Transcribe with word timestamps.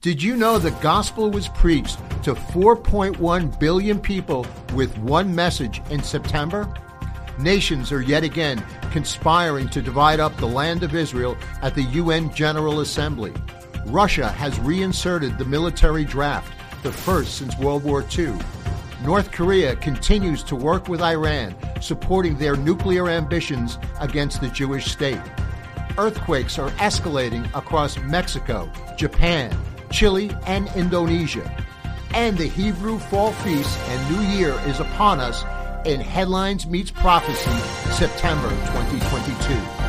Did 0.00 0.22
you 0.22 0.36
know 0.36 0.60
the 0.60 0.70
gospel 0.80 1.28
was 1.28 1.48
preached 1.48 1.98
to 2.22 2.34
4.1 2.34 3.58
billion 3.58 3.98
people 3.98 4.46
with 4.72 4.96
one 4.98 5.34
message 5.34 5.82
in 5.90 6.04
September? 6.04 6.72
Nations 7.36 7.90
are 7.90 8.00
yet 8.00 8.22
again 8.22 8.64
conspiring 8.92 9.68
to 9.70 9.82
divide 9.82 10.20
up 10.20 10.36
the 10.36 10.46
land 10.46 10.84
of 10.84 10.94
Israel 10.94 11.36
at 11.62 11.74
the 11.74 11.82
UN 11.82 12.32
General 12.32 12.78
Assembly. 12.78 13.32
Russia 13.86 14.28
has 14.28 14.56
reinserted 14.60 15.36
the 15.36 15.44
military 15.44 16.04
draft, 16.04 16.52
the 16.84 16.92
first 16.92 17.34
since 17.34 17.58
World 17.58 17.82
War 17.82 18.04
II. 18.16 18.36
North 19.02 19.32
Korea 19.32 19.74
continues 19.74 20.44
to 20.44 20.54
work 20.54 20.86
with 20.86 21.02
Iran, 21.02 21.56
supporting 21.80 22.38
their 22.38 22.54
nuclear 22.54 23.08
ambitions 23.08 23.78
against 23.98 24.40
the 24.40 24.48
Jewish 24.50 24.92
state. 24.92 25.20
Earthquakes 25.98 26.56
are 26.56 26.70
escalating 26.78 27.46
across 27.52 27.98
Mexico, 27.98 28.70
Japan, 28.96 29.50
Chile, 29.90 30.30
and 30.46 30.68
Indonesia. 30.74 31.50
And 32.14 32.36
the 32.36 32.46
Hebrew 32.46 32.98
Fall 32.98 33.32
Feast 33.32 33.78
and 33.78 34.16
New 34.16 34.36
Year 34.36 34.58
is 34.66 34.80
upon 34.80 35.20
us 35.20 35.44
in 35.86 36.00
Headlines 36.00 36.66
Meets 36.66 36.90
Prophecy, 36.90 37.50
September 37.92 38.48
2022. 38.48 39.87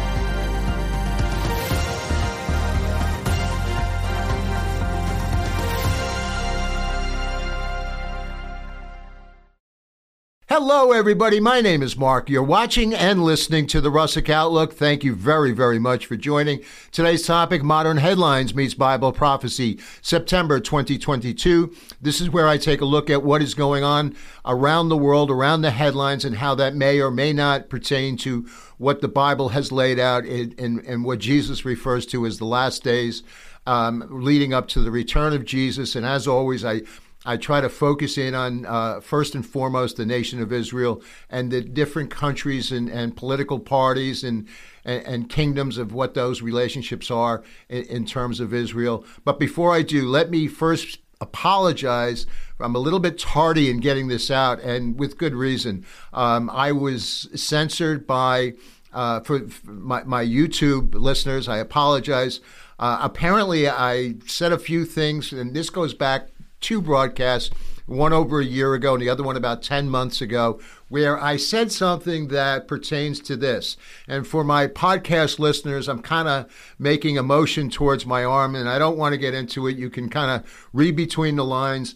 Hello, 10.61 10.91
everybody. 10.91 11.39
My 11.39 11.61
name 11.61 11.81
is 11.81 11.95
Mark. 11.95 12.29
You're 12.29 12.43
watching 12.43 12.93
and 12.93 13.23
listening 13.23 13.65
to 13.67 13.79
the 13.79 13.89
Russick 13.89 14.29
Outlook. 14.29 14.73
Thank 14.73 15.05
you 15.05 15.15
very, 15.15 15.53
very 15.53 15.79
much 15.79 16.05
for 16.05 16.17
joining. 16.17 16.59
Today's 16.91 17.25
topic 17.25 17.63
Modern 17.63 17.95
Headlines 17.95 18.53
meets 18.53 18.73
Bible 18.73 19.13
Prophecy, 19.13 19.79
September 20.01 20.59
2022. 20.59 21.73
This 22.01 22.19
is 22.19 22.29
where 22.29 22.45
I 22.45 22.57
take 22.57 22.81
a 22.81 22.85
look 22.85 23.09
at 23.09 23.23
what 23.23 23.41
is 23.41 23.53
going 23.53 23.85
on 23.85 24.17
around 24.45 24.89
the 24.89 24.97
world, 24.97 25.31
around 25.31 25.61
the 25.61 25.71
headlines, 25.71 26.25
and 26.25 26.35
how 26.35 26.55
that 26.55 26.75
may 26.75 26.99
or 26.99 27.09
may 27.09 27.31
not 27.31 27.69
pertain 27.69 28.17
to 28.17 28.45
what 28.77 28.99
the 28.99 29.07
Bible 29.07 29.49
has 29.49 29.71
laid 29.71 29.97
out 29.97 30.25
and 30.25 31.05
what 31.05 31.19
Jesus 31.19 31.63
refers 31.63 32.05
to 32.07 32.25
as 32.25 32.37
the 32.37 32.43
last 32.43 32.83
days 32.83 33.23
um, 33.65 34.05
leading 34.09 34.53
up 34.53 34.67
to 34.69 34.81
the 34.81 34.91
return 34.91 35.31
of 35.31 35.45
Jesus. 35.45 35.95
And 35.95 36.05
as 36.05 36.27
always, 36.27 36.65
I 36.65 36.81
I 37.25 37.35
try 37.35 37.59
to 37.59 37.69
focus 37.69 38.17
in 38.17 38.33
on 38.33 38.65
uh, 38.65 39.01
first 39.01 39.35
and 39.35 39.45
foremost 39.45 39.97
the 39.97 40.05
nation 40.05 40.41
of 40.41 40.53
Israel 40.53 41.01
and 41.29 41.51
the 41.51 41.61
different 41.61 42.09
countries 42.09 42.71
and, 42.71 42.89
and 42.89 43.15
political 43.15 43.59
parties 43.59 44.23
and, 44.23 44.47
and, 44.85 45.05
and 45.05 45.29
kingdoms 45.29 45.77
of 45.77 45.93
what 45.93 46.13
those 46.13 46.41
relationships 46.41 47.11
are 47.11 47.43
in, 47.67 47.83
in 47.83 48.05
terms 48.05 48.39
of 48.39 48.53
Israel. 48.53 49.05
But 49.25 49.37
before 49.37 49.75
I 49.75 49.81
do, 49.81 50.07
let 50.07 50.29
me 50.29 50.47
first 50.47 50.99
apologize. 51.19 52.25
I'm 52.59 52.75
a 52.75 52.79
little 52.79 52.99
bit 52.99 53.19
tardy 53.19 53.69
in 53.69 53.81
getting 53.81 54.07
this 54.07 54.31
out, 54.31 54.61
and 54.61 54.97
with 54.97 55.17
good 55.17 55.35
reason. 55.35 55.85
Um, 56.13 56.49
I 56.49 56.71
was 56.71 57.27
censored 57.35 58.07
by 58.07 58.53
uh, 58.93 59.19
for, 59.19 59.47
for 59.49 59.71
my, 59.71 60.03
my, 60.03 60.25
YouTube 60.25 60.95
listeners. 60.95 61.47
I 61.47 61.57
apologize. 61.57 62.39
Uh, 62.79 62.97
apparently, 63.01 63.69
I 63.69 64.15
said 64.25 64.51
a 64.51 64.57
few 64.57 64.83
things, 64.83 65.31
and 65.31 65.53
this 65.53 65.69
goes 65.69 65.93
back 65.93 66.29
two 66.61 66.81
broadcasts, 66.81 67.49
one 67.85 68.13
over 68.13 68.39
a 68.39 68.45
year 68.45 68.73
ago 68.75 68.93
and 68.93 69.01
the 69.01 69.09
other 69.09 69.23
one 69.23 69.35
about 69.35 69.63
10 69.63 69.89
months 69.89 70.21
ago, 70.21 70.59
where 70.89 71.21
I 71.21 71.37
said 71.37 71.71
something 71.71 72.27
that 72.27 72.67
pertains 72.67 73.19
to 73.21 73.35
this. 73.35 73.77
And 74.07 74.27
for 74.27 74.43
my 74.43 74.67
podcast 74.67 75.39
listeners, 75.39 75.87
I'm 75.87 76.01
kind 76.01 76.27
of 76.27 76.51
making 76.77 77.17
a 77.17 77.23
motion 77.23 77.69
towards 77.69 78.05
my 78.05 78.23
arm, 78.23 78.55
and 78.55 78.69
I 78.69 78.77
don't 78.77 78.97
want 78.97 79.13
to 79.13 79.17
get 79.17 79.33
into 79.33 79.67
it. 79.67 79.77
You 79.77 79.89
can 79.89 80.09
kind 80.09 80.31
of 80.31 80.69
read 80.73 80.95
between 80.95 81.35
the 81.35 81.45
lines. 81.45 81.95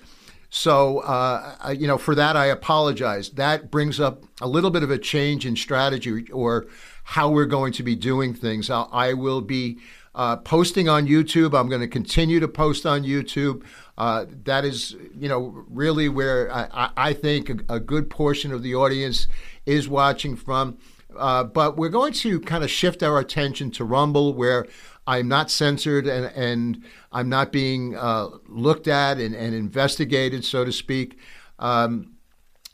So, 0.50 1.00
uh, 1.00 1.74
you 1.78 1.88
know, 1.88 1.98
for 1.98 2.14
that, 2.16 2.38
I 2.38 2.46
apologize. 2.46 3.32
That 3.32 3.72
brings 3.72 4.00
up 4.00 4.24
a 4.42 4.48
little 4.48 4.70
bit 4.70 4.84
of 4.84 4.92
a 4.92 5.00
change 5.00 5.46
in 5.46 5.56
strategy 5.56 6.30
or 6.32 6.68
how 7.04 7.30
we're 7.30 7.46
going 7.46 7.74
to 7.74 7.84
be 7.84 7.96
doing 7.96 8.34
things. 8.34 8.70
I 8.70 9.14
will 9.14 9.42
be 9.42 9.80
uh, 10.16 10.38
posting 10.38 10.88
on 10.88 11.08
YouTube. 11.08 11.60
I'm 11.60 11.70
going 11.70 11.82
to 11.82 11.88
continue 11.88 12.40
to 12.40 12.48
post 12.48 12.86
on 12.86 13.04
YouTube. 13.04 13.64
Uh, 13.98 14.26
that 14.44 14.66
is, 14.66 14.96
you 15.16 15.30
know, 15.30 15.66
really 15.70 16.10
where 16.10 16.52
I, 16.52 16.90
I 16.98 17.14
think 17.14 17.50
a, 17.50 17.76
a, 17.76 17.80
good 17.80 18.10
portion 18.10 18.52
of 18.52 18.64
the 18.64 18.74
audience 18.74 19.28
is 19.68 19.88
watching 19.88 20.36
from. 20.36 20.80
Uh, 21.16 21.44
but 21.44 21.78
we're 21.78 21.90
going 21.90 22.14
to 22.14 22.40
kind 22.40 22.64
of 22.64 22.72
shift 22.72 23.04
our 23.04 23.20
attention 23.20 23.70
to 23.70 23.84
Rumble, 23.84 24.34
where 24.34 24.66
I'm 25.06 25.28
not 25.28 25.52
censored 25.52 26.08
and, 26.08 26.26
and 26.36 26.84
I'm 27.12 27.30
not 27.30 27.52
being 27.52 27.96
uh, 27.96 28.30
looked 28.48 28.88
at 28.88 29.20
and, 29.20 29.36
and, 29.36 29.54
investigated, 29.54 30.44
so 30.44 30.66
to 30.66 30.72
speak. 30.72 31.20
Um, 31.60 32.14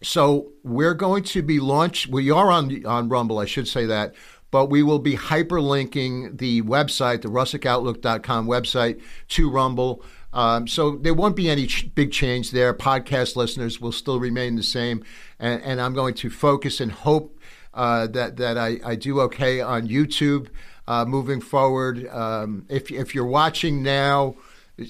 so 0.02 0.53
we're 0.63 0.94
going 0.94 1.24
to 1.24 1.41
be 1.41 1.59
launched. 1.59 2.08
We 2.08 2.31
are 2.31 2.50
on 2.50 2.85
on 2.85 3.09
Rumble, 3.09 3.40
I 3.40 3.46
should 3.46 3.68
say 3.68 3.85
that 3.88 4.16
but 4.52 4.68
we 4.68 4.84
will 4.84 5.00
be 5.00 5.16
hyperlinking 5.16 6.38
the 6.38 6.62
website, 6.63 7.22
the 7.22 7.28
russickoutlook.com 7.28 8.47
website, 8.47 9.02
to 9.29 9.50
Rumble. 9.50 10.03
Um, 10.31 10.67
so 10.67 10.95
there 10.95 11.13
won't 11.13 11.35
be 11.35 11.50
any 11.50 11.67
ch- 11.67 11.94
big 11.95 12.12
change 12.12 12.51
there. 12.51 12.73
Podcast 12.73 13.35
listeners 13.35 13.81
will 13.81 13.91
still 13.91 14.19
remain 14.19 14.56
the 14.56 14.63
same, 14.63 15.03
and, 15.40 15.62
and 15.63 15.81
I'm 15.81 15.94
going 15.94 16.13
to 16.16 16.29
focus 16.29 16.79
and 16.79 16.91
hope 16.91 17.40
uh, 17.73 18.07
that 18.07 18.38
that 18.38 18.57
I, 18.57 18.79
I, 18.84 18.95
do 18.95 19.22
okay 19.22 19.62
on 19.62 19.88
YouTube 19.88 20.50
uh, 20.88 21.06
moving 21.06 21.41
forward. 21.41 22.07
Um, 22.09 22.66
if 22.69 22.91
if 22.91 23.16
you're 23.16 23.25
watching 23.25 23.81
now, 23.81 24.35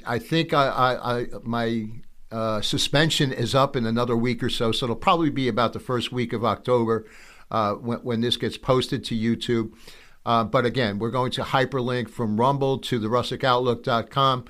I 0.05 0.19
think 0.19 0.53
I, 0.53 0.67
I, 0.67 1.19
I 1.19 1.25
my 1.44 1.88
uh, 2.31 2.61
suspension 2.61 3.31
is 3.31 3.56
up 3.56 3.75
in 3.75 3.85
another 3.85 4.16
week 4.16 4.44
or 4.44 4.50
so, 4.50 4.71
so 4.71 4.85
it'll 4.85 4.95
probably 4.95 5.29
be 5.29 5.47
about 5.47 5.73
the 5.73 5.79
first 5.79 6.11
week 6.11 6.33
of 6.33 6.45
October 6.45 7.06
uh, 7.51 7.73
when, 7.73 8.00
when 8.00 8.21
this 8.21 8.38
gets 8.38 8.57
posted 8.57 9.03
to 9.06 9.16
YouTube. 9.16 9.73
Uh, 10.25 10.44
but 10.44 10.66
again, 10.66 11.00
we're 11.00 11.11
going 11.11 11.31
to 11.31 11.41
hyperlink 11.41 12.09
from 12.09 12.39
Rumble 12.39 12.77
to 12.77 13.00
the 13.00 13.07
russickoutlook.com 13.07 14.45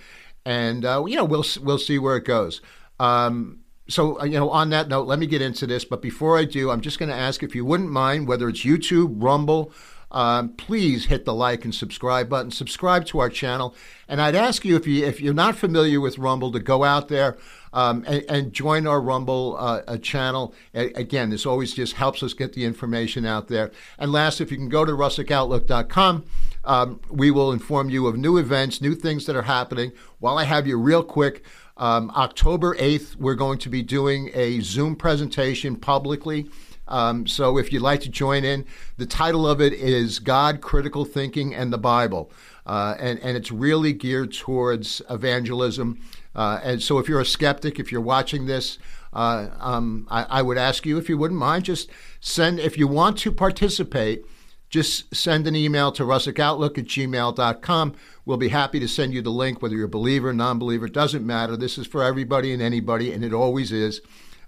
and 0.49 0.83
uh, 0.83 1.03
you 1.05 1.15
know 1.15 1.25
we'll 1.25 1.45
we'll 1.61 1.77
see 1.77 1.99
where 1.99 2.17
it 2.17 2.25
goes. 2.25 2.59
Um, 2.99 3.59
so 3.87 4.19
uh, 4.19 4.23
you 4.23 4.39
know, 4.39 4.49
on 4.49 4.71
that 4.71 4.89
note, 4.89 5.07
let 5.07 5.19
me 5.19 5.27
get 5.27 5.43
into 5.43 5.67
this. 5.67 5.85
But 5.85 6.01
before 6.01 6.39
I 6.39 6.45
do, 6.45 6.71
I'm 6.71 6.81
just 6.81 6.97
going 6.97 7.09
to 7.09 7.15
ask 7.15 7.43
if 7.43 7.53
you 7.53 7.63
wouldn't 7.63 7.91
mind, 7.91 8.27
whether 8.27 8.49
it's 8.49 8.61
YouTube, 8.61 9.13
Rumble. 9.21 9.71
Um, 10.11 10.49
please 10.49 11.05
hit 11.05 11.25
the 11.25 11.33
like 11.33 11.63
and 11.65 11.73
subscribe 11.73 12.29
button. 12.29 12.51
Subscribe 12.51 13.05
to 13.07 13.19
our 13.19 13.29
channel, 13.29 13.75
and 14.07 14.21
I'd 14.21 14.35
ask 14.35 14.65
you 14.65 14.75
if 14.75 14.87
you 14.87 15.05
if 15.05 15.21
you're 15.21 15.33
not 15.33 15.55
familiar 15.55 16.01
with 16.01 16.17
Rumble 16.17 16.51
to 16.51 16.59
go 16.59 16.83
out 16.83 17.09
there 17.09 17.37
um, 17.73 18.03
and, 18.07 18.25
and, 18.27 18.53
join 18.53 18.87
our 18.87 18.99
Rumble 18.99 19.55
uh, 19.59 19.97
channel. 19.97 20.55
A- 20.73 20.91
again, 20.93 21.29
this 21.29 21.45
always 21.45 21.73
just 21.73 21.93
helps 21.93 22.23
us 22.23 22.33
get 22.33 22.53
the 22.53 22.65
information 22.65 23.25
out 23.25 23.47
there. 23.47 23.71
And 23.99 24.11
last, 24.11 24.41
if 24.41 24.49
you 24.49 24.57
can 24.57 24.69
go 24.69 24.83
to 24.83 24.91
russickoutlook.com 24.93 26.25
um, 26.63 26.99
we 27.09 27.31
will 27.31 27.51
inform 27.51 27.89
you 27.89 28.07
of 28.07 28.17
new 28.17 28.37
events, 28.37 28.81
new 28.81 28.95
things 28.95 29.25
that 29.25 29.35
are 29.35 29.43
happening. 29.43 29.91
While 30.19 30.37
I 30.37 30.43
have 30.43 30.67
you, 30.67 30.77
real 30.77 31.03
quick, 31.03 31.43
um, 31.77 32.11
October 32.15 32.75
8th, 32.75 33.15
we're 33.15 33.35
going 33.35 33.57
to 33.59 33.69
be 33.69 33.81
doing 33.81 34.29
a 34.33 34.59
Zoom 34.59 34.95
presentation 34.95 35.75
publicly. 35.75 36.49
Um, 36.89 37.27
so 37.27 37.57
if 37.57 37.71
you'd 37.71 37.81
like 37.81 38.01
to 38.01 38.09
join 38.09 38.43
in, 38.43 38.65
the 38.97 39.05
title 39.05 39.47
of 39.47 39.61
it 39.61 39.73
is 39.73 40.19
God, 40.19 40.59
Critical 40.59 41.05
Thinking, 41.05 41.55
and 41.55 41.71
the 41.71 41.77
Bible. 41.77 42.31
Uh, 42.65 42.95
and, 42.99 43.19
and 43.19 43.37
it's 43.37 43.51
really 43.51 43.93
geared 43.93 44.33
towards 44.33 45.01
evangelism. 45.09 45.99
Uh, 46.35 46.59
and 46.61 46.83
so 46.83 46.99
if 46.99 47.07
you're 47.07 47.21
a 47.21 47.25
skeptic, 47.25 47.79
if 47.79 47.91
you're 47.91 48.01
watching 48.01 48.45
this, 48.45 48.77
uh, 49.13 49.47
um, 49.59 50.07
I, 50.11 50.23
I, 50.23 50.41
would 50.41 50.57
ask 50.57 50.85
you, 50.85 50.97
if 50.97 51.09
you 51.09 51.17
wouldn't 51.17 51.39
mind, 51.39 51.65
just 51.65 51.89
send, 52.19 52.59
if 52.59 52.77
you 52.77 52.87
want 52.87 53.17
to 53.19 53.31
participate, 53.31 54.23
just 54.69 55.15
send 55.15 55.47
an 55.47 55.55
email 55.55 55.91
to 55.93 56.03
russickoutlook 56.03 56.77
at 56.77 56.85
gmail.com. 56.85 57.95
We'll 58.25 58.37
be 58.37 58.49
happy 58.49 58.79
to 58.79 58.87
send 58.87 59.13
you 59.15 59.23
the 59.23 59.31
link, 59.31 59.61
whether 59.61 59.75
you're 59.75 59.85
a 59.85 59.89
believer, 59.89 60.31
non 60.31 60.59
believer, 60.59 60.85
it 60.85 60.93
doesn't 60.93 61.25
matter. 61.25 61.57
This 61.57 61.79
is 61.79 61.87
for 61.87 62.03
everybody 62.03 62.53
and 62.53 62.61
anybody, 62.61 63.11
and 63.11 63.25
it 63.25 63.33
always 63.33 63.71
is. 63.71 64.01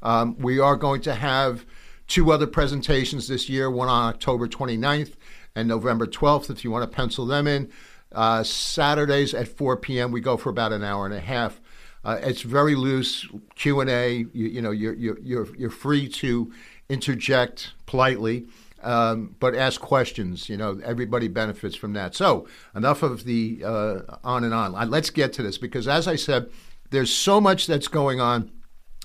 Um, 0.04 0.38
we 0.38 0.60
are 0.60 0.76
going 0.76 1.02
to 1.02 1.16
have 1.16 1.66
two 2.12 2.32
other 2.32 2.46
presentations 2.48 3.28
this 3.28 3.48
year 3.48 3.72
one 3.72 3.88
on 3.88 4.10
October 4.10 4.48
29th 4.48 5.14
and 5.56 5.68
November 5.68 6.06
12th, 6.06 6.50
if 6.50 6.64
you 6.64 6.70
want 6.70 6.90
to 6.90 6.96
pencil 6.96 7.26
them 7.26 7.48
in. 7.48 7.72
Uh, 8.12 8.44
Saturdays 8.44 9.34
at 9.34 9.48
4 9.48 9.78
p.m. 9.78 10.12
We 10.12 10.20
go 10.20 10.36
for 10.36 10.50
about 10.50 10.74
an 10.74 10.84
hour 10.84 11.06
and 11.06 11.14
a 11.14 11.22
half. 11.22 11.62
Uh, 12.04 12.20
it's 12.22 12.42
very 12.42 12.76
loose 12.76 13.26
Q 13.56 13.80
and 13.80 13.90
A. 13.90 14.26
You, 14.34 14.48
you, 14.48 14.62
know, 14.62 14.72
you're, 14.72 14.94
you're 14.94 15.56
you're 15.56 15.70
free 15.70 16.10
to 16.10 16.52
interject 16.90 17.74
politely 17.86 18.48
um, 18.84 19.36
but 19.40 19.56
ask 19.56 19.80
questions. 19.80 20.50
You 20.50 20.58
know, 20.58 20.80
everybody 20.84 21.28
benefits 21.28 21.76
from 21.76 21.94
that. 21.94 22.16
So 22.16 22.48
enough 22.76 23.04
of 23.04 23.24
the 23.24 23.62
uh, 23.64 24.00
on 24.24 24.44
and 24.44 24.54
on. 24.54 24.74
Let's 24.90 25.10
get 25.10 25.34
to 25.34 25.44
this 25.44 25.58
because, 25.58 25.88
as 25.88 26.08
I 26.08 26.16
said, 26.16 26.50
there's 26.90 27.14
so 27.14 27.40
much 27.40 27.68
that's 27.68 27.88
going 27.88 28.20
on. 28.20 28.52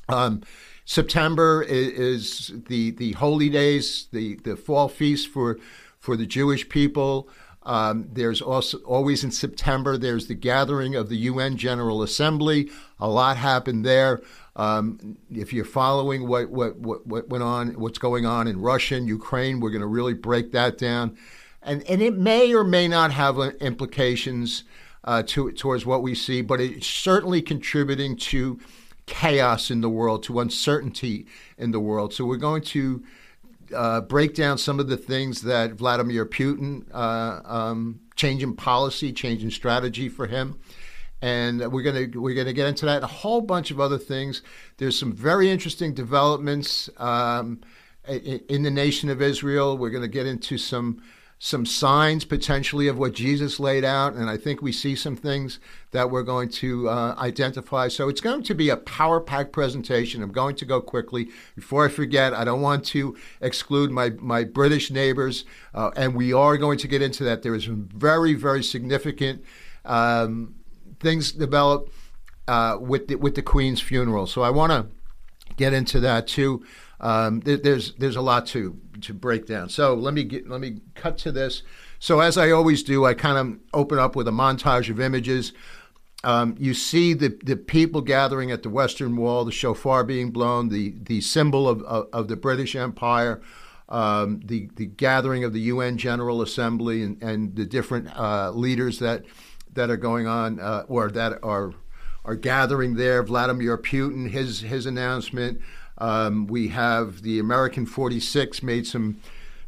Um, 0.08 0.42
September 0.86 1.62
is, 1.62 2.48
is, 2.48 2.52
the 2.68 2.92
the 2.92 3.12
holy 3.12 3.50
days, 3.50 4.06
the 4.12 4.36
the 4.36 4.56
fall 4.56 4.88
feast 4.88 5.28
for 5.28 5.58
for 5.98 6.16
the 6.16 6.26
Jewish 6.26 6.68
people. 6.68 7.28
Um, 7.64 8.08
there's 8.12 8.40
also 8.40 8.78
always 8.78 9.24
in 9.24 9.32
September, 9.32 9.98
there's 9.98 10.28
the 10.28 10.36
gathering 10.36 10.94
of 10.94 11.08
the 11.08 11.16
UN 11.16 11.56
General 11.56 12.00
Assembly. 12.00 12.70
A 13.00 13.08
lot 13.08 13.36
happened 13.36 13.84
there. 13.84 14.22
Um, 14.54 15.18
if 15.34 15.52
you're 15.52 15.64
following 15.64 16.28
what, 16.28 16.48
what, 16.48 16.76
what, 16.76 17.04
what 17.08 17.28
went 17.28 17.42
on, 17.42 17.70
what's 17.80 17.98
going 17.98 18.24
on 18.24 18.46
in 18.46 18.60
Russia 18.60 18.94
and 18.94 19.08
Ukraine, 19.08 19.58
we're 19.58 19.70
going 19.70 19.80
to 19.80 19.86
really 19.88 20.14
break 20.14 20.52
that 20.52 20.78
down. 20.78 21.18
And, 21.60 21.82
and 21.88 22.00
it 22.00 22.16
may 22.16 22.54
or 22.54 22.62
may 22.62 22.86
not 22.86 23.10
have 23.10 23.36
implications 23.60 24.62
uh, 25.02 25.24
to, 25.24 25.50
towards 25.50 25.84
what 25.84 26.04
we 26.04 26.14
see, 26.14 26.42
but 26.42 26.60
it's 26.60 26.86
certainly 26.86 27.42
contributing 27.42 28.16
to 28.16 28.60
chaos 29.06 29.70
in 29.70 29.80
the 29.80 29.88
world, 29.88 30.22
to 30.24 30.40
uncertainty 30.40 31.26
in 31.56 31.70
the 31.70 31.80
world. 31.80 32.12
So 32.12 32.24
we're 32.24 32.36
going 32.36 32.62
to 32.62 33.04
uh, 33.74 34.00
break 34.02 34.34
down 34.34 34.58
some 34.58 34.80
of 34.80 34.88
the 34.88 34.96
things 34.96 35.42
that 35.42 35.72
Vladimir 35.72 36.26
Putin, 36.26 36.84
uh, 36.92 37.40
um, 37.44 38.00
changing 38.16 38.56
policy, 38.56 39.12
changing 39.12 39.50
strategy 39.50 40.08
for 40.08 40.26
him. 40.26 40.58
And 41.22 41.72
we're 41.72 41.82
gonna 41.82 42.06
we're 42.14 42.34
gonna 42.34 42.52
get 42.52 42.68
into 42.68 42.84
that. 42.86 43.02
A 43.02 43.06
whole 43.06 43.40
bunch 43.40 43.70
of 43.70 43.80
other 43.80 43.96
things. 43.98 44.42
There's 44.76 44.98
some 44.98 45.12
very 45.14 45.50
interesting 45.50 45.94
developments 45.94 46.90
um, 46.98 47.60
in, 48.06 48.40
in 48.50 48.62
the 48.62 48.70
nation 48.70 49.08
of 49.08 49.22
Israel. 49.22 49.78
We're 49.78 49.90
gonna 49.90 50.08
get 50.08 50.26
into 50.26 50.58
some 50.58 51.02
some 51.38 51.66
signs 51.66 52.24
potentially 52.24 52.88
of 52.88 52.96
what 52.96 53.12
Jesus 53.12 53.60
laid 53.60 53.84
out, 53.84 54.14
and 54.14 54.30
I 54.30 54.38
think 54.38 54.62
we 54.62 54.72
see 54.72 54.96
some 54.96 55.16
things 55.16 55.60
that 55.90 56.10
we're 56.10 56.22
going 56.22 56.48
to 56.48 56.88
uh, 56.88 57.14
identify. 57.18 57.88
So 57.88 58.08
it's 58.08 58.22
going 58.22 58.42
to 58.44 58.54
be 58.54 58.70
a 58.70 58.76
power 58.76 59.20
packed 59.20 59.52
presentation. 59.52 60.22
I'm 60.22 60.32
going 60.32 60.56
to 60.56 60.64
go 60.64 60.80
quickly. 60.80 61.28
Before 61.54 61.84
I 61.84 61.88
forget, 61.88 62.32
I 62.32 62.44
don't 62.44 62.62
want 62.62 62.86
to 62.86 63.16
exclude 63.42 63.90
my, 63.90 64.10
my 64.18 64.44
British 64.44 64.90
neighbors, 64.90 65.44
uh, 65.74 65.90
and 65.94 66.14
we 66.14 66.32
are 66.32 66.56
going 66.56 66.78
to 66.78 66.88
get 66.88 67.02
into 67.02 67.22
that. 67.24 67.42
There 67.42 67.54
is 67.54 67.64
some 67.64 67.88
very, 67.94 68.32
very 68.32 68.62
significant 68.62 69.44
um, 69.84 70.54
things 71.00 71.32
developed 71.32 71.92
uh, 72.48 72.78
with, 72.80 73.08
the, 73.08 73.16
with 73.16 73.34
the 73.34 73.42
Queen's 73.42 73.80
funeral. 73.80 74.26
So 74.26 74.40
I 74.40 74.50
want 74.50 74.72
to 74.72 74.86
get 75.56 75.74
into 75.74 76.00
that 76.00 76.26
too. 76.26 76.64
Um, 76.98 77.40
there, 77.40 77.58
there's 77.58 77.92
there's 77.94 78.16
a 78.16 78.22
lot 78.22 78.46
to 78.48 78.78
to 79.06 79.14
break 79.14 79.46
down. 79.46 79.68
So 79.68 79.94
let 79.94 80.14
me 80.14 80.24
get 80.24 80.48
let 80.48 80.60
me 80.60 80.80
cut 80.94 81.18
to 81.18 81.32
this. 81.32 81.62
So 81.98 82.20
as 82.20 82.36
I 82.36 82.50
always 82.50 82.82
do, 82.82 83.04
I 83.04 83.14
kind 83.14 83.38
of 83.38 83.58
open 83.72 83.98
up 83.98 84.14
with 84.16 84.28
a 84.28 84.32
montage 84.32 84.90
of 84.90 85.00
images. 85.00 85.52
Um, 86.24 86.56
you 86.58 86.74
see 86.74 87.14
the, 87.14 87.38
the 87.44 87.56
people 87.56 88.00
gathering 88.00 88.50
at 88.50 88.62
the 88.62 88.68
Western 88.68 89.16
Wall, 89.16 89.44
the 89.44 89.52
shofar 89.52 90.02
being 90.02 90.30
blown, 90.30 90.70
the, 90.70 90.94
the 91.02 91.20
symbol 91.20 91.68
of, 91.68 91.82
of, 91.82 92.08
of 92.12 92.28
the 92.28 92.36
British 92.36 92.74
Empire, 92.74 93.40
um, 93.88 94.40
the, 94.44 94.68
the 94.74 94.86
gathering 94.86 95.44
of 95.44 95.52
the 95.52 95.60
UN 95.60 95.96
General 95.96 96.42
Assembly, 96.42 97.02
and, 97.02 97.22
and 97.22 97.54
the 97.54 97.64
different 97.64 98.08
uh, 98.18 98.50
leaders 98.50 98.98
that, 98.98 99.24
that 99.74 99.88
are 99.88 99.96
going 99.96 100.26
on 100.26 100.58
uh, 100.58 100.84
or 100.88 101.10
that 101.10 101.38
are, 101.44 101.72
are 102.24 102.34
gathering 102.34 102.96
there. 102.96 103.22
Vladimir 103.22 103.78
Putin, 103.78 104.28
his, 104.28 104.62
his 104.62 104.84
announcement. 104.84 105.60
Um, 105.98 106.46
we 106.46 106.68
have 106.68 107.22
the 107.22 107.38
American 107.38 107.86
46 107.86 108.62
made 108.62 108.86
some 108.86 109.20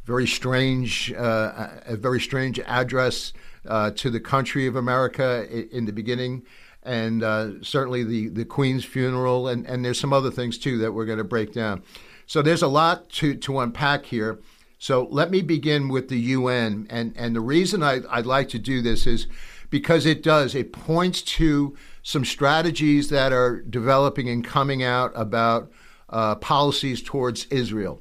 very 0.05 0.27
strange, 0.27 1.13
uh, 1.13 1.69
a 1.85 1.97
very 1.97 2.21
strange 2.21 2.59
address 2.61 3.33
uh, 3.67 3.91
to 3.93 4.11
the 4.11 4.21
country 4.21 4.67
of 4.67 4.77
America 4.77 5.47
in, 5.71 5.85
the 5.85 5.93
beginning, 5.93 6.43
and 6.83 7.23
uh, 7.23 7.63
certainly 7.63 8.05
the 8.05 8.29
the 8.29 8.45
Queen's 8.45 8.85
funeral, 8.85 9.49
and 9.49 9.67
and 9.67 9.85
there's 9.85 10.01
some 10.01 10.13
other 10.13 10.31
things 10.31 10.57
too 10.57 10.79
that 10.79 10.93
we're 10.93 11.05
going 11.05 11.19
to 11.19 11.25
break 11.25 11.53
down. 11.53 11.83
So 12.27 12.41
there's 12.41 12.63
a 12.63 12.69
lot 12.69 13.11
to 13.11 13.35
to 13.35 13.61
unpack 13.61 14.07
here. 14.07 14.39
So 14.79 15.09
let 15.11 15.31
me 15.31 15.43
begin 15.43 15.89
with 15.89 16.09
the 16.09 16.19
UN, 16.19 16.87
and 16.89 17.13
and 17.17 17.37
the 17.37 17.41
reason 17.41 17.83
I, 17.83 18.01
I'd 18.09 18.27
like 18.27 18.49
to 18.51 18.59
do 18.59 18.81
this 18.81 19.07
is 19.07 19.27
because 19.71 20.07
it 20.07 20.23
does 20.23 20.55
it 20.55 20.73
points 20.73 21.21
to 21.21 21.77
some 22.03 22.25
strategies 22.25 23.09
that 23.11 23.33
are 23.33 23.61
developing 23.61 24.29
and 24.31 24.43
coming 24.43 24.83
out 24.83 25.13
about 25.15 25.71
uh, 26.09 26.37
policies 26.37 27.03
towards 27.03 27.47
Israel. 27.47 28.01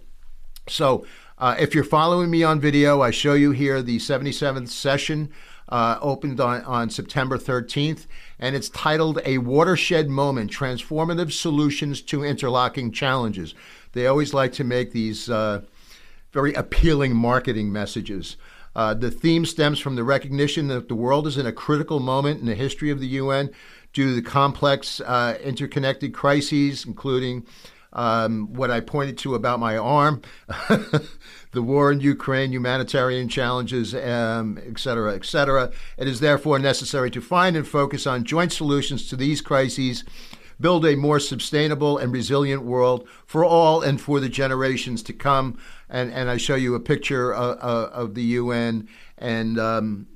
So, 0.68 1.06
uh, 1.40 1.56
if 1.60 1.76
you're 1.76 1.84
following 1.84 2.32
me 2.32 2.44
on 2.44 2.60
video, 2.60 3.02
I 3.02 3.12
show 3.12 3.36
you 3.36 3.52
here 3.52 3.84
the 3.84 4.00
77th 4.00 4.70
session 4.70 5.32
uh, 5.70 6.00
opened 6.02 6.40
on, 6.40 6.64
on 6.64 6.90
September 6.90 7.38
13th, 7.38 8.08
and 8.40 8.56
it's 8.56 8.70
titled 8.70 9.20
A 9.24 9.38
Watershed 9.38 10.10
Moment 10.10 10.52
Transformative 10.52 11.32
Solutions 11.32 12.02
to 12.04 12.24
Interlocking 12.24 12.92
Challenges. 12.92 13.54
They 13.94 14.08
always 14.08 14.34
like 14.34 14.54
to 14.54 14.64
make 14.64 14.92
these 14.92 15.30
uh, 15.30 15.62
very 16.32 16.54
appealing 16.54 17.16
marketing 17.16 17.72
messages. 17.72 18.38
Uh, 18.76 18.94
the 18.94 19.12
theme 19.12 19.46
stems 19.46 19.80
from 19.80 19.96
the 19.96 20.04
recognition 20.04 20.68
that 20.68 20.88
the 20.88 20.96
world 20.96 21.26
is 21.26 21.38
in 21.38 21.48
a 21.48 21.52
critical 21.52 22.00
moment 22.00 22.40
in 22.40 22.46
the 22.46 22.56
history 22.56 22.92
of 22.92 23.00
the 23.00 23.08
UN 23.08 23.50
due 23.92 24.06
to 24.10 24.14
the 24.14 24.22
complex 24.22 25.02
uh, 25.02 25.38
interconnected 25.44 26.14
crises, 26.14 26.86
including 26.86 27.46
um, 27.94 28.54
what 28.54 28.72
I 28.72 28.80
pointed 28.80 29.18
to 29.20 29.36
about 29.36 29.60
my 29.60 29.78
arm, 29.78 30.22
the 30.48 31.62
war 31.62 31.92
in 31.92 32.00
Ukraine, 32.00 32.52
humanitarian 32.52 33.28
challenges, 33.28 33.96
um, 33.96 34.60
et 34.66 34.80
cetera, 34.80 35.16
et 35.16 35.26
cetera. 35.26 35.72
It 35.98 36.08
is 36.08 36.20
therefore 36.20 36.60
necessary 36.60 37.10
to 37.12 37.22
find 37.22 37.56
and 37.56 37.68
focus 37.68 38.06
on 38.06 38.24
joint 38.24 38.52
solutions 38.52 39.08
to 39.10 39.16
these 39.16 39.42
crises, 39.42 40.04
build 40.60 40.86
a 40.86 40.96
more 40.96 41.20
sustainable 41.20 41.98
and 41.98 42.12
resilient 42.12 42.64
world 42.64 43.08
for 43.26 43.46
all 43.46 43.82
and 43.82 44.02
for 44.02 44.20
the 44.20 44.30
generations 44.30 45.04
to 45.04 45.14
come. 45.14 45.58
And, 45.90 46.12
and 46.12 46.30
I 46.30 46.38
show 46.38 46.56
you 46.56 46.76
a 46.76 46.80
picture 46.80 47.34
of, 47.34 47.58
of 47.60 48.16
the 48.16 48.24
UN 48.24 48.88
and 49.18 49.60
um, 49.60 50.08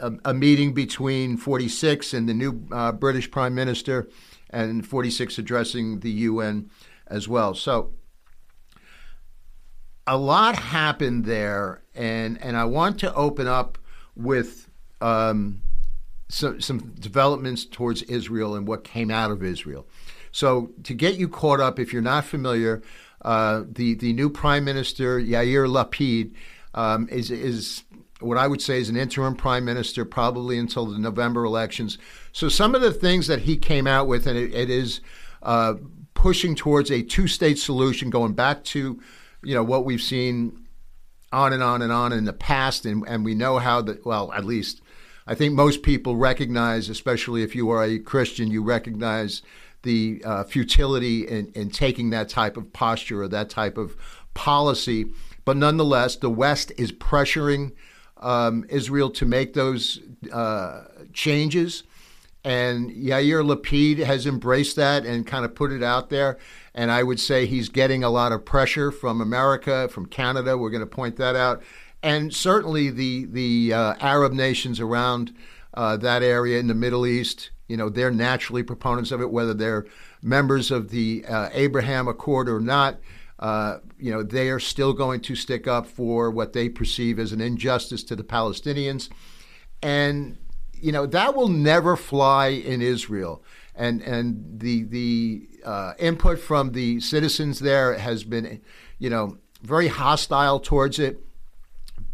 a, 0.00 0.12
a, 0.26 0.34
meeting 0.34 0.72
between 0.72 1.36
46 1.36 2.14
and 2.14 2.28
the 2.28 2.34
new 2.34 2.66
uh, 2.72 2.92
British 2.92 3.30
Prime 3.30 3.54
Minister, 3.54 4.08
and 4.50 4.86
46 4.86 5.38
addressing 5.38 6.00
the 6.00 6.10
UN 6.10 6.70
as 7.10 7.28
well. 7.28 7.54
So 7.54 7.92
a 10.06 10.16
lot 10.16 10.56
happened 10.56 11.24
there, 11.24 11.82
and 11.94 12.40
and 12.42 12.56
I 12.56 12.64
want 12.64 12.98
to 13.00 13.14
open 13.14 13.46
up 13.46 13.78
with 14.16 14.68
um, 15.00 15.62
some 16.28 16.60
some 16.60 16.78
developments 16.98 17.64
towards 17.64 18.02
Israel 18.02 18.54
and 18.54 18.66
what 18.66 18.84
came 18.84 19.10
out 19.10 19.30
of 19.30 19.42
Israel. 19.42 19.86
So 20.32 20.70
to 20.84 20.94
get 20.94 21.16
you 21.16 21.28
caught 21.28 21.60
up, 21.60 21.78
if 21.78 21.92
you're 21.92 22.02
not 22.02 22.24
familiar, 22.24 22.82
uh, 23.22 23.64
the 23.68 23.94
the 23.94 24.12
new 24.12 24.30
Prime 24.30 24.64
Minister 24.64 25.20
Yair 25.20 25.68
Lapid 25.68 26.32
um, 26.74 27.08
is 27.10 27.30
is 27.30 27.84
what 28.20 28.36
I 28.36 28.46
would 28.46 28.60
say 28.60 28.80
is 28.80 28.88
an 28.88 28.96
interim 28.96 29.34
prime 29.34 29.64
minister, 29.64 30.04
probably 30.04 30.58
until 30.58 30.86
the 30.86 30.98
November 30.98 31.44
elections. 31.44 31.98
So 32.32 32.48
some 32.48 32.74
of 32.74 32.82
the 32.82 32.92
things 32.92 33.26
that 33.28 33.40
he 33.40 33.56
came 33.56 33.86
out 33.86 34.06
with, 34.06 34.26
and 34.26 34.38
it, 34.38 34.52
it 34.52 34.68
is 34.68 35.00
uh, 35.42 35.74
pushing 36.20 36.54
towards 36.54 36.90
a 36.90 37.00
two-state 37.02 37.58
solution, 37.58 38.10
going 38.10 38.34
back 38.34 38.62
to, 38.62 39.00
you 39.42 39.54
know, 39.54 39.64
what 39.64 39.86
we've 39.86 40.02
seen 40.02 40.66
on 41.32 41.50
and 41.54 41.62
on 41.62 41.80
and 41.80 41.90
on 41.90 42.12
in 42.12 42.24
the 42.26 42.32
past, 42.32 42.84
and, 42.84 43.02
and 43.08 43.24
we 43.24 43.34
know 43.34 43.58
how 43.58 43.80
that. 43.80 44.04
Well, 44.04 44.30
at 44.34 44.44
least 44.44 44.82
I 45.26 45.34
think 45.34 45.54
most 45.54 45.82
people 45.82 46.16
recognize, 46.16 46.90
especially 46.90 47.42
if 47.42 47.54
you 47.54 47.70
are 47.70 47.82
a 47.82 47.98
Christian, 47.98 48.50
you 48.50 48.62
recognize 48.62 49.40
the 49.82 50.20
uh, 50.24 50.44
futility 50.44 51.26
in, 51.26 51.50
in 51.54 51.70
taking 51.70 52.10
that 52.10 52.28
type 52.28 52.58
of 52.58 52.70
posture 52.72 53.22
or 53.22 53.28
that 53.28 53.48
type 53.48 53.78
of 53.78 53.96
policy. 54.34 55.06
But 55.46 55.56
nonetheless, 55.56 56.16
the 56.16 56.28
West 56.28 56.70
is 56.76 56.92
pressuring 56.92 57.72
um, 58.18 58.66
Israel 58.68 59.08
to 59.10 59.24
make 59.24 59.54
those 59.54 60.00
uh, 60.30 60.82
changes. 61.14 61.82
And 62.42 62.90
Yair 62.90 63.44
Lapid 63.44 63.98
has 63.98 64.26
embraced 64.26 64.76
that 64.76 65.04
and 65.04 65.26
kind 65.26 65.44
of 65.44 65.54
put 65.54 65.72
it 65.72 65.82
out 65.82 66.08
there. 66.08 66.38
And 66.74 66.90
I 66.90 67.02
would 67.02 67.20
say 67.20 67.46
he's 67.46 67.68
getting 67.68 68.02
a 68.02 68.10
lot 68.10 68.32
of 68.32 68.44
pressure 68.44 68.90
from 68.90 69.20
America, 69.20 69.88
from 69.88 70.06
Canada. 70.06 70.56
We're 70.56 70.70
going 70.70 70.80
to 70.80 70.86
point 70.86 71.16
that 71.16 71.36
out. 71.36 71.62
And 72.02 72.34
certainly 72.34 72.90
the, 72.90 73.26
the 73.26 73.74
uh, 73.74 73.94
Arab 74.00 74.32
nations 74.32 74.80
around 74.80 75.34
uh, 75.74 75.96
that 75.98 76.22
area 76.22 76.58
in 76.58 76.66
the 76.66 76.74
Middle 76.74 77.06
East, 77.06 77.50
you 77.68 77.76
know, 77.76 77.88
they're 77.88 78.10
naturally 78.10 78.62
proponents 78.62 79.12
of 79.12 79.20
it, 79.20 79.30
whether 79.30 79.54
they're 79.54 79.86
members 80.22 80.70
of 80.70 80.90
the 80.90 81.24
uh, 81.28 81.50
Abraham 81.52 82.08
Accord 82.08 82.48
or 82.48 82.60
not. 82.60 82.98
Uh, 83.38 83.78
you 83.98 84.10
know, 84.10 84.22
they 84.22 84.50
are 84.50 84.60
still 84.60 84.92
going 84.92 85.20
to 85.20 85.34
stick 85.34 85.66
up 85.66 85.86
for 85.86 86.30
what 86.30 86.52
they 86.52 86.68
perceive 86.68 87.18
as 87.18 87.32
an 87.32 87.40
injustice 87.40 88.02
to 88.04 88.16
the 88.16 88.24
Palestinians. 88.24 89.08
And 89.82 90.36
you 90.80 90.92
know 90.92 91.06
that 91.06 91.34
will 91.34 91.48
never 91.48 91.96
fly 91.96 92.48
in 92.48 92.82
Israel, 92.82 93.42
and 93.74 94.02
and 94.02 94.60
the 94.60 94.84
the 94.84 95.48
uh, 95.64 95.94
input 95.98 96.38
from 96.38 96.72
the 96.72 97.00
citizens 97.00 97.60
there 97.60 97.98
has 97.98 98.24
been, 98.24 98.60
you 98.98 99.10
know, 99.10 99.38
very 99.62 99.88
hostile 99.88 100.60
towards 100.60 100.98
it, 100.98 101.20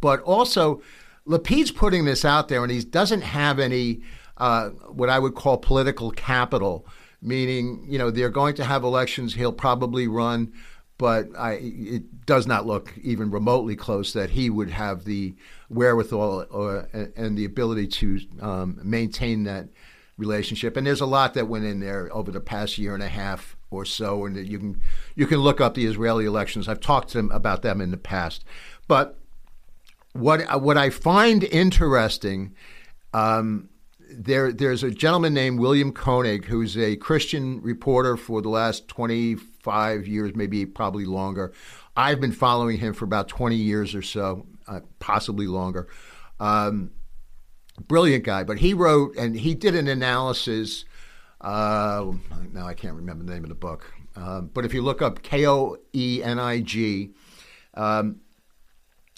but 0.00 0.20
also 0.22 0.82
Lapid's 1.24 1.70
putting 1.70 2.04
this 2.04 2.24
out 2.24 2.48
there, 2.48 2.62
and 2.62 2.70
he 2.70 2.82
doesn't 2.82 3.22
have 3.22 3.58
any 3.58 4.02
uh, 4.36 4.70
what 4.70 5.08
I 5.08 5.18
would 5.18 5.34
call 5.34 5.58
political 5.58 6.10
capital, 6.10 6.86
meaning 7.22 7.84
you 7.88 7.98
know 7.98 8.10
they're 8.10 8.30
going 8.30 8.54
to 8.56 8.64
have 8.64 8.84
elections. 8.84 9.34
He'll 9.34 9.52
probably 9.52 10.06
run 10.06 10.52
but 10.98 11.28
I, 11.36 11.58
it 11.60 12.24
does 12.24 12.46
not 12.46 12.66
look 12.66 12.94
even 13.02 13.30
remotely 13.30 13.76
close 13.76 14.12
that 14.14 14.30
he 14.30 14.48
would 14.48 14.70
have 14.70 15.04
the 15.04 15.34
wherewithal 15.68 16.46
or, 16.50 16.88
and 17.16 17.36
the 17.36 17.44
ability 17.44 17.86
to 17.88 18.20
um, 18.40 18.80
maintain 18.82 19.44
that 19.44 19.68
relationship. 20.16 20.76
And 20.76 20.86
there's 20.86 21.02
a 21.02 21.06
lot 21.06 21.34
that 21.34 21.48
went 21.48 21.64
in 21.64 21.80
there 21.80 22.08
over 22.12 22.30
the 22.30 22.40
past 22.40 22.78
year 22.78 22.94
and 22.94 23.02
a 23.02 23.08
half 23.08 23.56
or 23.70 23.84
so, 23.84 24.24
and 24.24 24.36
you 24.36 24.58
can 24.58 24.80
you 25.14 25.26
can 25.26 25.38
look 25.38 25.60
up 25.60 25.74
the 25.74 25.86
Israeli 25.86 26.24
elections. 26.24 26.68
I've 26.68 26.80
talked 26.80 27.10
to 27.10 27.18
them 27.18 27.30
about 27.30 27.62
them 27.62 27.80
in 27.80 27.90
the 27.90 27.96
past, 27.96 28.44
but 28.88 29.18
what 30.12 30.62
what 30.62 30.78
I 30.78 30.90
find 30.90 31.44
interesting. 31.44 32.54
Um, 33.12 33.68
there, 34.10 34.52
there's 34.52 34.82
a 34.82 34.90
gentleman 34.90 35.34
named 35.34 35.58
William 35.58 35.92
Koenig 35.92 36.44
who's 36.44 36.76
a 36.76 36.96
Christian 36.96 37.60
reporter 37.62 38.16
for 38.16 38.40
the 38.40 38.48
last 38.48 38.88
25 38.88 40.06
years, 40.06 40.34
maybe 40.34 40.64
probably 40.66 41.04
longer. 41.04 41.52
I've 41.96 42.20
been 42.20 42.32
following 42.32 42.78
him 42.78 42.92
for 42.92 43.04
about 43.04 43.28
20 43.28 43.56
years 43.56 43.94
or 43.94 44.02
so, 44.02 44.46
uh, 44.68 44.80
possibly 44.98 45.46
longer. 45.46 45.88
Um, 46.38 46.90
brilliant 47.88 48.24
guy, 48.24 48.44
but 48.44 48.58
he 48.58 48.74
wrote 48.74 49.16
and 49.16 49.34
he 49.34 49.54
did 49.54 49.74
an 49.74 49.88
analysis. 49.88 50.84
Uh, 51.40 52.12
now 52.52 52.66
I 52.66 52.74
can't 52.74 52.94
remember 52.94 53.24
the 53.24 53.32
name 53.32 53.44
of 53.44 53.48
the 53.48 53.54
book, 53.54 53.92
uh, 54.14 54.40
but 54.40 54.64
if 54.64 54.74
you 54.74 54.82
look 54.82 55.02
up 55.02 55.22
K 55.22 55.46
O 55.46 55.76
E 55.94 56.22
N 56.22 56.38
I 56.38 56.60
G, 56.60 57.12
um, 57.74 58.20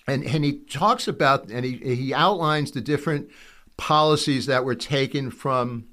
and 0.06 0.24
and 0.24 0.44
he 0.44 0.58
talks 0.58 1.06
about 1.06 1.50
and 1.50 1.64
he 1.64 1.76
he 1.76 2.12
outlines 2.12 2.72
the 2.72 2.80
different 2.80 3.30
policies 3.78 4.46
that 4.46 4.64
were 4.66 4.74
taken 4.74 5.30
from, 5.30 5.86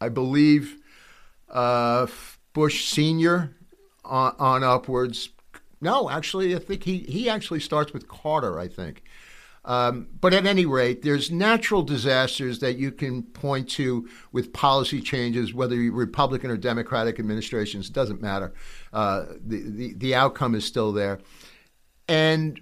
I 0.00 0.08
believe, 0.08 0.78
uh, 1.50 2.06
Bush 2.54 2.86
Senior 2.86 3.54
on, 4.04 4.34
on, 4.38 4.64
upwards. 4.64 5.28
No, 5.82 6.08
actually, 6.08 6.56
I 6.56 6.58
think 6.58 6.84
he 6.84 6.98
he 6.98 7.28
actually 7.28 7.60
starts 7.60 7.92
with 7.92 8.08
Carter. 8.08 8.58
I 8.58 8.68
think. 8.68 9.02
Um, 9.64 10.08
but 10.20 10.34
at 10.34 10.44
any 10.44 10.66
rate, 10.66 11.02
there's 11.02 11.30
natural 11.30 11.82
disasters 11.82 12.58
that 12.60 12.78
you 12.78 12.90
can 12.90 13.22
point 13.22 13.68
to 13.70 14.08
with 14.32 14.52
policy 14.52 15.00
changes, 15.00 15.54
whether 15.54 15.76
Republican 15.76 16.50
or 16.50 16.56
Democratic 16.56 17.20
administrations, 17.20 17.88
doesn't 17.88 18.20
matter. 18.20 18.52
Uh, 18.92 19.26
the, 19.46 19.62
the, 19.62 19.94
the 19.94 20.14
outcome 20.16 20.56
is 20.56 20.64
still 20.64 20.90
there. 20.92 21.20
And 22.08 22.60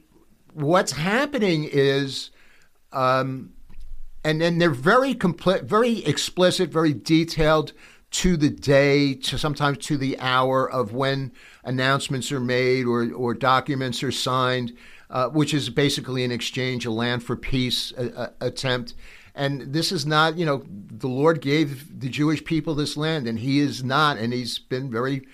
what's 0.53 0.93
happening 0.93 1.67
is, 1.73 2.33
um, 2.93 3.55
and 4.25 4.41
then 4.41 4.59
they're 4.59 4.71
very 4.71 5.15
complete, 5.15 5.65
very 5.65 6.05
explicit, 6.05 6.71
very 6.71 6.93
detailed 6.93 7.73
to 8.11 8.37
the 8.37 8.51
day, 8.51 9.15
to 9.15 9.39
sometimes 9.39 9.79
to 9.79 9.97
the 9.97 10.19
hour 10.19 10.69
of 10.69 10.93
when 10.93 11.33
announcements 11.63 12.33
are 12.33 12.41
made 12.41 12.85
or, 12.85 13.13
or 13.13 13.35
documents 13.35 14.03
are 14.03 14.11
signed 14.11 14.73
uh, 15.11 15.29
which 15.29 15.53
is 15.53 15.69
basically 15.71 16.25
an 16.25 16.31
exchange, 16.31 16.87
a 16.87 16.91
land 16.91 17.23
for 17.23 17.37
peace 17.37 17.93
a, 17.99 18.33
a 18.41 18.47
attempt. 18.47 18.95
And 19.35 19.73
this 19.73 19.93
is 19.93 20.07
not, 20.07 20.39
you 20.39 20.47
know, 20.47 20.65
the 20.69 21.09
Lord 21.09 21.41
gave 21.41 22.01
the 22.01 22.09
Jewish 22.09 22.45
people 22.45 22.75
this 22.75 22.97
land, 22.97 23.27
and 23.27 23.39
He 23.39 23.59
is 23.59 23.83
not, 23.83 24.19
and 24.19 24.33
He's 24.33 24.59
been 24.59 24.91
very 24.91 25.27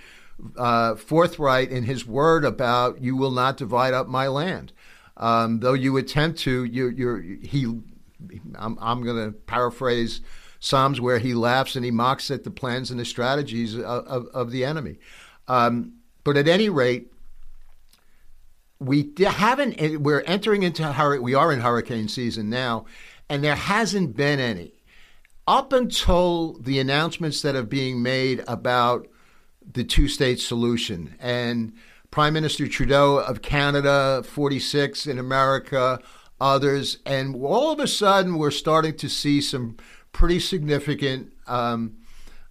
uh, 0.57 0.95
forthright 0.97 1.71
in 1.71 1.85
His 1.85 2.07
word 2.07 2.45
about 2.45 3.02
you 3.02 3.16
will 3.16 3.31
not 3.31 3.57
divide 3.57 3.95
up 3.95 4.07
my 4.07 4.28
land. 4.28 4.73
Um, 5.16 5.61
though 5.61 5.73
you 5.73 5.97
attempt 5.97 6.38
to, 6.40 6.64
you, 6.64 6.88
you're 6.88 7.21
He. 7.21 7.81
I'm, 8.57 8.79
I'm 8.81 9.03
going 9.03 9.27
to 9.27 9.33
paraphrase 9.33 10.21
Psalms 10.61 11.01
where 11.01 11.19
He 11.19 11.35
laughs 11.35 11.77
and 11.77 11.85
He 11.85 11.91
mocks 11.91 12.31
at 12.31 12.45
the 12.45 12.51
plans 12.51 12.91
and 12.91 12.99
the 12.99 13.05
strategies 13.05 13.75
of, 13.75 13.83
of, 13.85 14.27
of 14.29 14.51
the 14.51 14.65
enemy. 14.65 14.99
Um, 15.49 15.95
but 16.25 16.37
at 16.37 16.49
any 16.49 16.69
rate, 16.69 17.13
we 18.79 19.13
haven't 19.19 19.75
eh, 19.81 19.97
we're 19.97 20.23
entering 20.23 20.63
into 20.63 21.19
we 21.23 21.35
are 21.35 21.53
in 21.53 21.61
hurricane 21.61 22.09
season 22.09 22.51
now 22.51 22.85
and 23.29 23.43
there 23.43 23.55
hasn't 23.55 24.17
been 24.17 24.39
any 24.39 24.73
up 25.47 25.73
until 25.73 26.55
the 26.55 26.79
announcements 26.79 27.43
that 27.43 27.57
are 27.57 27.63
being 27.63 28.03
made 28.03 28.43
about 28.47 29.07
the 29.73 29.85
two 29.85 30.09
state 30.09 30.39
solution 30.39 31.15
and 31.21 31.73
prime 32.11 32.35
minister 32.35 32.67
trudeau 32.69 33.17
of 33.17 33.41
canada 33.41 34.23
46 34.25 35.07
in 35.07 35.19
america 35.19 35.99
others 36.40 36.99
and 37.07 37.35
all 37.43 37.73
of 37.73 37.81
a 37.81 37.87
sudden 37.87 38.37
we're 38.37 38.50
starting 38.50 38.97
to 38.97 39.09
see 39.09 39.40
some 39.40 39.76
pretty 40.12 40.38
significant 40.38 41.33
um, 41.47 41.97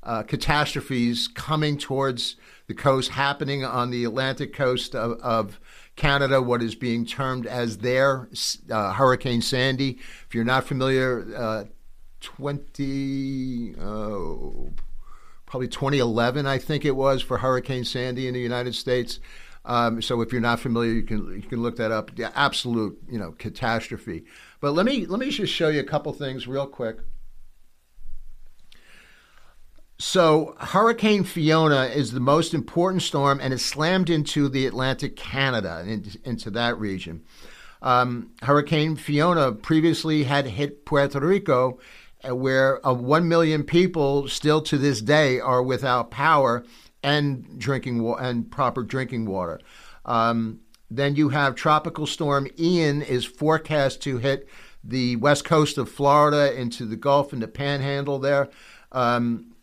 uh, 0.04 0.24
catastrophes 0.24 1.28
coming 1.28 1.78
towards 1.78 2.36
the 2.68 2.74
coast 2.74 3.12
happening 3.12 3.64
on 3.64 3.92
the 3.92 4.04
atlantic 4.04 4.54
coast 4.54 4.96
of, 4.96 5.20
of 5.20 5.60
Canada 5.96 6.42
what 6.42 6.62
is 6.62 6.76
being 6.76 7.06
termed 7.06 7.48
as 7.48 7.78
their 7.78 8.28
uh, 8.70 8.94
Hurricane 8.94 9.42
Sandy. 9.42 9.98
If 10.28 10.36
you're 10.36 10.44
not 10.44 10.66
familiar, 10.66 11.26
uh, 11.36 11.64
20, 12.22 13.76
oh, 13.80 14.72
probably 15.46 15.68
2011, 15.68 16.46
I 16.46 16.58
think 16.58 16.86
it 16.86 16.96
was, 16.96 17.22
for 17.22 17.38
Hurricane 17.38 17.86
Sandy 17.86 18.28
in 18.28 18.34
the 18.34 18.40
United 18.40 18.76
States. 18.76 19.20
Um, 19.66 20.02
so 20.02 20.22
if 20.22 20.32
you're 20.32 20.42
not 20.42 20.60
familiar, 20.60 20.92
you 20.92 21.04
can 21.04 21.34
you 21.34 21.42
can 21.42 21.62
look 21.62 21.78
that 21.78 21.92
up. 21.92 22.16
The 22.16 22.38
absolute 22.38 22.98
you 23.10 23.18
know 23.18 23.32
catastrophe. 23.32 24.26
But 24.60 24.72
let 24.72 24.86
me 24.86 25.06
let 25.06 25.20
me 25.20 25.30
just 25.30 25.54
show 25.54 25.70
you 25.70 25.80
a 25.80 25.84
couple 25.84 26.14
things 26.14 26.48
real 26.48 26.68
quick. 26.68 26.98
So, 29.98 30.56
Hurricane 30.60 31.24
Fiona 31.24 31.86
is 31.86 32.12
the 32.12 32.20
most 32.20 32.54
important 32.54 33.02
storm 33.02 33.40
and 33.42 33.54
it 33.54 33.60
slammed 33.60 34.10
into 34.10 34.50
the 34.50 34.66
Atlantic 34.66 35.16
Canada, 35.16 35.86
into, 35.88 36.20
into 36.26 36.52
that 36.52 36.78
region. 36.78 37.24
Um, 37.82 38.32
Hurricane 38.42 38.98
Fiona 38.98 39.54
previously 39.54 40.24
had 40.24 40.48
hit 40.48 40.86
Puerto 40.86 41.22
Rico, 41.22 41.80
uh, 42.28 42.36
where 42.36 42.86
uh, 42.86 42.94
1 42.94 43.30
million 43.30 43.64
people 43.64 44.28
still 44.28 44.62
to 44.64 44.78
this 44.78 45.02
day 45.02 45.40
are 45.40 45.64
without 45.64 46.12
power 46.12 46.66
and 47.06 47.60
drinking 47.60 48.02
wa- 48.02 48.16
and 48.16 48.52
proper 48.52 48.82
drinking 48.82 49.28
water. 49.28 49.60
Um, 50.06 50.62
then 50.90 51.16
you 51.16 51.30
have 51.30 51.56
Tropical 51.56 52.08
Storm 52.08 52.48
Ian 52.60 53.04
is 53.04 53.26
forecast 53.26 54.02
to 54.04 54.18
hit 54.18 54.50
the 54.84 55.16
west 55.18 55.46
coast 55.46 55.78
of 55.78 55.90
Florida 55.90 56.60
into 56.60 56.86
the 56.86 56.96
Gulf 56.96 57.32
and 57.32 57.42
the 57.42 57.48
Panhandle 57.48 58.20
there. 58.20 58.50
Um, 58.92 59.54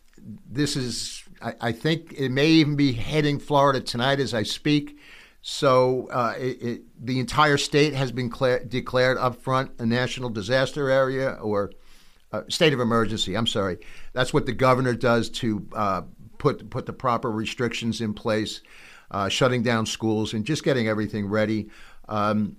this 0.49 0.75
is, 0.77 1.23
I, 1.41 1.53
I, 1.59 1.71
think 1.71 2.13
it 2.13 2.29
may 2.29 2.47
even 2.47 2.75
be 2.75 2.93
heading 2.93 3.39
Florida 3.39 3.81
tonight 3.81 4.19
as 4.19 4.33
I 4.33 4.43
speak. 4.43 4.97
So 5.41 6.07
uh, 6.11 6.35
it, 6.37 6.61
it, 6.61 6.81
the 7.05 7.19
entire 7.19 7.57
state 7.57 7.93
has 7.93 8.11
been 8.11 8.29
cla- 8.29 8.63
declared 8.63 9.17
up 9.17 9.41
front 9.41 9.71
a 9.79 9.85
national 9.85 10.29
disaster 10.29 10.89
area 10.89 11.31
or 11.41 11.71
uh, 12.31 12.43
state 12.47 12.73
of 12.73 12.79
emergency. 12.79 13.35
I'm 13.35 13.47
sorry. 13.47 13.79
That's 14.13 14.33
what 14.33 14.45
the 14.45 14.53
governor 14.53 14.93
does 14.93 15.29
to 15.29 15.67
uh, 15.73 16.01
put 16.43 16.69
put 16.69 16.85
the 16.85 16.93
proper 16.93 17.31
restrictions 17.31 18.01
in 18.01 18.13
place, 18.13 18.59
uh, 19.11 19.29
shutting 19.29 19.63
down 19.63 19.85
schools 19.85 20.33
and 20.33 20.43
just 20.45 20.63
getting 20.63 20.89
everything 20.89 21.25
ready. 21.25 21.69
Um, 22.09 22.57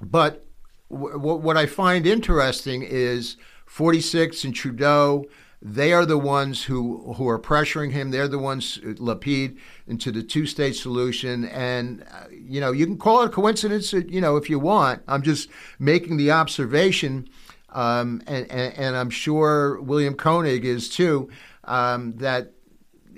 but 0.00 0.46
w- 0.90 1.12
w- 1.12 1.36
what 1.36 1.58
I 1.58 1.66
find 1.66 2.06
interesting 2.06 2.82
is 2.82 3.36
46 3.66 4.44
and 4.44 4.54
Trudeau 4.54 5.26
they 5.62 5.92
are 5.92 6.06
the 6.06 6.16
ones 6.16 6.64
who 6.64 7.12
who 7.12 7.28
are 7.28 7.38
pressuring 7.38 7.92
him. 7.92 8.10
They're 8.10 8.26
the 8.28 8.38
ones 8.38 8.78
Lapid 8.78 9.58
into 9.86 10.10
the 10.10 10.22
two 10.22 10.46
state 10.46 10.74
solution. 10.74 11.44
And 11.44 12.02
uh, 12.10 12.28
you 12.30 12.62
know, 12.62 12.72
you 12.72 12.86
can 12.86 12.96
call 12.96 13.22
it 13.22 13.26
a 13.26 13.28
coincidence, 13.28 13.92
uh, 13.92 13.98
you 14.08 14.22
know, 14.22 14.38
if 14.38 14.48
you 14.48 14.58
want. 14.58 15.02
I'm 15.06 15.20
just 15.20 15.50
making 15.78 16.16
the 16.16 16.30
observation, 16.30 17.28
um, 17.68 18.22
and, 18.26 18.50
and, 18.50 18.72
and 18.74 18.96
I'm 18.96 19.10
sure 19.10 19.78
William 19.82 20.14
Koenig 20.14 20.64
is 20.64 20.88
too. 20.88 21.28
Um, 21.64 22.12
that 22.16 22.54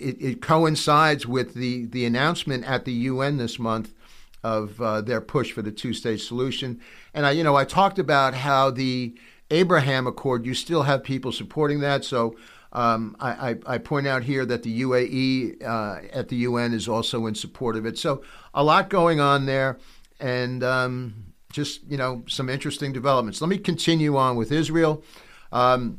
it, 0.02 0.16
it, 0.20 0.42
coincides 0.42 1.26
with 1.26 1.54
the 1.54 1.86
the 1.86 2.04
announcement 2.04 2.64
at 2.64 2.84
the 2.84 2.92
UN 2.92 3.36
this 3.36 3.58
month 3.58 3.94
of 4.42 4.80
uh, 4.80 5.00
their 5.00 5.20
push 5.20 5.52
for 5.52 5.62
the 5.62 5.72
two 5.72 5.92
state 5.92 6.20
solution. 6.20 6.80
And 7.14 7.26
I, 7.26 7.30
you 7.30 7.44
know, 7.44 7.54
I 7.56 7.64
talked 7.64 7.98
about 7.98 8.34
how 8.34 8.70
the 8.70 9.14
Abraham 9.50 10.06
Accord, 10.06 10.46
you 10.46 10.54
still 10.54 10.82
have 10.82 11.04
people 11.04 11.30
supporting 11.30 11.80
that. 11.80 12.04
So 12.04 12.36
um, 12.72 13.16
I, 13.20 13.50
I, 13.50 13.56
I, 13.66 13.78
point 13.78 14.06
out 14.06 14.22
here 14.22 14.46
that 14.46 14.62
the 14.62 14.80
UAE 14.80 15.62
uh, 15.62 16.00
at 16.10 16.28
the 16.28 16.36
UN 16.36 16.72
is 16.72 16.88
also 16.88 17.26
in 17.26 17.34
support 17.34 17.76
of 17.76 17.84
it. 17.84 17.98
So 17.98 18.22
a 18.54 18.64
lot 18.64 18.88
going 18.88 19.20
on 19.20 19.44
there, 19.44 19.78
and 20.18 20.64
um, 20.64 21.34
just 21.52 21.82
you 21.86 21.98
know 21.98 22.24
some 22.26 22.48
interesting 22.48 22.92
developments. 22.92 23.42
Let 23.42 23.48
me 23.48 23.58
continue 23.58 24.16
on 24.16 24.36
with 24.36 24.50
Israel. 24.50 25.04
Um, 25.52 25.98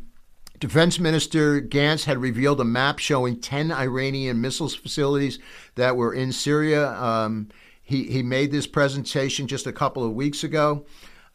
Defense 0.63 0.97
Minister 0.97 1.59
Gantz 1.59 2.05
had 2.05 2.19
revealed 2.19 2.61
a 2.61 2.63
map 2.63 2.97
showing 2.97 3.37
10 3.37 3.69
Iranian 3.69 4.39
missiles 4.39 4.73
facilities 4.73 5.37
that 5.75 5.97
were 5.97 6.13
in 6.13 6.31
Syria. 6.31 6.93
Um, 6.93 7.49
he, 7.81 8.05
he 8.05 8.23
made 8.23 8.49
this 8.49 8.65
presentation 8.65 9.45
just 9.45 9.67
a 9.67 9.73
couple 9.73 10.05
of 10.05 10.13
weeks 10.13 10.41
ago. 10.41 10.85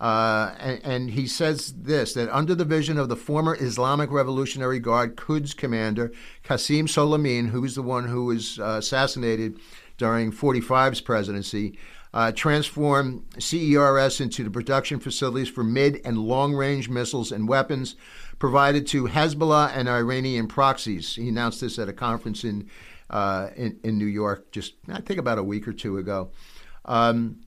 Uh, 0.00 0.54
and, 0.58 0.80
and, 0.82 1.10
he 1.10 1.26
says 1.26 1.74
this 1.74 2.14
that 2.14 2.34
under 2.34 2.54
the 2.54 2.64
vision 2.64 2.96
of 2.96 3.10
the 3.10 3.16
former 3.16 3.54
Islamic 3.60 4.10
Revolutionary 4.10 4.78
Guard 4.78 5.14
Quds 5.16 5.52
commander 5.52 6.10
Qasem 6.42 6.84
Soleimani, 6.84 7.50
who 7.50 7.62
is 7.64 7.74
the 7.74 7.82
one 7.82 8.08
who 8.08 8.24
was 8.24 8.58
uh, 8.58 8.76
assassinated 8.78 9.58
during 9.98 10.32
45's 10.32 11.02
presidency, 11.02 11.78
uh, 12.14 12.32
transform 12.32 13.24
Syria 13.38 14.10
into 14.20 14.44
the 14.44 14.50
production 14.50 14.98
facilities 15.00 15.48
for 15.48 15.62
mid 15.62 16.00
and 16.04 16.18
long 16.18 16.54
range 16.54 16.88
missiles 16.88 17.32
and 17.32 17.48
weapons 17.48 17.96
provided 18.38 18.86
to 18.88 19.06
Hezbollah 19.06 19.72
and 19.74 19.88
Iranian 19.88 20.46
proxies. 20.46 21.14
He 21.14 21.28
announced 21.28 21.60
this 21.60 21.78
at 21.78 21.88
a 21.88 21.92
conference 21.92 22.44
in, 22.44 22.68
uh, 23.10 23.48
in, 23.56 23.78
in, 23.82 23.98
New 23.98 24.06
York 24.06 24.50
just, 24.52 24.74
I 24.88 25.00
think, 25.00 25.18
about 25.18 25.38
a 25.38 25.42
week 25.42 25.66
or 25.66 25.72
two 25.72 25.98
ago. 25.98 26.30
Um, 26.84 27.40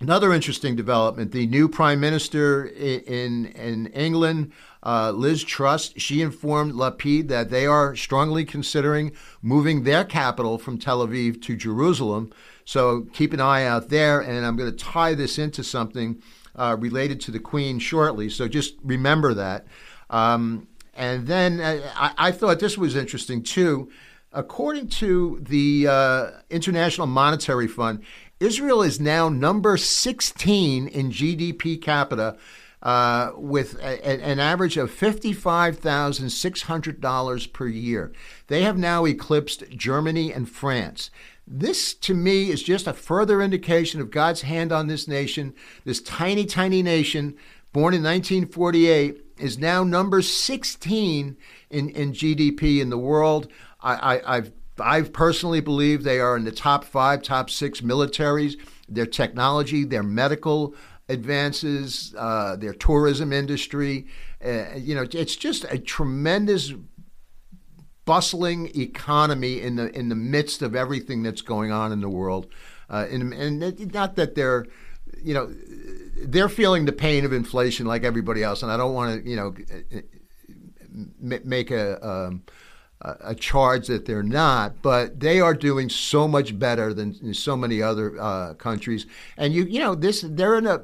another 0.00 0.32
interesting 0.32 0.76
development 0.76 1.32
the 1.32 1.46
new 1.46 1.68
prime 1.68 2.00
minister 2.00 2.66
in, 2.66 3.46
in 3.46 3.86
England, 3.88 4.52
uh, 4.82 5.12
Liz 5.12 5.42
Truss, 5.44 5.94
she 5.96 6.20
informed 6.20 6.74
Lapid 6.74 7.28
that 7.28 7.50
they 7.50 7.64
are 7.66 7.96
strongly 7.96 8.44
considering 8.44 9.12
moving 9.40 9.84
their 9.84 10.04
capital 10.04 10.58
from 10.58 10.78
Tel 10.78 11.06
Aviv 11.06 11.40
to 11.42 11.56
Jerusalem. 11.56 12.30
So 12.64 13.06
keep 13.12 13.32
an 13.32 13.40
eye 13.40 13.64
out 13.64 13.88
there. 13.88 14.20
And 14.20 14.44
I'm 14.44 14.56
going 14.56 14.70
to 14.70 14.76
tie 14.76 15.14
this 15.14 15.38
into 15.38 15.64
something 15.64 16.22
uh, 16.56 16.76
related 16.78 17.20
to 17.22 17.30
the 17.30 17.40
Queen 17.40 17.78
shortly. 17.78 18.28
So 18.28 18.48
just 18.48 18.74
remember 18.82 19.34
that. 19.34 19.66
Um, 20.10 20.68
and 20.94 21.26
then 21.26 21.60
uh, 21.60 21.80
I, 21.96 22.28
I, 22.28 22.30
thought 22.30 22.60
this 22.60 22.78
was 22.78 22.94
interesting 22.94 23.42
too. 23.42 23.90
According 24.32 24.88
to 24.88 25.40
the 25.42 25.88
uh, 25.88 26.30
International 26.50 27.06
Monetary 27.06 27.66
Fund, 27.66 28.02
Israel 28.38 28.82
is 28.82 29.00
now 29.00 29.28
number 29.28 29.76
16 29.76 30.88
in 30.88 31.10
GDP 31.10 31.80
capita. 31.80 32.36
Uh, 32.82 33.32
with 33.36 33.82
a, 33.82 34.06
an 34.06 34.38
average 34.38 34.76
of 34.76 34.90
$55,600 34.90 37.52
per 37.54 37.66
year. 37.66 38.12
They 38.48 38.60
have 38.60 38.76
now 38.76 39.06
eclipsed 39.06 39.70
Germany 39.70 40.30
and 40.30 40.46
France. 40.46 41.10
This, 41.46 41.94
to 41.94 42.14
me, 42.14 42.50
is 42.50 42.62
just 42.62 42.86
a 42.86 42.92
further 42.92 43.42
indication 43.42 44.00
of 44.00 44.10
God's 44.10 44.42
hand 44.42 44.72
on 44.72 44.86
this 44.86 45.06
nation. 45.06 45.54
This 45.84 46.00
tiny, 46.00 46.46
tiny 46.46 46.82
nation, 46.82 47.36
born 47.72 47.94
in 47.94 48.02
1948, 48.02 49.20
is 49.38 49.58
now 49.58 49.84
number 49.84 50.22
16 50.22 51.36
in, 51.70 51.88
in 51.90 52.12
GDP 52.12 52.80
in 52.80 52.90
the 52.90 52.98
world. 52.98 53.48
I, 53.82 54.16
I, 54.16 54.36
I've 54.36 54.52
I 54.78 55.02
personally 55.02 55.60
believe 55.60 56.02
they 56.02 56.18
are 56.18 56.36
in 56.36 56.44
the 56.44 56.52
top 56.52 56.84
five, 56.84 57.22
top 57.22 57.48
six 57.48 57.80
militaries. 57.80 58.56
Their 58.88 59.06
technology, 59.06 59.84
their 59.84 60.02
medical 60.02 60.74
advances, 61.08 62.14
uh, 62.18 62.56
their 62.56 62.74
tourism 62.74 63.32
industry. 63.32 64.06
Uh, 64.44 64.74
you 64.76 64.94
know, 64.94 65.06
it's 65.12 65.36
just 65.36 65.64
a 65.70 65.78
tremendous 65.78 66.72
bustling 68.04 68.70
economy 68.78 69.60
in 69.60 69.76
the 69.76 69.96
in 69.98 70.08
the 70.08 70.14
midst 70.14 70.62
of 70.62 70.74
everything 70.74 71.22
that's 71.22 71.42
going 71.42 71.70
on 71.72 71.92
in 71.92 72.00
the 72.00 72.08
world. 72.08 72.46
Uh, 72.90 73.06
and, 73.10 73.32
and 73.32 73.92
not 73.94 74.14
that 74.16 74.34
they're, 74.34 74.66
you 75.22 75.32
know, 75.32 75.50
they're 76.22 76.50
feeling 76.50 76.84
the 76.84 76.92
pain 76.92 77.24
of 77.24 77.32
inflation 77.32 77.86
like 77.86 78.04
everybody 78.04 78.42
else. 78.42 78.62
And 78.62 78.70
I 78.70 78.76
don't 78.76 78.94
want 78.94 79.24
to, 79.24 79.28
you 79.28 79.36
know, 79.36 79.54
make 81.18 81.70
a 81.70 82.06
um, 82.06 82.42
a 83.00 83.34
charge 83.34 83.88
that 83.88 84.06
they're 84.06 84.22
not, 84.22 84.80
but 84.80 85.20
they 85.20 85.40
are 85.40 85.54
doing 85.54 85.90
so 85.90 86.26
much 86.26 86.58
better 86.58 86.94
than 86.94 87.34
so 87.34 87.56
many 87.56 87.82
other 87.82 88.20
uh, 88.20 88.54
countries. 88.54 89.06
And 89.36 89.52
you, 89.52 89.64
you 89.64 89.80
know, 89.80 89.94
this 89.94 90.24
they're 90.26 90.56
in 90.56 90.66
a 90.66 90.82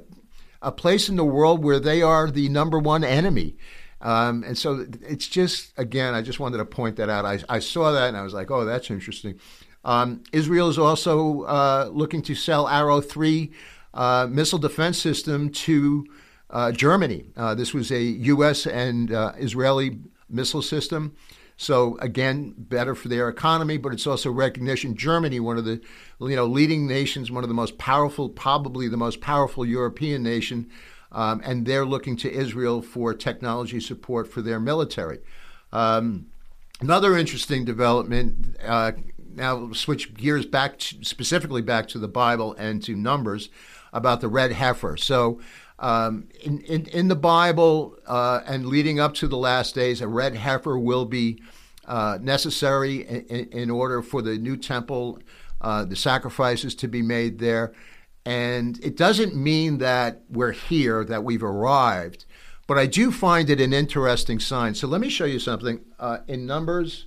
a 0.62 0.72
place 0.72 1.08
in 1.08 1.16
the 1.16 1.24
world 1.24 1.64
where 1.64 1.80
they 1.80 2.02
are 2.02 2.30
the 2.30 2.48
number 2.48 2.78
one 2.78 3.04
enemy. 3.04 3.56
Um, 4.00 4.44
and 4.44 4.56
so 4.56 4.86
it's 5.02 5.26
just, 5.26 5.72
again, 5.76 6.14
I 6.14 6.22
just 6.22 6.40
wanted 6.40 6.58
to 6.58 6.64
point 6.64 6.96
that 6.96 7.08
out. 7.08 7.24
I, 7.24 7.40
I 7.48 7.58
saw 7.58 7.92
that 7.92 8.08
and 8.08 8.16
I 8.16 8.22
was 8.22 8.32
like, 8.32 8.50
oh, 8.50 8.64
that's 8.64 8.90
interesting. 8.90 9.38
Um, 9.84 10.22
Israel 10.32 10.68
is 10.68 10.78
also 10.78 11.42
uh, 11.42 11.90
looking 11.92 12.22
to 12.22 12.34
sell 12.34 12.68
Arrow 12.68 13.00
3 13.00 13.50
uh, 13.94 14.26
missile 14.30 14.58
defense 14.58 14.98
system 14.98 15.50
to 15.50 16.06
uh, 16.50 16.72
Germany. 16.72 17.24
Uh, 17.36 17.54
this 17.54 17.72
was 17.74 17.90
a 17.90 18.02
U.S. 18.02 18.66
and 18.66 19.12
uh, 19.12 19.32
Israeli 19.36 19.98
missile 20.28 20.62
system. 20.62 21.14
So 21.56 21.98
again, 21.98 22.54
better 22.56 22.94
for 22.94 23.08
their 23.08 23.28
economy, 23.28 23.76
but 23.76 23.92
it's 23.92 24.06
also 24.06 24.30
recognition. 24.30 24.96
Germany, 24.96 25.40
one 25.40 25.58
of 25.58 25.66
the 25.66 25.80
you 26.18 26.36
know 26.36 26.46
leading 26.46 26.86
nations, 26.86 27.30
one 27.30 27.44
of 27.44 27.48
the 27.48 27.54
most 27.54 27.76
powerful, 27.76 28.30
probably 28.30 28.88
the 28.88 28.96
most 28.96 29.20
powerful 29.20 29.66
European 29.66 30.22
nation, 30.22 30.70
um, 31.12 31.40
and 31.44 31.66
they're 31.66 31.86
looking 31.86 32.16
to 32.18 32.32
Israel 32.32 32.82
for 32.82 33.14
technology 33.14 33.80
support 33.80 34.28
for 34.28 34.42
their 34.42 34.60
military. 34.60 35.18
Um, 35.72 36.26
another 36.80 37.16
interesting 37.16 37.64
development. 37.64 38.56
Uh, 38.64 38.92
now 39.32 39.72
switch 39.72 40.14
gears 40.14 40.46
back 40.46 40.78
to, 40.78 41.04
specifically 41.04 41.62
back 41.62 41.88
to 41.88 41.98
the 41.98 42.08
Bible 42.08 42.54
and 42.54 42.82
to 42.84 42.94
Numbers 42.94 43.48
about 43.92 44.20
the 44.20 44.28
red 44.28 44.52
heifer. 44.52 44.96
So. 44.96 45.40
Um, 45.82 46.28
in, 46.42 46.60
in, 46.60 46.84
in, 46.88 47.08
the 47.08 47.16
Bible 47.16 47.96
uh, 48.06 48.42
and 48.46 48.66
leading 48.66 49.00
up 49.00 49.14
to 49.14 49.26
the 49.26 49.38
last 49.38 49.74
days, 49.74 50.02
a 50.02 50.08
red 50.08 50.34
heifer 50.34 50.78
will 50.78 51.06
be 51.06 51.40
uh, 51.86 52.18
necessary 52.20 53.06
in, 53.08 53.48
in, 53.48 53.70
order 53.70 54.02
for 54.02 54.20
the 54.20 54.36
new 54.36 54.58
temple, 54.58 55.20
uh, 55.62 55.86
the 55.86 55.96
sacrifices 55.96 56.74
to 56.74 56.86
be 56.86 57.00
made 57.00 57.38
there. 57.38 57.72
And 58.24 58.78
it 58.84 58.96
doesn't 58.96 59.34
mean 59.34 59.78
that 59.78 60.22
we're 60.28 60.52
here, 60.52 61.04
that 61.04 61.24
we've 61.24 61.42
arrived, 61.42 62.26
but 62.66 62.78
I 62.78 62.86
do 62.86 63.10
find 63.10 63.50
it 63.50 63.60
an 63.60 63.72
interesting 63.72 64.38
sign. 64.38 64.74
So 64.74 64.86
let 64.86 65.00
me 65.00 65.08
show 65.08 65.24
you 65.24 65.38
something. 65.38 65.80
Uh, 65.98 66.18
in 66.28 66.46
Numbers 66.46 67.06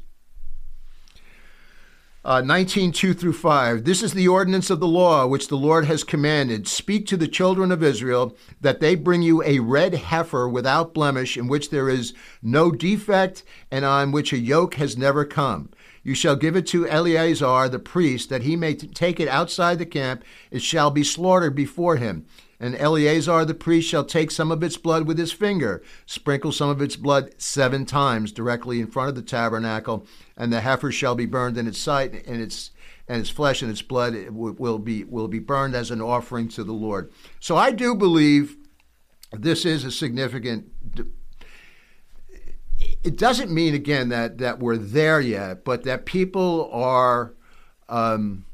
uh, 2.26 2.40
19, 2.42 2.94
2 2.94 3.14
through 3.14 3.34
5. 3.34 3.84
This 3.84 4.02
is 4.02 4.14
the 4.14 4.30
ordinance 4.30 4.70
of 4.70 4.80
the 4.80 4.88
law 4.88 5.28
which 5.28 5.50
the 5.50 5.58
Lord 5.58 5.86
has 5.86 6.06
commanded. 6.06 6.68
Speak 6.68 7.06
to 7.08 7.18
the 7.18 7.28
children 7.28 7.72
of 7.72 7.84
Israel 7.84 8.38
that 8.62 8.80
they 8.80 8.96
bring 8.96 9.22
you 9.22 9.44
a 9.44 9.60
red 9.60 9.94
heifer 9.94 10.48
without 10.48 10.94
blemish, 10.94 11.36
in 11.36 11.48
which 11.48 11.70
there 11.70 11.90
is 11.90 12.14
no 12.42 12.72
defect, 12.72 13.44
and 13.70 13.84
on 13.84 14.14
which 14.14 14.32
a 14.32 14.38
yoke 14.38 14.76
has 14.76 14.98
never 14.98 15.26
come. 15.26 15.70
You 16.04 16.14
shall 16.16 16.36
give 16.36 16.56
it 16.56 16.68
to 16.68 16.88
Eleazar 16.88 17.70
the 17.70 17.80
priest, 17.80 18.30
that 18.30 18.44
he 18.44 18.56
may 18.56 18.76
take 18.76 19.20
it 19.20 19.30
outside 19.30 19.80
the 19.80 19.86
camp. 19.86 20.24
It 20.52 20.62
shall 20.62 20.92
be 20.92 21.04
slaughtered 21.04 21.56
before 21.56 21.96
him. 21.96 22.26
And 22.60 22.76
Eleazar 22.76 23.46
the 23.46 23.54
priest 23.54 23.90
shall 23.90 24.06
take 24.06 24.32
some 24.32 24.52
of 24.52 24.64
its 24.64 24.78
blood 24.78 25.08
with 25.08 25.18
his 25.18 25.32
finger, 25.32 25.82
sprinkle 26.06 26.52
some 26.52 26.70
of 26.70 26.82
its 26.82 26.96
blood 26.96 27.34
seven 27.38 27.86
times 27.86 28.32
directly 28.32 28.80
in 28.80 28.88
front 28.88 29.10
of 29.10 29.16
the 29.16 29.22
tabernacle, 29.22 30.06
and 30.38 30.52
the 30.52 30.62
heifer 30.62 30.92
shall 30.92 31.16
be 31.16 31.26
burned 31.26 31.58
in 31.58 31.68
its 31.68 31.80
sight, 31.80 32.26
and 32.26 32.42
its 32.42 32.72
and 33.06 33.20
its 33.20 33.30
flesh 33.30 33.62
and 33.62 33.70
its 33.70 33.82
blood 33.82 34.16
will 34.30 34.80
be 34.80 35.04
will 35.04 35.28
be 35.28 35.40
burned 35.40 35.76
as 35.76 35.92
an 35.92 36.02
offering 36.02 36.48
to 36.50 36.64
the 36.64 36.74
Lord. 36.74 37.12
So 37.40 37.58
I 37.58 37.72
do 37.72 37.96
believe 37.96 38.56
this 39.32 39.66
is 39.66 39.84
a 39.84 39.92
significant 39.92 40.72
it 43.04 43.18
doesn't 43.18 43.52
mean 43.52 43.74
again 43.74 44.10
that 44.10 44.38
that 44.40 44.60
we're 44.60 44.78
there 44.78 45.22
yet, 45.22 45.64
but 45.64 45.84
that 45.84 46.06
people 46.06 46.70
are 46.72 47.34
um, 47.90 48.46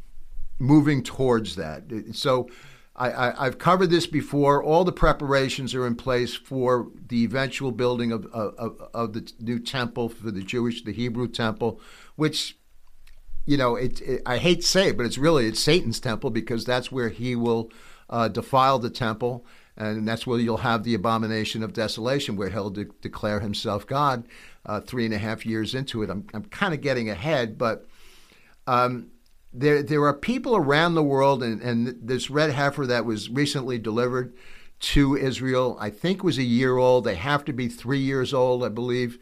moving 0.58 1.04
towards 1.04 1.56
that. 1.56 1.84
So 2.14 2.50
I, 2.96 3.46
have 3.46 3.58
covered 3.58 3.92
this 3.92 4.08
before. 4.08 4.62
All 4.62 4.84
the 4.84 4.92
preparations 4.92 5.74
are 5.74 5.88
in 5.88 5.96
place 5.96 6.36
for 6.36 6.90
the 7.08 7.24
eventual 7.24 7.72
building 7.72 8.12
of, 8.12 8.26
of, 8.28 8.82
of 8.94 9.14
the 9.14 9.32
new 9.40 9.58
temple 9.58 10.10
for 10.10 10.32
the 10.32 10.42
Jewish, 10.42 10.84
the 10.84 10.92
Hebrew 10.92 11.30
temple, 11.30 11.80
which 12.18 12.58
you 13.46 13.58
know, 13.58 13.76
it, 13.76 14.02
it, 14.02 14.22
I 14.26 14.38
hate 14.38 14.62
to 14.62 14.68
say 14.68 14.90
it, 14.90 14.98
but 14.98 15.06
it's 15.06 15.18
really 15.18 15.48
it's 15.48 15.60
Satan's 15.60 16.00
temple 16.00 16.30
because 16.30 16.66
that's 16.66 16.92
where 16.92 17.10
he 17.10 17.36
will 17.36 17.72
uh, 18.10 18.28
defile 18.28 18.80
the 18.80 18.90
temple 18.90 19.46
and 19.80 20.08
that's 20.08 20.28
where 20.28 20.40
you'll 20.40 20.58
have 20.58 20.84
the 20.84 20.94
abomination 20.94 21.64
of 21.64 21.74
desolation, 21.74 22.36
where 22.36 22.50
he'll 22.50 22.70
de- 22.70 22.86
declare 23.02 23.40
himself 23.40 23.88
God. 23.88 24.26
Uh, 24.66 24.82
three 24.82 25.06
and 25.06 25.14
a 25.14 25.18
half 25.18 25.46
years 25.46 25.74
into 25.74 26.04
it, 26.04 26.10
I'm, 26.10 26.28
I'm 26.34 26.44
kind 26.44 26.74
of 26.74 26.82
getting 26.82 27.10
ahead, 27.10 27.58
but 27.58 27.88
um, 28.68 29.08
there 29.54 29.82
there 29.82 30.04
are 30.04 30.14
people 30.14 30.56
around 30.56 30.94
the 30.94 31.04
world, 31.04 31.42
and, 31.42 31.62
and 31.62 31.98
this 32.02 32.30
red 32.30 32.52
heifer 32.52 32.86
that 32.86 33.06
was 33.06 33.30
recently 33.30 33.80
delivered 33.80 34.34
to 34.80 35.16
Israel, 35.16 35.78
I 35.80 35.90
think 35.90 36.24
was 36.24 36.38
a 36.38 36.44
year 36.44 36.78
old. 36.78 37.04
They 37.04 37.16
have 37.16 37.44
to 37.46 37.54
be 37.54 37.68
three 37.68 38.00
years 38.00 38.34
old, 38.34 38.64
I 38.64 38.70
believe, 38.70 39.18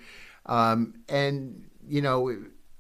um, 0.45 0.95
and 1.07 1.65
you 1.87 2.01
know 2.01 2.27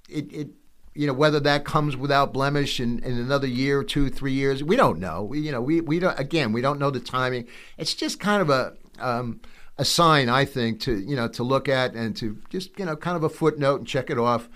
it, 0.09 0.33
it 0.33 0.49
you 0.97 1.07
know 1.07 1.13
whether 1.13 1.39
that 1.39 1.63
comes 1.63 1.95
without 1.95 2.33
blemish 2.33 2.79
in, 2.79 2.99
in 2.99 3.17
another 3.17 3.47
year, 3.47 3.83
two, 3.83 4.09
three 4.09 4.33
years, 4.33 4.63
we 4.63 4.75
don't 4.75 4.99
know. 4.99 5.23
We, 5.23 5.39
you 5.39 5.51
know, 5.51 5.61
we, 5.61 5.79
we 5.81 5.99
don't 5.99 6.19
again, 6.19 6.51
we 6.53 6.61
don't 6.61 6.79
know 6.79 6.89
the 6.89 6.99
timing. 6.99 7.47
It's 7.77 7.93
just 7.93 8.19
kind 8.19 8.41
of 8.41 8.49
a 8.49 8.73
um, 8.99 9.41
a 9.77 9.85
sign, 9.85 10.27
I 10.27 10.45
think, 10.45 10.79
to 10.81 10.97
you 10.97 11.15
know 11.15 11.27
to 11.29 11.43
look 11.43 11.69
at 11.69 11.93
and 11.93 12.15
to 12.17 12.37
just 12.49 12.77
you 12.79 12.85
know 12.85 12.95
kind 12.95 13.15
of 13.15 13.23
a 13.23 13.29
footnote 13.29 13.79
and 13.79 13.87
check 13.87 14.09
it 14.09 14.17
off. 14.17 14.49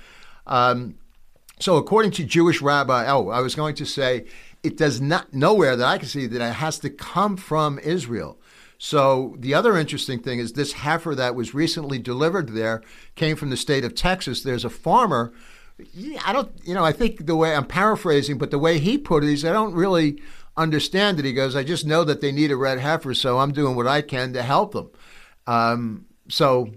Um, 0.48 0.96
so, 1.60 1.78
according 1.78 2.12
to 2.12 2.24
Jewish 2.24 2.60
rabbi, 2.60 3.06
oh, 3.08 3.30
I 3.30 3.40
was 3.42 3.54
going 3.54 3.76
to 3.76 3.86
say 3.86 4.26
it 4.64 4.78
does 4.78 5.00
not 5.00 5.34
nowhere 5.34 5.76
that 5.76 5.88
I 5.88 6.00
can 6.00 6.08
see 6.08 6.26
that 6.26 6.42
it 6.42 6.54
has 6.54 6.80
to 6.80 6.90
come 6.90 7.38
from 7.38 7.78
Israel. 7.80 8.40
So 8.84 9.36
the 9.38 9.54
other 9.54 9.78
interesting 9.78 10.24
thing 10.24 10.40
is 10.40 10.54
this 10.54 10.74
heifer 10.74 11.14
that 11.14 11.36
was 11.36 11.54
recently 11.54 12.00
delivered 12.00 12.50
there 12.50 12.82
came 13.14 13.36
from 13.36 13.52
the 13.52 13.58
state 13.58 13.86
of 13.86 13.94
Texas. 13.94 14.42
There's 14.42 14.66
a 14.66 14.72
farmer 14.72 15.32
I 16.26 16.34
don't, 16.34 16.52
you 16.63 16.74
know, 16.74 16.84
I 16.84 16.91
think 16.91 17.26
the 17.26 17.36
way 17.36 17.56
I'm 17.56 17.65
paraphrasing, 17.65 18.38
but 18.38 18.52
the 18.52 18.60
way 18.60 18.80
he 18.80 18.98
put 18.98 19.24
it 19.24 19.30
is 19.30 19.46
I 19.46 19.54
don't 19.54 19.74
really 19.74 20.22
understand 20.58 21.20
it. 21.20 21.26
He 21.26 21.34
goes, 21.34 21.56
I 21.56 21.63
just 21.63 21.86
know 21.86 22.04
that 22.04 22.22
they 22.22 22.32
need 22.32 22.52
a 22.52 22.56
red 22.56 22.80
heifer, 22.80 23.13
so 23.13 23.39
I'm 23.39 23.52
doing 23.52 23.76
what 23.76 23.88
I 23.88 24.02
can 24.02 24.34
to 24.34 24.44
help 24.44 24.74
them. 24.74 24.89
Um, 25.48 26.06
so, 26.28 26.70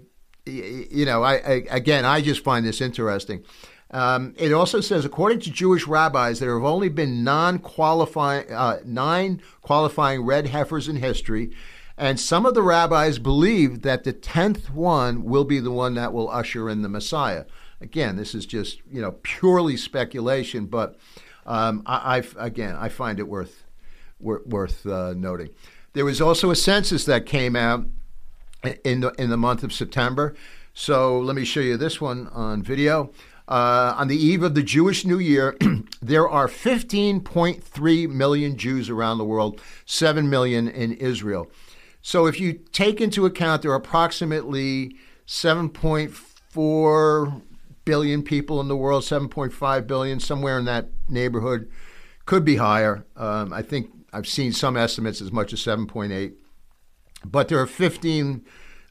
you 0.45 1.05
know, 1.05 1.23
I, 1.23 1.33
I, 1.33 1.65
again, 1.69 2.05
I 2.05 2.21
just 2.21 2.43
find 2.43 2.65
this 2.65 2.81
interesting. 2.81 3.43
Um, 3.91 4.33
it 4.37 4.51
also 4.51 4.81
says, 4.81 5.05
according 5.05 5.39
to 5.41 5.51
Jewish 5.51 5.87
rabbis, 5.87 6.39
there 6.39 6.55
have 6.55 6.65
only 6.65 6.89
been 6.89 7.23
non-qualifying, 7.23 8.51
uh, 8.51 8.79
nine 8.83 9.41
qualifying 9.61 10.25
red 10.25 10.47
heifers 10.47 10.87
in 10.87 10.97
history, 10.97 11.51
and 11.97 12.19
some 12.19 12.45
of 12.45 12.55
the 12.55 12.63
rabbis 12.63 13.19
believe 13.19 13.83
that 13.83 14.03
the 14.03 14.11
tenth 14.11 14.69
one 14.69 15.23
will 15.23 15.45
be 15.45 15.59
the 15.59 15.71
one 15.71 15.93
that 15.93 16.11
will 16.11 16.29
usher 16.29 16.69
in 16.69 16.81
the 16.81 16.89
Messiah. 16.89 17.45
Again, 17.85 18.15
this 18.15 18.33
is 18.33 18.47
just 18.47 18.81
you 18.91 18.99
know 18.99 19.11
purely 19.21 19.77
speculation, 19.77 20.65
but 20.65 20.97
um, 21.45 21.83
I, 21.85 22.17
I, 22.17 22.23
again 22.43 22.75
I 22.75 22.89
find 22.89 23.19
it 23.19 23.27
worth 23.27 23.63
worth 24.19 24.87
uh, 24.87 25.13
noting. 25.13 25.51
There 25.93 26.03
was 26.03 26.19
also 26.19 26.49
a 26.49 26.55
census 26.55 27.05
that 27.05 27.27
came 27.27 27.55
out 27.55 27.85
in 28.83 29.01
the 29.01 29.11
in 29.19 29.29
the 29.29 29.37
month 29.37 29.63
of 29.63 29.71
September. 29.71 30.33
So 30.73 31.19
let 31.19 31.35
me 31.35 31.45
show 31.45 31.59
you 31.59 31.77
this 31.77 32.01
one 32.01 32.27
on 32.29 32.63
video. 32.63 33.11
Uh, 33.47 33.93
on 33.95 34.07
the 34.07 34.17
eve 34.17 34.41
of 34.41 34.55
the 34.55 34.63
Jewish 34.63 35.05
New 35.05 35.19
Year, 35.19 35.55
there 36.01 36.27
are 36.27 36.47
15.3 36.47 38.09
million 38.09 38.57
Jews 38.57 38.89
around 38.89 39.19
the 39.19 39.25
world, 39.25 39.61
7 39.85 40.27
million 40.27 40.67
in 40.67 40.93
Israel. 40.93 41.51
So 42.01 42.25
if 42.25 42.39
you 42.39 42.53
take 42.71 42.99
into 42.99 43.27
account 43.27 43.61
there 43.61 43.69
are 43.69 43.75
approximately 43.75 44.95
7.4 45.27 47.41
billion 47.85 48.23
people 48.23 48.59
in 48.59 48.67
the 48.67 48.75
world, 48.75 49.03
7.5 49.03 49.87
billion, 49.87 50.19
somewhere 50.19 50.59
in 50.59 50.65
that 50.65 50.89
neighborhood, 51.07 51.69
could 52.25 52.43
be 52.43 52.57
higher. 52.57 53.05
Um, 53.15 53.53
I 53.53 53.61
think 53.61 53.91
I've 54.11 54.27
seen 54.27 54.51
some 54.51 54.75
estimates 54.75 55.21
as 55.21 55.31
much 55.31 55.53
as 55.53 55.59
7.8. 55.59 56.33
But 57.23 57.47
there 57.47 57.59
are 57.59 57.67
15 57.67 58.43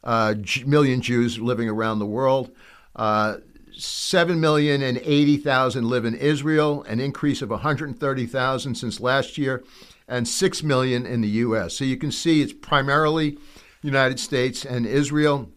uh, 0.02 0.34
million 0.66 1.00
Jews 1.00 1.38
living 1.38 1.68
around 1.68 1.98
the 1.98 2.06
world. 2.06 2.50
Uh, 2.94 3.38
7 3.76 4.40
million 4.40 4.82
and 4.82 4.98
80,000 4.98 5.88
live 5.88 6.04
in 6.04 6.14
Israel, 6.14 6.84
an 6.84 7.00
increase 7.00 7.42
of 7.42 7.50
130,000 7.50 8.74
since 8.74 9.00
last 9.00 9.36
year, 9.36 9.64
and 10.06 10.28
6 10.28 10.62
million 10.62 11.06
in 11.06 11.22
the 11.22 11.28
U.S. 11.28 11.74
So 11.74 11.84
you 11.84 11.96
can 11.96 12.12
see 12.12 12.42
it's 12.42 12.52
primarily 12.52 13.38
United 13.82 14.20
States 14.20 14.64
and 14.64 14.86
Israel. 14.86 15.50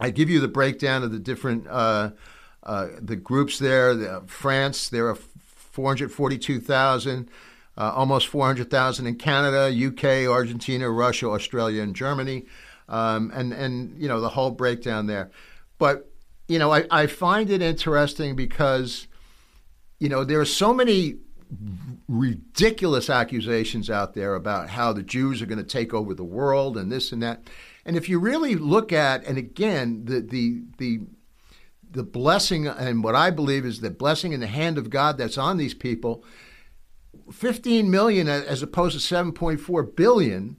I 0.00 0.10
give 0.10 0.30
you 0.30 0.40
the 0.40 0.48
breakdown 0.48 1.02
of 1.02 1.10
the 1.10 1.18
different 1.18 1.66
uh, 1.66 2.10
uh, 2.68 2.88
the 3.00 3.16
groups 3.16 3.58
there. 3.58 3.94
The, 3.94 4.22
France, 4.26 4.90
there 4.90 5.08
are 5.08 5.14
442,000, 5.14 7.30
uh, 7.78 7.92
almost 7.94 8.28
400,000 8.28 9.06
in 9.06 9.16
Canada, 9.16 9.86
UK, 9.86 10.28
Argentina, 10.28 10.90
Russia, 10.90 11.30
Australia, 11.30 11.82
and 11.82 11.96
Germany, 11.96 12.44
um, 12.90 13.32
and 13.34 13.54
and 13.54 14.00
you 14.00 14.06
know 14.06 14.20
the 14.20 14.28
whole 14.28 14.50
breakdown 14.50 15.06
there. 15.06 15.30
But 15.78 16.10
you 16.46 16.58
know, 16.58 16.72
I, 16.72 16.84
I 16.90 17.06
find 17.06 17.50
it 17.50 17.62
interesting 17.62 18.36
because, 18.36 19.06
you 19.98 20.08
know, 20.08 20.24
there 20.24 20.40
are 20.40 20.46
so 20.46 20.74
many 20.74 21.16
ridiculous 22.06 23.08
accusations 23.08 23.88
out 23.88 24.12
there 24.12 24.34
about 24.34 24.68
how 24.68 24.92
the 24.92 25.02
Jews 25.02 25.40
are 25.40 25.46
going 25.46 25.58
to 25.58 25.64
take 25.64 25.94
over 25.94 26.12
the 26.12 26.24
world 26.24 26.76
and 26.76 26.92
this 26.92 27.12
and 27.12 27.22
that. 27.22 27.44
And 27.86 27.96
if 27.96 28.10
you 28.10 28.18
really 28.18 28.56
look 28.56 28.92
at, 28.92 29.24
and 29.24 29.38
again, 29.38 30.04
the 30.04 30.20
the 30.20 30.64
the 30.76 31.00
the 31.90 32.02
blessing 32.02 32.66
and 32.66 33.02
what 33.02 33.14
I 33.14 33.30
believe 33.30 33.64
is 33.64 33.80
the 33.80 33.90
blessing 33.90 34.32
in 34.32 34.40
the 34.40 34.46
hand 34.46 34.78
of 34.78 34.90
God 34.90 35.18
that's 35.18 35.38
on 35.38 35.56
these 35.56 35.74
people, 35.74 36.24
15 37.32 37.90
million 37.90 38.28
as 38.28 38.62
opposed 38.62 38.98
to 38.98 39.14
7.4 39.14 39.96
billion, 39.96 40.56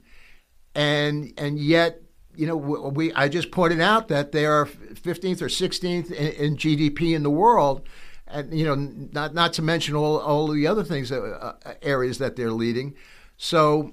and 0.74 1.32
and 1.36 1.58
yet 1.58 2.02
you 2.36 2.46
know, 2.46 2.56
we 2.56 3.12
I 3.12 3.28
just 3.28 3.50
pointed 3.50 3.80
out 3.80 4.08
that 4.08 4.32
they 4.32 4.46
are 4.46 4.66
15th 4.66 5.42
or 5.42 5.46
16th 5.46 6.10
in, 6.10 6.32
in 6.32 6.56
GDP 6.56 7.14
in 7.14 7.22
the 7.22 7.30
world, 7.30 7.86
and 8.26 8.56
you 8.56 8.64
know, 8.64 8.74
not 8.74 9.34
not 9.34 9.52
to 9.54 9.62
mention 9.62 9.94
all 9.94 10.18
all 10.18 10.48
the 10.48 10.66
other 10.66 10.84
things 10.84 11.08
that, 11.08 11.22
uh, 11.22 11.54
uh, 11.64 11.74
areas 11.82 12.18
that 12.18 12.36
they're 12.36 12.52
leading. 12.52 12.94
So, 13.36 13.92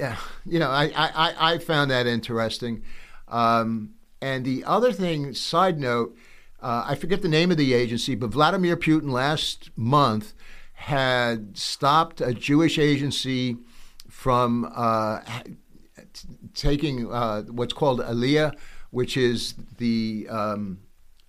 yeah, 0.00 0.16
you 0.44 0.58
know, 0.58 0.70
I 0.70 0.90
I, 0.96 1.52
I 1.52 1.58
found 1.58 1.90
that 1.90 2.06
interesting. 2.06 2.82
Um, 3.28 3.95
and 4.20 4.44
the 4.44 4.64
other 4.64 4.92
thing, 4.92 5.34
side 5.34 5.78
note, 5.78 6.16
uh, 6.60 6.84
I 6.86 6.94
forget 6.94 7.22
the 7.22 7.28
name 7.28 7.50
of 7.50 7.56
the 7.56 7.74
agency, 7.74 8.14
but 8.14 8.30
Vladimir 8.30 8.76
Putin 8.76 9.10
last 9.10 9.70
month 9.76 10.32
had 10.72 11.56
stopped 11.56 12.20
a 12.20 12.32
Jewish 12.32 12.78
agency 12.78 13.56
from 14.08 14.70
uh, 14.74 15.20
taking 16.54 17.10
uh, 17.12 17.42
what's 17.42 17.72
called 17.72 18.00
Aliyah, 18.00 18.54
which 18.90 19.16
is 19.16 19.54
the 19.78 20.26
um, 20.30 20.80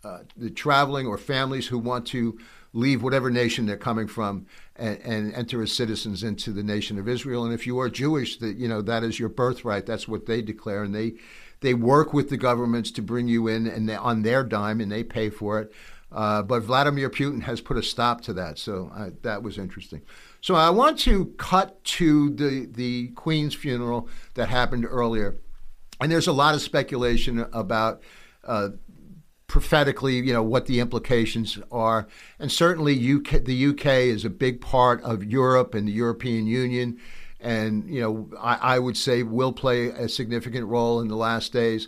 uh, 0.03 0.19
the 0.37 0.49
traveling 0.49 1.07
or 1.07 1.17
families 1.17 1.67
who 1.67 1.77
want 1.77 2.07
to 2.07 2.37
leave 2.73 3.01
whatever 3.01 3.29
nation 3.29 3.65
they're 3.65 3.77
coming 3.77 4.07
from 4.07 4.45
and, 4.75 4.99
and, 4.99 5.33
enter 5.33 5.61
as 5.61 5.71
citizens 5.71 6.23
into 6.23 6.51
the 6.51 6.61
nation 6.61 6.99
of 6.99 7.07
Israel. 7.07 7.43
And 7.43 7.53
if 7.53 7.65
you 7.65 7.79
are 7.79 7.89
Jewish, 7.89 8.37
that 8.37 8.57
you 8.57 8.67
know 8.67 8.81
that 8.81 9.03
is 9.03 9.19
your 9.19 9.29
birthright. 9.29 9.85
That's 9.85 10.07
what 10.07 10.25
they 10.25 10.41
declare, 10.41 10.83
and 10.83 10.93
they 10.93 11.15
they 11.61 11.73
work 11.73 12.13
with 12.13 12.29
the 12.29 12.37
governments 12.37 12.91
to 12.91 13.01
bring 13.01 13.27
you 13.27 13.47
in, 13.47 13.67
and 13.67 13.89
on 13.89 14.21
their 14.23 14.43
dime, 14.43 14.79
and 14.79 14.91
they 14.91 15.03
pay 15.03 15.29
for 15.29 15.59
it. 15.59 15.71
Uh, 16.11 16.41
but 16.41 16.61
Vladimir 16.61 17.09
Putin 17.09 17.41
has 17.43 17.59
put 17.59 17.77
a 17.77 17.83
stop 17.83 18.21
to 18.21 18.33
that, 18.33 18.57
so 18.57 18.91
uh, 18.95 19.09
that 19.23 19.43
was 19.43 19.57
interesting. 19.57 20.01
So 20.39 20.55
I 20.55 20.69
want 20.69 20.99
to 20.99 21.25
cut 21.37 21.83
to 21.83 22.29
the 22.29 22.67
the 22.71 23.09
Queen's 23.09 23.53
funeral 23.53 24.07
that 24.35 24.47
happened 24.47 24.85
earlier, 24.89 25.37
and 25.99 26.11
there's 26.11 26.27
a 26.27 26.33
lot 26.33 26.55
of 26.55 26.61
speculation 26.61 27.45
about. 27.51 28.01
Uh, 28.43 28.69
prophetically, 29.47 30.15
you 30.15 30.33
know 30.33 30.43
what 30.43 30.65
the 30.65 30.79
implications 30.79 31.57
are, 31.71 32.07
and 32.37 32.51
certainly 32.51 32.93
UK, 32.93 33.43
the 33.43 33.67
UK 33.67 33.85
is 33.85 34.25
a 34.25 34.29
big 34.29 34.59
part 34.59 35.01
of 35.03 35.23
Europe 35.23 35.73
and 35.73 35.87
the 35.87 35.91
European 35.93 36.47
Union, 36.47 36.99
and 37.39 37.89
you 37.89 38.01
know 38.01 38.29
I, 38.39 38.75
I 38.75 38.79
would 38.79 38.97
say 38.97 39.23
will 39.23 39.53
play 39.53 39.87
a 39.87 40.09
significant 40.09 40.67
role 40.67 41.01
in 41.01 41.07
the 41.07 41.15
last 41.15 41.53
days. 41.53 41.87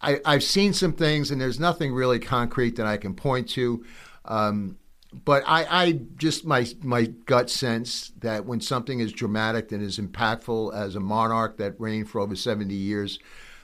I, 0.00 0.20
have 0.24 0.44
seen 0.44 0.72
some 0.72 0.92
things, 0.92 1.30
and 1.30 1.40
there's 1.40 1.58
nothing 1.58 1.92
really 1.92 2.20
concrete 2.20 2.76
that 2.76 2.86
I 2.86 2.96
can 2.98 3.14
point 3.14 3.48
to. 3.50 3.84
Um, 4.24 4.78
but 5.24 5.42
I, 5.46 5.66
I 5.86 5.92
just 6.16 6.44
my 6.44 6.66
my 6.82 7.06
gut 7.06 7.50
sense 7.50 8.12
that 8.18 8.44
when 8.44 8.60
something 8.60 9.00
is 9.00 9.12
dramatic 9.12 9.72
and 9.72 9.82
as 9.82 9.98
impactful 9.98 10.74
as 10.74 10.94
a 10.94 11.00
monarch 11.00 11.56
that 11.56 11.80
reigned 11.80 12.10
for 12.10 12.20
over 12.20 12.36
seventy 12.36 12.74
years 12.74 13.18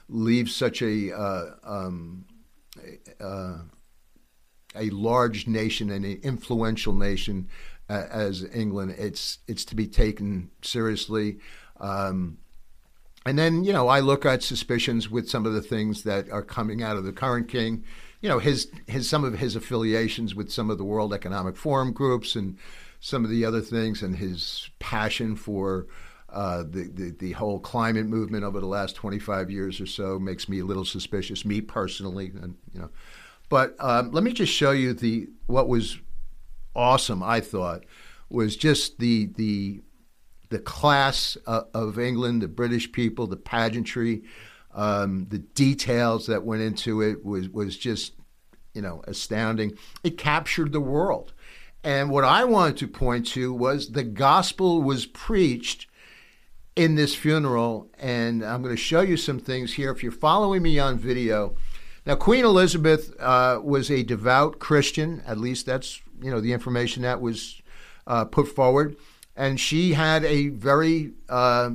leaves 0.08 0.54
such 0.54 0.82
a 0.82 1.12
uh, 1.12 1.50
um, 1.62 2.24
uh, 3.20 3.58
a 4.74 4.90
large 4.90 5.46
nation 5.46 5.90
and 5.90 6.04
an 6.04 6.18
influential 6.22 6.92
nation 6.92 7.48
as 8.02 8.44
England, 8.52 8.94
it's 8.98 9.38
it's 9.46 9.64
to 9.66 9.74
be 9.74 9.86
taken 9.86 10.50
seriously. 10.62 11.38
Um, 11.80 12.38
and 13.26 13.38
then 13.38 13.64
you 13.64 13.72
know 13.72 13.88
I 13.88 14.00
look 14.00 14.26
at 14.26 14.42
suspicions 14.42 15.10
with 15.10 15.28
some 15.28 15.46
of 15.46 15.54
the 15.54 15.62
things 15.62 16.02
that 16.04 16.30
are 16.30 16.42
coming 16.42 16.82
out 16.82 16.96
of 16.96 17.04
the 17.04 17.12
current 17.12 17.48
king 17.48 17.84
you 18.24 18.30
know 18.30 18.38
his 18.38 18.70
his 18.86 19.06
some 19.06 19.22
of 19.22 19.38
his 19.38 19.54
affiliations 19.54 20.34
with 20.34 20.50
some 20.50 20.70
of 20.70 20.78
the 20.78 20.84
World 20.84 21.12
Economic 21.12 21.58
Forum 21.58 21.92
groups 21.92 22.36
and 22.36 22.56
some 23.04 23.22
of 23.22 23.30
the 23.30 23.44
other 23.44 23.60
things, 23.60 24.02
and 24.02 24.16
his 24.16 24.70
passion 24.78 25.36
for 25.36 25.86
uh, 26.30 26.62
the, 26.62 26.90
the, 26.90 27.10
the 27.18 27.32
whole 27.32 27.60
climate 27.60 28.06
movement 28.06 28.44
over 28.44 28.60
the 28.60 28.66
last 28.66 28.96
25 28.96 29.50
years 29.50 29.78
or 29.78 29.84
so 29.84 30.18
makes 30.18 30.48
me 30.48 30.60
a 30.60 30.64
little 30.64 30.86
suspicious, 30.86 31.44
me 31.44 31.60
personally, 31.60 32.32
and 32.40 32.56
you 32.72 32.80
know. 32.80 32.88
But 33.50 33.76
um, 33.78 34.10
let 34.10 34.24
me 34.24 34.32
just 34.32 34.54
show 34.54 34.70
you 34.70 34.94
the 34.94 35.28
what 35.46 35.68
was 35.68 35.98
awesome. 36.74 37.22
I 37.22 37.40
thought 37.40 37.84
was 38.28 38.56
just 38.56 38.98
the 38.98 39.26
the 39.36 39.82
the 40.50 40.58
class 40.58 41.36
uh, 41.46 41.62
of 41.72 41.98
England, 41.98 42.42
the 42.42 42.48
British 42.48 42.92
people, 42.92 43.26
the 43.26 43.36
pageantry. 43.36 44.22
Um, 44.72 45.26
the 45.30 45.38
details 45.38 46.26
that 46.26 46.44
went 46.44 46.62
into 46.62 47.00
it 47.00 47.24
was 47.24 47.48
was 47.48 47.76
just 47.76 48.14
you 48.74 48.82
know 48.82 49.02
astounding. 49.06 49.76
It 50.02 50.18
captured 50.18 50.72
the 50.72 50.80
world, 50.80 51.32
and 51.82 52.10
what 52.10 52.24
I 52.24 52.44
wanted 52.44 52.76
to 52.78 52.88
point 52.88 53.26
to 53.28 53.52
was 53.52 53.92
the 53.92 54.04
gospel 54.04 54.82
was 54.82 55.06
preached 55.06 55.86
in 56.76 56.96
this 56.96 57.14
funeral, 57.14 57.88
and 57.98 58.44
I'm 58.44 58.62
going 58.62 58.74
to 58.74 58.80
show 58.80 59.00
you 59.00 59.16
some 59.16 59.38
things 59.38 59.74
here. 59.74 59.90
If 59.90 60.02
you're 60.02 60.12
following 60.12 60.62
me 60.62 60.78
on 60.78 60.98
video, 60.98 61.56
now 62.04 62.16
Queen 62.16 62.44
Elizabeth 62.44 63.14
uh, 63.20 63.60
was 63.62 63.90
a 63.90 64.02
devout 64.02 64.58
Christian. 64.58 65.22
At 65.26 65.38
least 65.38 65.66
that's 65.66 66.00
you 66.24 66.30
know 66.30 66.40
the 66.40 66.52
information 66.52 67.02
that 67.02 67.20
was 67.20 67.62
uh, 68.06 68.24
put 68.24 68.48
forward, 68.48 68.96
and 69.36 69.60
she 69.60 69.92
had 69.92 70.24
a 70.24 70.48
very 70.48 71.12
uh, 71.28 71.70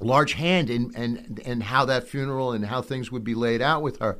large 0.00 0.34
hand 0.34 0.70
in, 0.70 0.94
in, 0.94 1.38
in 1.44 1.60
how 1.60 1.84
that 1.86 2.08
funeral 2.08 2.52
and 2.52 2.66
how 2.66 2.82
things 2.82 3.10
would 3.10 3.24
be 3.24 3.34
laid 3.34 3.62
out 3.62 3.82
with 3.82 3.98
her. 3.98 4.18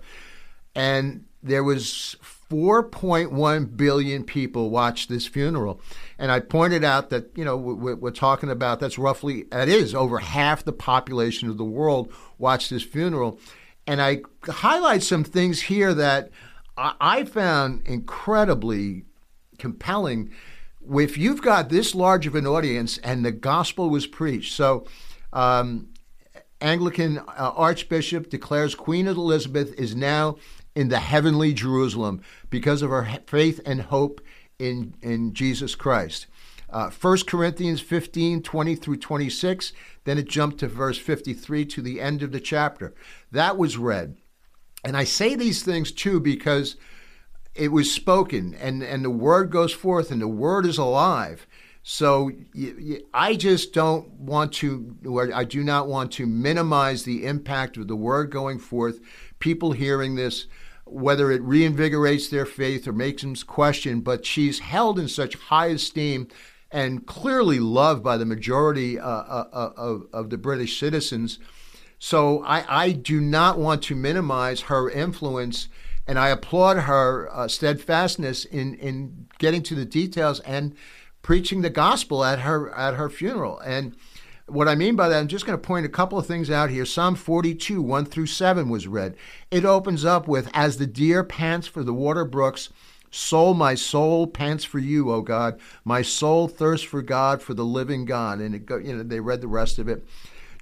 And 0.74 1.26
there 1.42 1.64
was 1.64 2.16
4.1 2.50 3.76
billion 3.76 4.24
people 4.24 4.70
watched 4.70 5.08
this 5.08 5.26
funeral. 5.26 5.80
And 6.18 6.30
I 6.30 6.40
pointed 6.40 6.84
out 6.84 7.10
that, 7.10 7.36
you 7.36 7.44
know, 7.44 7.56
we're, 7.56 8.10
talking 8.10 8.50
about 8.50 8.80
that's 8.80 8.98
roughly, 8.98 9.44
that 9.50 9.68
is 9.68 9.94
over 9.94 10.18
half 10.18 10.64
the 10.64 10.72
population 10.72 11.48
of 11.48 11.58
the 11.58 11.64
world 11.64 12.12
watched 12.38 12.70
this 12.70 12.82
funeral. 12.82 13.38
And 13.86 14.00
I 14.00 14.22
highlight 14.44 15.02
some 15.02 15.24
things 15.24 15.62
here 15.62 15.92
that 15.94 16.30
I 16.76 17.24
found 17.24 17.86
incredibly 17.86 19.04
compelling. 19.62 20.28
If 20.92 21.16
you've 21.16 21.40
got 21.40 21.68
this 21.68 21.94
large 21.94 22.26
of 22.26 22.34
an 22.34 22.48
audience 22.48 22.98
and 22.98 23.24
the 23.24 23.30
gospel 23.30 23.88
was 23.88 24.08
preached, 24.08 24.54
so 24.54 24.84
um, 25.32 25.88
Anglican 26.60 27.18
uh, 27.18 27.52
Archbishop 27.54 28.28
declares 28.28 28.74
Queen 28.74 29.06
Elizabeth 29.06 29.72
is 29.78 29.94
now 29.94 30.36
in 30.74 30.88
the 30.88 30.98
heavenly 30.98 31.54
Jerusalem 31.54 32.22
because 32.50 32.82
of 32.82 32.90
her 32.90 33.20
faith 33.28 33.60
and 33.64 33.82
hope 33.82 34.20
in, 34.58 34.94
in 35.00 35.32
Jesus 35.32 35.76
Christ. 35.76 36.26
Uh, 36.68 36.90
1 36.90 37.18
Corinthians 37.28 37.80
15, 37.80 38.42
20 38.42 38.74
through 38.74 38.96
26. 38.96 39.72
Then 40.02 40.18
it 40.18 40.28
jumped 40.28 40.58
to 40.58 40.66
verse 40.66 40.98
53 40.98 41.66
to 41.66 41.82
the 41.82 42.00
end 42.00 42.24
of 42.24 42.32
the 42.32 42.40
chapter. 42.40 42.94
That 43.30 43.56
was 43.56 43.78
read. 43.78 44.16
And 44.82 44.96
I 44.96 45.04
say 45.04 45.36
these 45.36 45.62
things 45.62 45.92
too 45.92 46.18
because 46.18 46.74
it 47.54 47.68
was 47.68 47.92
spoken 47.92 48.54
and, 48.54 48.82
and 48.82 49.04
the 49.04 49.10
word 49.10 49.50
goes 49.50 49.72
forth 49.72 50.10
and 50.10 50.20
the 50.20 50.28
word 50.28 50.66
is 50.66 50.78
alive. 50.78 51.46
So 51.82 52.30
I 53.12 53.34
just 53.34 53.72
don't 53.72 54.08
want 54.12 54.52
to, 54.54 54.96
or 55.04 55.34
I 55.34 55.44
do 55.44 55.64
not 55.64 55.88
want 55.88 56.12
to 56.12 56.26
minimize 56.26 57.02
the 57.02 57.26
impact 57.26 57.76
of 57.76 57.88
the 57.88 57.96
word 57.96 58.30
going 58.30 58.60
forth, 58.60 59.00
people 59.40 59.72
hearing 59.72 60.14
this, 60.14 60.46
whether 60.84 61.32
it 61.32 61.42
reinvigorates 61.42 62.30
their 62.30 62.46
faith 62.46 62.86
or 62.86 62.92
makes 62.92 63.22
them 63.22 63.34
question, 63.34 64.00
but 64.00 64.24
she's 64.24 64.60
held 64.60 64.98
in 64.98 65.08
such 65.08 65.34
high 65.34 65.66
esteem 65.66 66.28
and 66.70 67.06
clearly 67.06 67.58
loved 67.58 68.02
by 68.02 68.16
the 68.16 68.24
majority 68.24 68.98
uh, 68.98 69.04
uh, 69.04 69.48
uh, 69.52 69.72
of, 69.76 70.06
of 70.12 70.30
the 70.30 70.38
British 70.38 70.78
citizens. 70.78 71.38
So 71.98 72.42
I, 72.44 72.84
I, 72.84 72.92
do 72.92 73.20
not 73.20 73.58
want 73.58 73.82
to 73.84 73.94
minimize 73.94 74.62
her 74.62 74.90
influence, 74.90 75.68
and 76.06 76.18
I 76.18 76.28
applaud 76.28 76.78
her 76.78 77.28
uh, 77.32 77.48
steadfastness 77.48 78.44
in, 78.44 78.74
in 78.74 79.26
getting 79.38 79.62
to 79.64 79.74
the 79.74 79.84
details 79.84 80.40
and 80.40 80.74
preaching 81.22 81.62
the 81.62 81.70
gospel 81.70 82.24
at 82.24 82.40
her 82.40 82.74
at 82.74 82.94
her 82.94 83.08
funeral. 83.08 83.60
And 83.60 83.94
what 84.46 84.68
I 84.68 84.74
mean 84.74 84.96
by 84.96 85.08
that, 85.08 85.18
I'm 85.18 85.28
just 85.28 85.46
going 85.46 85.58
to 85.58 85.66
point 85.66 85.86
a 85.86 85.90
couple 85.90 86.18
of 86.18 86.26
things 86.26 86.50
out 86.50 86.70
here. 86.70 86.84
Psalm 86.84 87.14
42, 87.14 87.80
1 87.80 88.04
through 88.04 88.26
7 88.26 88.68
was 88.68 88.86
read. 88.86 89.16
It 89.50 89.64
opens 89.64 90.04
up 90.04 90.26
with, 90.28 90.50
As 90.52 90.76
the 90.76 90.86
deer 90.86 91.24
pants 91.24 91.66
for 91.66 91.84
the 91.84 91.94
water 91.94 92.24
brooks, 92.24 92.68
soul, 93.10 93.54
my 93.54 93.74
soul 93.74 94.26
pants 94.26 94.64
for 94.64 94.78
you, 94.78 95.10
O 95.12 95.20
God. 95.22 95.60
My 95.84 96.02
soul 96.02 96.48
thirsts 96.48 96.86
for 96.86 97.02
God, 97.02 97.40
for 97.40 97.54
the 97.54 97.64
living 97.64 98.04
God. 98.04 98.40
And 98.40 98.54
it 98.54 98.66
go, 98.66 98.76
you 98.76 98.96
know, 98.96 99.02
they 99.02 99.20
read 99.20 99.40
the 99.40 99.48
rest 99.48 99.78
of 99.78 99.88
it. 99.88 100.04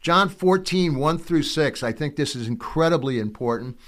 John 0.01 0.29
14, 0.29 0.97
1 0.97 1.19
through 1.19 1.43
6. 1.43 1.83
I 1.83 1.93
think 1.93 2.17
this 2.17 2.37
is 2.37 2.49
incredibly 2.49 3.19
important. 3.19 3.79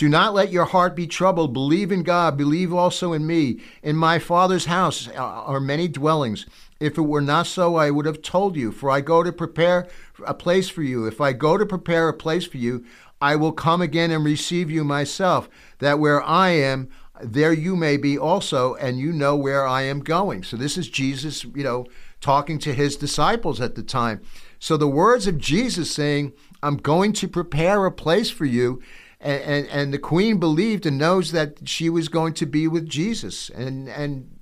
Do 0.00 0.08
not 0.08 0.32
let 0.32 0.50
your 0.50 0.64
heart 0.64 0.96
be 0.96 1.06
troubled. 1.06 1.52
Believe 1.52 1.92
in 1.92 2.02
God. 2.04 2.38
Believe 2.38 2.72
also 2.72 3.12
in 3.12 3.26
me. 3.26 3.60
In 3.82 3.96
my 3.96 4.18
Father's 4.18 4.64
house 4.64 5.08
are 5.08 5.60
many 5.60 5.88
dwellings. 5.88 6.46
If 6.80 6.96
it 6.96 7.02
were 7.02 7.20
not 7.20 7.46
so, 7.46 7.76
I 7.76 7.90
would 7.90 8.06
have 8.06 8.22
told 8.22 8.56
you, 8.56 8.72
for 8.72 8.90
I 8.90 9.02
go 9.02 9.22
to 9.22 9.30
prepare 9.30 9.88
a 10.24 10.32
place 10.32 10.70
for 10.70 10.82
you. 10.82 11.04
If 11.04 11.20
I 11.20 11.34
go 11.34 11.58
to 11.58 11.66
prepare 11.66 12.08
a 12.08 12.14
place 12.14 12.46
for 12.46 12.56
you, 12.56 12.82
I 13.20 13.36
will 13.36 13.52
come 13.52 13.82
again 13.82 14.10
and 14.10 14.24
receive 14.24 14.70
you 14.70 14.84
myself, 14.84 15.50
that 15.80 15.98
where 15.98 16.22
I 16.22 16.48
am, 16.48 16.88
there 17.22 17.52
you 17.52 17.76
may 17.76 17.98
be 17.98 18.16
also, 18.16 18.76
and 18.76 18.98
you 18.98 19.12
know 19.12 19.36
where 19.36 19.66
I 19.66 19.82
am 19.82 20.00
going. 20.00 20.44
So 20.44 20.56
this 20.56 20.78
is 20.78 20.88
Jesus, 20.88 21.44
you 21.44 21.62
know, 21.62 21.84
talking 22.22 22.58
to 22.60 22.72
his 22.72 22.96
disciples 22.96 23.60
at 23.60 23.74
the 23.74 23.82
time. 23.82 24.22
So 24.58 24.78
the 24.78 24.88
words 24.88 25.26
of 25.26 25.36
Jesus 25.36 25.90
saying, 25.90 26.32
I'm 26.62 26.78
going 26.78 27.12
to 27.14 27.28
prepare 27.28 27.84
a 27.84 27.92
place 27.92 28.30
for 28.30 28.46
you 28.46 28.80
and, 29.20 29.42
and, 29.42 29.68
and 29.68 29.94
the 29.94 29.98
queen 29.98 30.38
believed 30.38 30.86
and 30.86 30.98
knows 30.98 31.32
that 31.32 31.68
she 31.68 31.90
was 31.90 32.08
going 32.08 32.34
to 32.34 32.46
be 32.46 32.66
with 32.66 32.88
Jesus, 32.88 33.50
and 33.50 33.88
and 33.88 34.38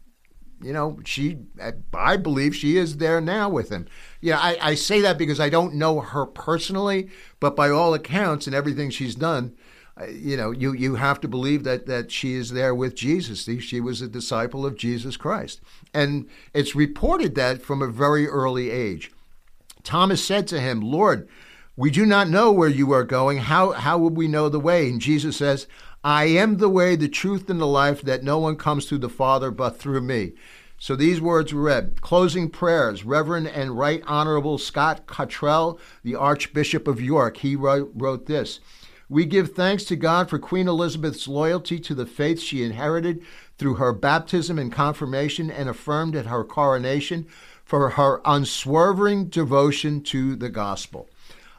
you 0.63 0.73
know 0.73 0.99
she 1.05 1.39
I 1.95 2.17
believe 2.17 2.55
she 2.55 2.77
is 2.77 2.99
there 2.99 3.21
now 3.21 3.49
with 3.49 3.71
him. 3.71 3.87
Yeah, 4.21 4.39
I, 4.39 4.59
I 4.61 4.75
say 4.75 5.01
that 5.01 5.19
because 5.19 5.41
I 5.41 5.49
don't 5.49 5.75
know 5.75 6.01
her 6.01 6.27
personally, 6.27 7.11
but 7.41 7.57
by 7.57 7.71
all 7.71 7.95
accounts 7.95 8.47
and 8.47 8.55
everything 8.55 8.91
she's 8.91 9.15
done, 9.15 9.57
uh, 10.01 10.07
you 10.07 10.37
know, 10.37 10.51
you, 10.51 10.73
you 10.73 10.95
have 10.95 11.21
to 11.21 11.29
believe 11.29 11.65
that, 11.65 11.87
that 11.87 12.11
she 12.11 12.35
is 12.35 12.51
there 12.51 12.75
with 12.75 12.95
Jesus. 12.95 13.49
She 13.61 13.81
was 13.81 14.01
a 14.01 14.09
disciple 14.09 14.65
of 14.65 14.77
Jesus 14.77 15.17
Christ. 15.17 15.61
And 15.93 16.29
it's 16.55 16.77
reported 16.77 17.35
that 17.35 17.63
from 17.63 17.83
a 17.83 17.89
very 17.89 18.27
early 18.27 18.71
age. 18.71 19.11
Thomas 19.83 20.23
said 20.23 20.47
to 20.49 20.61
him, 20.61 20.81
Lord, 20.81 21.29
we 21.79 21.93
do 21.93 22.05
not 22.05 22.29
know 22.29 22.51
where 22.51 22.69
you 22.69 22.91
are 22.91 23.05
going. 23.05 23.39
How, 23.39 23.71
how 23.71 23.99
would 23.99 24.17
we 24.17 24.27
know 24.27 24.49
the 24.49 24.59
way? 24.59 24.91
And 24.91 25.01
Jesus 25.01 25.37
says, 25.37 25.69
I 26.03 26.25
am 26.25 26.57
the 26.57 26.69
way, 26.69 26.97
the 26.97 27.09
truth, 27.09 27.49
and 27.49 27.61
the 27.61 27.69
life, 27.69 28.03
that 28.03 28.25
no 28.25 28.41
one 28.41 28.57
comes 28.57 28.87
to 28.87 28.99
the 28.99 29.09
Father 29.09 29.53
but 29.53 29.79
through 29.79 30.01
me. 30.01 30.33
So 30.77 30.97
these 30.97 31.21
words 31.21 31.55
were 31.55 31.63
read. 31.63 32.01
Closing 32.01 32.51
prayers. 32.51 33.05
Reverend 33.05 33.47
and 33.47 33.79
Right 33.79 34.03
Honorable 34.09 34.59
Scott 34.59 35.07
Cottrell, 35.07 35.79
the 36.03 36.17
Archbishop 36.17 36.89
of 36.89 37.01
York, 37.01 37.37
he 37.37 37.55
wrote, 37.55 37.93
wrote 37.95 38.27
this. 38.27 38.59
We 39.09 39.25
give 39.25 39.53
thanks 39.53 39.85
to 39.85 39.95
God 39.95 40.29
for 40.29 40.41
Queen 40.41 40.67
Elizabeth's 40.67 41.29
loyalty 41.29 41.79
to 41.79 41.95
the 41.95 42.07
faith 42.07 42.41
she 42.41 42.65
inherited 42.65 43.23
through 43.57 43.75
her 43.75 43.93
baptism 43.93 44.59
and 44.59 44.73
confirmation 44.73 45.49
and 45.49 45.69
affirmed 45.69 46.17
at 46.17 46.27
her 46.27 46.43
coronation, 46.43 47.29
for 47.65 47.91
her 47.91 48.21
unswerving 48.25 49.27
devotion 49.27 50.03
to 50.03 50.35
the 50.35 50.49
gospel 50.49 51.09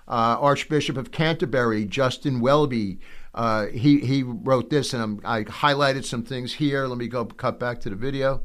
uh, 0.09 0.37
Archbishop 0.39 0.97
of 0.97 1.11
Canterbury, 1.11 1.85
Justin 1.85 2.39
Welby. 2.39 2.99
Uh, 3.33 3.67
he, 3.67 3.99
he 3.99 4.23
wrote 4.23 4.69
this, 4.69 4.93
and 4.93 5.03
I'm, 5.03 5.21
i 5.23 5.43
highlighted 5.43 6.03
some 6.03 6.23
things 6.23 6.53
here. 6.53 6.87
Let 6.87 6.97
me 6.97 7.07
go 7.07 7.25
cut 7.25 7.59
back 7.59 7.79
to 7.81 7.89
the 7.89 7.95
video. 7.95 8.41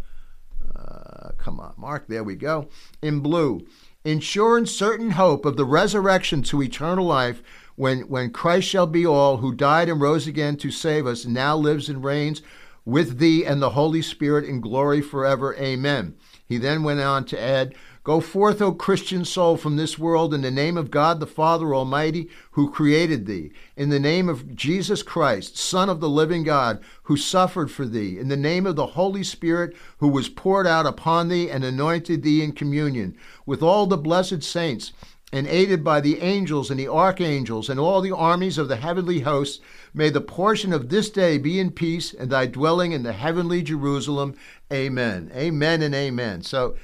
Uh, 0.77 1.31
come 1.39 1.59
on, 1.59 1.75
Mark. 1.77 2.07
There 2.09 2.25
we 2.25 2.37
go. 2.37 2.69
In 3.01 3.21
blue, 3.21 3.67
ensuring 4.05 4.67
certain 4.67 5.13
hope 5.13 5.47
of 5.47 5.57
the 5.57 5.65
resurrection 5.65 6.43
to 6.45 6.63
eternal 6.63 7.07
life 7.07 7.43
when, 7.77 8.01
when 8.03 8.31
Christ 8.31 8.69
shall 8.69 8.87
be 8.87 9.07
all, 9.07 9.39
who 9.39 9.55
died 9.55 9.89
and 9.89 10.01
rose 10.01 10.27
again 10.27 10.57
to 10.59 10.71
save 10.71 11.07
us, 11.07 11.25
now 11.25 11.57
lives 11.57 11.89
and 11.89 12.05
reigns 12.05 12.43
with 12.85 13.19
thee 13.19 13.45
and 13.45 13.63
the 13.63 13.71
Holy 13.71 14.03
Spirit 14.03 14.45
in 14.45 14.61
glory 14.61 15.01
forever. 15.01 15.57
Amen. 15.57 16.15
He 16.47 16.59
then 16.59 16.83
went 16.83 17.01
on 17.01 17.25
to 17.27 17.41
add, 17.41 17.75
Go 18.05 18.21
forth, 18.21 18.61
O 18.61 18.71
Christian 18.73 19.25
soul, 19.25 19.57
from 19.57 19.77
this 19.77 19.99
world 19.99 20.35
in 20.35 20.43
the 20.43 20.51
name 20.51 20.77
of 20.77 20.91
God 20.91 21.21
the 21.21 21.27
Father 21.27 21.75
Almighty, 21.75 22.29
who 22.51 22.71
created 22.71 23.25
thee, 23.25 23.51
in 23.79 23.89
the 23.89 23.99
name 23.99 24.29
of 24.29 24.55
Jesus 24.55 25.03
Christ, 25.03 25.57
Son 25.57 25.89
of 25.89 26.01
the 26.01 26.09
living 26.09 26.45
God, 26.45 26.85
who 27.05 27.17
suffered 27.17 27.71
for 27.71 27.87
thee, 27.87 28.19
in 28.19 28.29
the 28.29 28.37
name 28.37 28.67
of 28.67 28.77
the 28.77 28.89
Holy 28.89 29.25
Spirit, 29.25 29.75
who 29.99 30.09
was 30.09 30.29
poured 30.29 30.67
out 30.67 30.85
upon 30.85 31.29
thee 31.29 31.51
and 31.51 31.65
anointed 31.65 32.23
thee 32.23 32.45
in 32.45 32.53
communion, 32.53 33.17
with 33.47 33.63
all 33.63 33.87
the 33.87 33.97
blessed 33.97 34.43
saints, 34.43 34.93
and 35.33 35.47
aided 35.47 35.83
by 35.83 35.99
the 36.03 36.21
angels 36.21 36.71
and 36.71 36.79
the 36.79 36.87
archangels 36.87 37.71
and 37.71 37.81
all 37.81 38.03
the 38.03 38.15
armies 38.15 38.59
of 38.59 38.69
the 38.69 38.77
heavenly 38.77 39.21
hosts, 39.21 39.61
may 39.95 40.11
the 40.11 40.21
portion 40.21 40.75
of 40.75 40.91
this 40.91 41.09
day 41.09 41.39
be 41.39 41.59
in 41.59 41.71
peace 41.71 42.13
and 42.13 42.31
thy 42.31 42.45
dwelling 42.45 42.93
in 42.93 43.03
the 43.03 43.15
heavenly 43.15 43.63
Jerusalem. 43.63 44.37
Amen. 44.71 45.33
Amen 45.35 45.81
and 45.81 45.95
amen. 45.95 46.43
So 46.43 46.77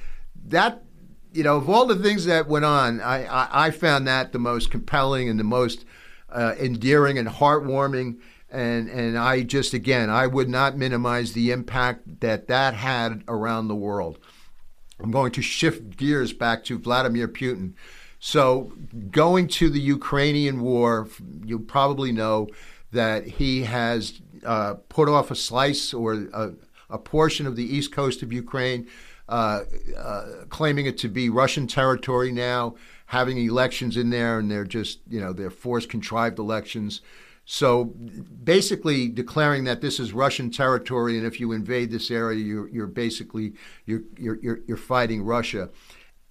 that 0.47 0.83
you 1.33 1.43
know, 1.43 1.57
of 1.57 1.69
all 1.69 1.85
the 1.85 1.95
things 1.95 2.25
that 2.25 2.47
went 2.47 2.65
on, 2.65 2.99
I, 3.01 3.25
I, 3.25 3.67
I 3.67 3.71
found 3.71 4.07
that 4.07 4.31
the 4.31 4.39
most 4.39 4.69
compelling 4.69 5.29
and 5.29 5.39
the 5.39 5.43
most 5.43 5.85
uh, 6.29 6.55
endearing 6.59 7.17
and 7.17 7.27
heartwarming. 7.27 8.19
And, 8.49 8.89
and 8.89 9.17
I 9.17 9.43
just, 9.43 9.73
again, 9.73 10.09
I 10.09 10.27
would 10.27 10.49
not 10.49 10.77
minimize 10.77 11.31
the 11.33 11.51
impact 11.51 12.19
that 12.19 12.47
that 12.47 12.73
had 12.73 13.23
around 13.27 13.69
the 13.69 13.75
world. 13.75 14.19
I'm 14.99 15.11
going 15.11 15.31
to 15.33 15.41
shift 15.41 15.95
gears 15.97 16.33
back 16.33 16.63
to 16.65 16.77
Vladimir 16.77 17.27
Putin. 17.27 17.73
So, 18.19 18.73
going 19.09 19.47
to 19.47 19.69
the 19.69 19.79
Ukrainian 19.79 20.61
war, 20.61 21.07
you 21.43 21.57
probably 21.57 22.11
know 22.11 22.49
that 22.91 23.25
he 23.25 23.63
has 23.63 24.21
uh, 24.45 24.75
put 24.89 25.09
off 25.09 25.31
a 25.31 25.35
slice 25.35 25.93
or 25.93 26.13
a, 26.33 26.51
a 26.89 26.99
portion 26.99 27.47
of 27.47 27.55
the 27.55 27.63
east 27.63 27.91
coast 27.91 28.21
of 28.21 28.31
Ukraine 28.31 28.87
uh, 29.31 29.63
uh, 29.97 30.25
claiming 30.49 30.85
it 30.85 30.97
to 30.99 31.07
be 31.07 31.29
Russian 31.29 31.65
territory 31.65 32.31
now, 32.31 32.75
having 33.05 33.37
elections 33.37 33.95
in 33.97 34.09
there, 34.09 34.39
and 34.39 34.51
they're 34.51 34.65
just, 34.65 34.99
you 35.07 35.21
know, 35.21 35.33
they're 35.33 35.49
forced 35.49 35.89
contrived 35.89 36.37
elections. 36.37 37.01
So 37.45 37.85
basically 38.43 39.07
declaring 39.07 39.63
that 39.63 39.81
this 39.81 39.99
is 39.99 40.13
Russian 40.13 40.51
territory, 40.51 41.17
and 41.17 41.25
if 41.25 41.39
you 41.39 41.53
invade 41.53 41.89
this 41.91 42.11
area, 42.11 42.39
you're, 42.39 42.69
you're 42.69 42.87
basically 42.87 43.53
you're, 43.85 44.03
you're, 44.17 44.59
you're 44.67 44.77
fighting 44.77 45.23
Russia. 45.23 45.69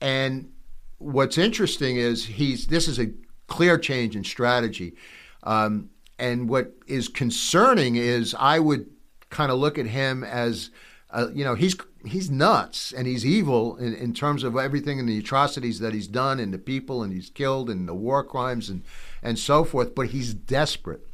And 0.01 0.53
what's 0.99 1.39
interesting 1.39 1.97
is 1.97 2.27
he's 2.27 2.67
this 2.67 2.87
is 2.87 2.99
a 2.99 3.13
clear 3.47 3.79
change 3.79 4.15
in 4.15 4.25
strategy. 4.25 4.95
Um, 5.43 5.91
and 6.19 6.49
what 6.49 6.75
is 6.87 7.09
concerning 7.09 7.97
is 7.97 8.35
I 8.39 8.59
would 8.59 8.87
kind 9.31 9.51
of 9.51 9.59
look 9.59 9.79
at 9.79 9.87
him 9.87 10.23
as, 10.23 10.71
uh, 11.13 11.29
you 11.33 11.45
know, 11.45 11.55
he's 11.55 11.77
he's 12.05 12.31
nuts 12.31 12.93
and 12.93 13.07
he's 13.07 13.27
evil 13.27 13.77
in, 13.77 13.95
in 13.95 14.15
terms 14.15 14.45
of 14.45 14.57
everything 14.57 14.99
and 14.99 15.09
the 15.09 15.19
atrocities 15.19 15.81
that 15.81 15.93
he's 15.93 16.07
done 16.07 16.39
and 16.39 16.55
the 16.55 16.59
people 16.59 17.03
and 17.03 17.13
he's 17.13 17.31
killed 17.31 17.69
and 17.69 17.89
the 17.89 17.95
war 17.95 18.23
crimes 18.23 18.69
and 18.69 18.83
and 19.23 19.39
so 19.39 19.65
forth. 19.65 19.95
But 19.95 20.09
he's 20.09 20.35
desperate, 20.35 21.07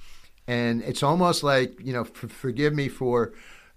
and 0.47 0.83
it's 0.83 1.03
almost 1.03 1.43
like 1.43 1.79
you 1.83 1.93
know, 1.93 2.03
f- 2.03 2.31
forgive 2.31 2.75
me 2.75 2.89
for. 2.89 3.33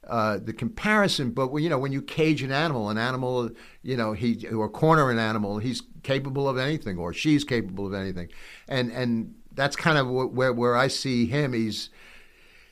Uh, 0.08 0.40
the 0.40 0.54
comparison, 0.54 1.30
but 1.30 1.54
you 1.58 1.70
know, 1.70 1.78
when 1.78 1.92
you 1.92 2.02
cage 2.02 2.42
an 2.42 2.52
animal, 2.52 2.90
an 2.90 2.98
animal, 2.98 3.52
you 3.84 3.96
know, 3.96 4.14
he 4.14 4.48
or 4.48 4.68
corner 4.68 5.12
an 5.12 5.20
animal, 5.20 5.60
he's 5.60 5.84
capable 6.02 6.50
of 6.50 6.58
anything, 6.58 6.98
or 6.98 7.14
she's 7.14 7.44
capable 7.44 7.86
of 7.86 7.94
anything, 7.94 8.28
and 8.68 8.92
and 8.92 9.36
that's 9.54 9.76
kind 9.76 10.00
of 10.00 10.10
where 10.10 10.52
where 10.52 10.76
I 10.76 10.88
see 10.88 11.28
him. 11.28 11.54
He's 11.54 11.92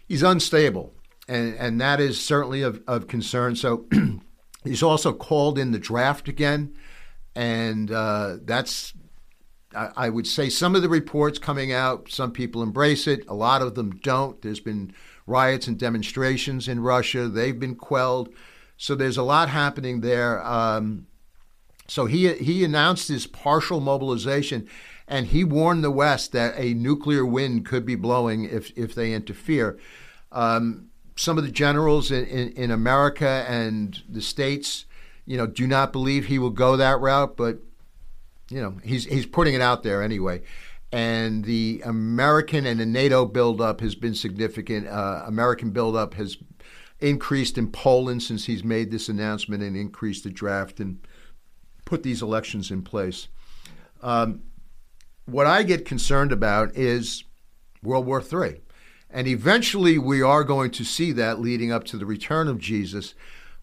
he's 0.07 0.23
unstable, 0.23 0.95
and 1.27 1.55
and 1.55 1.81
that 1.81 1.99
is 1.99 2.23
certainly 2.23 2.61
of, 2.61 2.81
of 2.87 3.07
concern. 3.07 3.55
So 3.55 3.85
he's 4.63 4.83
also 4.83 5.13
called 5.13 5.59
in 5.59 5.71
the 5.71 5.79
draft 5.79 6.27
again, 6.27 6.75
and 7.35 7.91
uh, 7.91 8.37
that's 8.43 8.93
I, 9.75 9.89
I 9.95 10.09
would 10.09 10.27
say 10.27 10.49
some 10.49 10.75
of 10.75 10.81
the 10.81 10.89
reports 10.89 11.39
coming 11.39 11.71
out. 11.71 12.09
Some 12.09 12.31
people 12.31 12.63
embrace 12.63 13.07
it, 13.07 13.27
a 13.27 13.35
lot 13.35 13.61
of 13.61 13.75
them 13.75 13.99
don't. 14.03 14.41
There's 14.41 14.59
been 14.59 14.93
riots 15.25 15.67
and 15.67 15.77
demonstrations 15.77 16.67
in 16.67 16.79
Russia; 16.79 17.27
they've 17.27 17.59
been 17.59 17.75
quelled. 17.75 18.29
So 18.77 18.93
there's 18.95 19.17
a 19.17 19.23
lot 19.23 19.49
happening 19.49 20.01
there. 20.01 20.45
Um, 20.45 21.07
so 21.87 22.05
he 22.05 22.33
he 22.35 22.63
announced 22.63 23.07
his 23.07 23.27
partial 23.27 23.79
mobilization, 23.79 24.67
and 25.07 25.27
he 25.27 25.43
warned 25.43 25.83
the 25.83 25.91
West 25.91 26.31
that 26.33 26.53
a 26.57 26.73
nuclear 26.73 27.25
wind 27.25 27.65
could 27.65 27.85
be 27.85 27.95
blowing 27.95 28.45
if 28.45 28.71
if 28.77 28.93
they 28.93 29.13
interfere. 29.13 29.79
Um, 30.31 30.89
some 31.17 31.38
of 31.38 31.43
the 31.43 31.51
generals 31.51 32.12
in, 32.12 32.25
in, 32.25 32.51
in, 32.53 32.71
America 32.71 33.45
and 33.49 34.01
the 34.08 34.21
states, 34.21 34.86
you 35.25 35.36
know, 35.36 35.47
do 35.47 35.67
not 35.67 35.91
believe 35.91 36.27
he 36.27 36.39
will 36.39 36.51
go 36.51 36.77
that 36.77 36.99
route, 36.99 37.36
but 37.36 37.58
you 38.49 38.62
know, 38.62 38.77
he's 38.84 39.06
he's 39.06 39.25
putting 39.25 39.53
it 39.53 39.62
out 39.62 39.84
there 39.84 40.01
anyway. 40.01 40.41
And 40.91 41.43
the 41.43 41.82
American 41.84 42.65
and 42.65 42.80
the 42.80 42.86
NATO 42.86 43.25
buildup 43.25 43.82
has 43.82 43.93
been 43.95 44.15
significant. 44.15 44.88
Uh, 44.88 45.23
American 45.25 45.71
buildup 45.71 46.13
has 46.13 46.38
increased 46.99 47.58
in 47.58 47.71
Poland 47.71 48.23
since 48.23 48.45
he's 48.45 48.63
made 48.63 48.89
this 48.89 49.10
announcement 49.10 49.63
and 49.63 49.75
increased 49.75 50.23
the 50.23 50.30
draft 50.30 50.80
and 50.80 50.99
put 51.84 52.03
these 52.03 52.21
elections 52.21 52.71
in 52.71 52.84
place. 52.84 53.27
Um, 54.01 54.43
what 55.25 55.45
I 55.45 55.63
get 55.63 55.84
concerned 55.84 56.32
about 56.32 56.75
is 56.75 57.25
World 57.84 58.06
War 58.06 58.21
III. 58.21 58.62
And 59.09 59.27
eventually 59.27 59.97
we 59.97 60.21
are 60.21 60.43
going 60.43 60.71
to 60.71 60.83
see 60.83 61.11
that 61.13 61.39
leading 61.39 61.71
up 61.71 61.83
to 61.85 61.97
the 61.97 62.05
return 62.05 62.47
of 62.47 62.59
Jesus. 62.59 63.13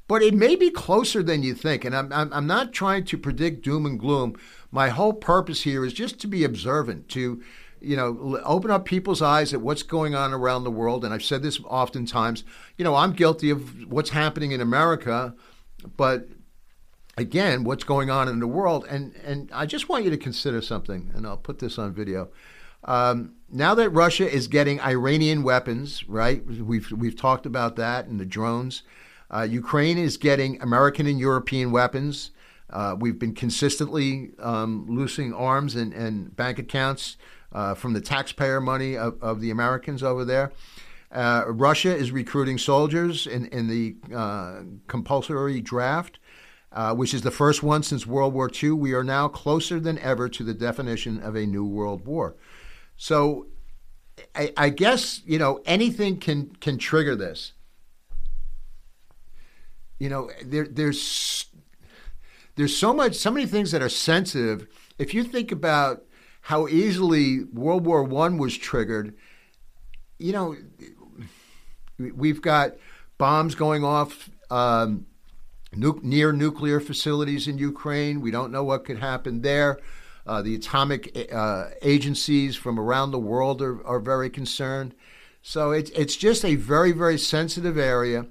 But 0.07 0.23
it 0.23 0.35
may 0.35 0.57
be 0.57 0.71
closer 0.71 1.23
than 1.23 1.43
you 1.43 1.55
think. 1.55 1.85
And 1.85 1.95
I'm, 1.95 2.13
I'm, 2.13 2.33
I'm 2.33 2.47
not 2.47 2.73
trying 2.73 3.05
to 3.07 3.19
predict 3.19 3.65
doom 3.65 3.87
and 3.87 3.99
gloom. 3.99 4.37
My 4.71 4.89
whole 4.89 5.13
purpose 5.13 5.63
here 5.63 5.85
is 5.85 5.93
just 5.93 6.19
to 6.21 6.27
be 6.27 6.45
observant, 6.45 7.09
to 7.11 7.43
you 7.85 7.97
know, 7.97 8.41
open 8.45 8.71
up 8.71 8.85
people's 8.85 9.23
eyes 9.23 9.53
at 9.53 9.61
what's 9.61 9.83
going 9.83 10.15
on 10.15 10.33
around 10.33 10.65
the 10.65 10.71
world. 10.71 11.05
And 11.05 11.13
I've 11.13 11.25
said 11.25 11.43
this 11.43 11.61
oftentimes. 11.65 12.45
You 12.77 12.85
know, 12.85 12.95
I'm 12.95 13.13
guilty 13.13 13.51
of 13.51 13.91
what's 13.91 14.11
happening 14.11 14.53
in 14.53 14.61
America, 14.61 15.35
but 15.97 16.29
again, 17.17 17.65
what's 17.65 17.85
going 17.85 18.11
on 18.11 18.29
in 18.29 18.41
the 18.41 18.47
world. 18.47 18.87
And 18.89 19.15
and 19.25 19.51
I 19.53 19.67
just 19.67 19.89
want 19.89 20.05
you 20.05 20.11
to 20.11 20.17
consider 20.17 20.63
something, 20.63 21.11
and 21.15 21.27
I'll 21.27 21.37
put 21.37 21.59
this 21.59 21.79
on 21.79 21.93
video. 21.93 22.31
Um, 22.85 23.35
now 23.51 23.75
that 23.75 23.91
Russia 23.91 24.31
is 24.31 24.47
getting 24.47 24.81
Iranian 24.81 25.43
weapons, 25.43 26.07
right? 26.09 26.45
We've 26.47 26.91
we've 26.91 27.17
talked 27.17 27.47
about 27.47 27.77
that 27.77 28.07
and 28.07 28.21
the 28.21 28.25
drones. 28.25 28.83
Uh, 29.31 29.43
Ukraine 29.43 29.99
is 29.99 30.17
getting 30.17 30.61
American 30.61 31.07
and 31.07 31.19
European 31.19 31.71
weapons. 31.71 32.31
Uh, 32.71 32.97
we've 32.99 33.19
been 33.19 33.35
consistently 33.35 34.31
um, 34.39 34.87
losing 34.89 35.33
arms 35.33 35.75
and, 35.75 35.93
and 35.93 36.35
bank 36.35 36.59
accounts 36.59 37.17
uh, 37.53 37.75
from 37.75 37.93
the 37.93 38.01
taxpayer 38.01 38.61
money 38.61 38.97
of, 38.97 39.23
of 39.23 39.41
the 39.41 39.51
Americans 39.51 40.03
over 40.03 40.25
there. 40.25 40.53
Uh, 41.13 41.45
Russia 41.47 41.95
is 41.95 42.11
recruiting 42.11 42.59
soldiers 42.59 43.27
in, 43.27 43.47
in 43.47 43.69
the 43.69 43.97
uh, 44.15 44.63
compulsory 44.89 45.61
draft 45.61 46.19
uh, 46.75 46.93
which 46.93 47.15
is 47.15 47.23
the 47.23 47.31
first 47.31 47.63
one 47.63 47.83
since 47.83 48.07
World 48.07 48.35
War 48.35 48.51
II, 48.63 48.73
we 48.73 48.93
are 48.93 49.05
now 49.05 49.29
closer 49.29 49.79
than 49.79 49.99
ever 50.01 50.29
to 50.29 50.43
the 50.43 50.53
definition 50.53 51.21
of 51.21 51.37
a 51.37 51.47
new 51.47 51.65
world 51.65 52.05
war. 52.05 52.35
So 53.05 53.49
I, 54.35 54.51
I 54.57 54.69
guess, 54.71 55.21
you 55.27 55.39
know, 55.39 55.61
anything 55.67 56.17
can, 56.17 56.57
can 56.59 56.79
trigger 56.79 57.15
this. 57.15 57.53
You 59.99 60.09
know, 60.09 60.31
there, 60.43 60.67
there's 60.67 61.45
there's 62.57 62.75
so 62.75 62.95
much 62.95 63.15
so 63.17 63.31
many 63.31 63.45
things 63.45 63.73
that 63.73 63.83
are 63.83 63.91
sensitive. 63.91 64.67
If 64.99 65.13
you 65.13 65.23
think 65.23 65.53
about 65.53 66.05
how 66.41 66.67
easily 66.67 67.45
World 67.45 67.85
War 67.85 68.03
One 68.03 68.39
was 68.39 68.57
triggered, 68.57 69.15
you 70.19 70.33
know, 70.33 70.57
we've 71.99 72.41
got 72.41 72.73
bombs 73.19 73.55
going 73.55 73.85
off 73.85 74.31
um, 74.51 75.05
nu- 75.75 76.01
near 76.03 76.33
nuclear 76.33 76.81
facilities 76.81 77.47
in 77.49 77.59
Ukraine. 77.59 78.23
We 78.23 78.31
don't 78.31 78.51
know 78.51 78.65
what 78.65 78.87
could 78.87 79.01
happen 79.01 79.43
there. 79.43 79.79
Uh, 80.27 80.41
the 80.43 80.55
atomic 80.55 81.29
uh, 81.33 81.67
agencies 81.83 82.57
from 82.57 82.79
around 82.79 83.11
the 83.11 83.19
world 83.19 83.61
are, 83.61 83.87
are 83.87 84.01
very 84.01 84.31
concerned. 84.31 84.95
So 85.43 85.73
it's, 85.73 85.91
it's 85.91 86.17
just 86.17 86.45
a 86.45 86.55
very, 86.55 86.93
very 86.93 87.19
sensitive 87.19 87.77
area. 87.77 88.27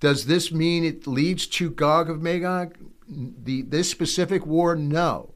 Does 0.00 0.26
this 0.26 0.50
mean 0.50 0.84
it 0.84 1.06
leads 1.06 1.46
to 1.46 1.70
Gog 1.70 2.10
of 2.10 2.20
Magog? 2.20 2.76
The, 3.08 3.62
this 3.62 3.90
specific 3.90 4.46
war, 4.46 4.74
no. 4.74 5.34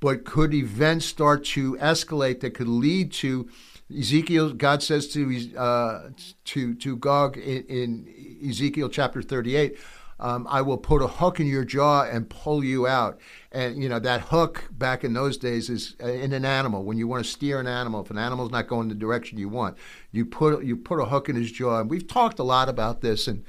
But 0.00 0.24
could 0.24 0.54
events 0.54 1.06
start 1.06 1.44
to 1.46 1.76
escalate 1.76 2.40
that 2.40 2.54
could 2.54 2.68
lead 2.68 3.12
to 3.14 3.48
Ezekiel? 3.90 4.52
God 4.52 4.82
says 4.82 5.08
to 5.08 5.56
uh, 5.56 6.10
to 6.44 6.74
to 6.74 6.96
Gog 6.96 7.38
in, 7.38 7.64
in 7.64 8.40
Ezekiel 8.46 8.90
chapter 8.90 9.22
thirty-eight, 9.22 9.78
um, 10.24 10.46
I 10.48 10.62
will 10.62 10.78
put 10.78 11.02
a 11.02 11.06
hook 11.06 11.38
in 11.38 11.46
your 11.46 11.64
jaw 11.66 12.04
and 12.04 12.30
pull 12.30 12.64
you 12.64 12.86
out. 12.86 13.20
And 13.52 13.82
you 13.82 13.90
know 13.90 13.98
that 13.98 14.22
hook 14.22 14.64
back 14.70 15.04
in 15.04 15.12
those 15.12 15.36
days 15.36 15.68
is 15.68 15.96
uh, 16.02 16.06
in 16.06 16.32
an 16.32 16.46
animal. 16.46 16.82
When 16.82 16.96
you 16.96 17.06
want 17.06 17.22
to 17.26 17.30
steer 17.30 17.60
an 17.60 17.66
animal, 17.66 18.00
if 18.00 18.10
an 18.10 18.16
animal's 18.16 18.50
not 18.50 18.66
going 18.66 18.88
the 18.88 18.94
direction 18.94 19.36
you 19.38 19.50
want, 19.50 19.76
you 20.12 20.24
put 20.24 20.64
you 20.64 20.78
put 20.78 20.98
a 20.98 21.04
hook 21.04 21.28
in 21.28 21.36
his 21.36 21.52
jaw. 21.52 21.80
And 21.80 21.90
we've 21.90 22.08
talked 22.08 22.38
a 22.38 22.42
lot 22.42 22.70
about 22.70 23.02
this. 23.02 23.28
And 23.28 23.44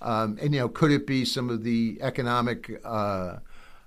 um, 0.00 0.38
and 0.40 0.54
you 0.54 0.60
know, 0.60 0.68
could 0.68 0.92
it 0.92 1.04
be 1.04 1.24
some 1.24 1.50
of 1.50 1.64
the 1.64 1.98
economic 2.00 2.80
uh, 2.84 3.38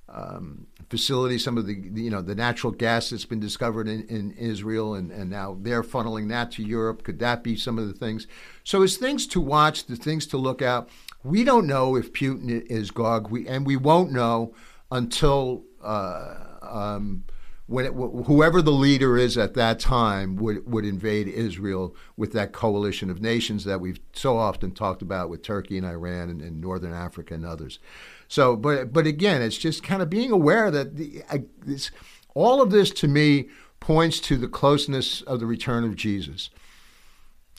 um, 0.09 0.67
facilities, 0.89 1.43
some 1.43 1.57
of 1.57 1.65
the 1.65 1.73
you 1.73 2.09
know 2.09 2.21
the 2.21 2.35
natural 2.35 2.73
gas 2.73 3.09
that's 3.09 3.25
been 3.25 3.39
discovered 3.39 3.87
in, 3.87 4.03
in 4.07 4.31
Israel, 4.31 4.95
and, 4.95 5.11
and 5.11 5.29
now 5.29 5.57
they're 5.61 5.81
funneling 5.81 6.29
that 6.29 6.51
to 6.51 6.63
Europe. 6.63 7.03
Could 7.03 7.19
that 7.19 7.41
be 7.41 7.55
some 7.55 7.79
of 7.79 7.87
the 7.87 7.93
things? 7.93 8.27
So, 8.63 8.81
it's 8.83 8.97
things 8.97 9.25
to 9.27 9.41
watch, 9.41 9.85
the 9.85 9.95
things 9.95 10.27
to 10.27 10.37
look 10.37 10.61
out. 10.61 10.89
We 11.23 11.43
don't 11.43 11.67
know 11.67 11.95
if 11.95 12.11
Putin 12.11 12.65
is 12.67 12.91
Gog, 12.91 13.29
we, 13.29 13.47
and 13.47 13.65
we 13.65 13.77
won't 13.77 14.11
know 14.11 14.53
until 14.91 15.63
uh, 15.81 16.35
um, 16.61 17.23
when 17.67 17.85
it, 17.85 17.93
whoever 17.93 18.61
the 18.61 18.71
leader 18.71 19.17
is 19.17 19.37
at 19.37 19.53
that 19.53 19.79
time 19.79 20.35
would, 20.35 20.69
would 20.69 20.85
invade 20.85 21.27
Israel 21.27 21.95
with 22.17 22.33
that 22.33 22.51
coalition 22.51 23.09
of 23.09 23.21
nations 23.21 23.63
that 23.63 23.79
we've 23.79 23.99
so 24.13 24.37
often 24.37 24.71
talked 24.71 25.01
about 25.01 25.29
with 25.29 25.43
Turkey 25.43 25.77
and 25.77 25.85
Iran 25.85 26.29
and, 26.29 26.41
and 26.41 26.59
Northern 26.59 26.93
Africa 26.93 27.33
and 27.33 27.45
others. 27.45 27.79
So, 28.27 28.55
but 28.55 28.91
but 28.91 29.07
again, 29.07 29.41
it's 29.41 29.57
just 29.57 29.81
kind 29.83 30.01
of 30.01 30.09
being 30.09 30.31
aware 30.31 30.71
that 30.71 30.97
the, 30.97 31.23
I, 31.31 31.43
this, 31.65 31.89
all 32.33 32.61
of 32.61 32.69
this 32.69 32.91
to 32.91 33.07
me 33.07 33.49
points 33.79 34.19
to 34.21 34.37
the 34.37 34.47
closeness 34.47 35.21
of 35.21 35.39
the 35.39 35.45
return 35.45 35.83
of 35.83 35.95
Jesus. 35.95 36.49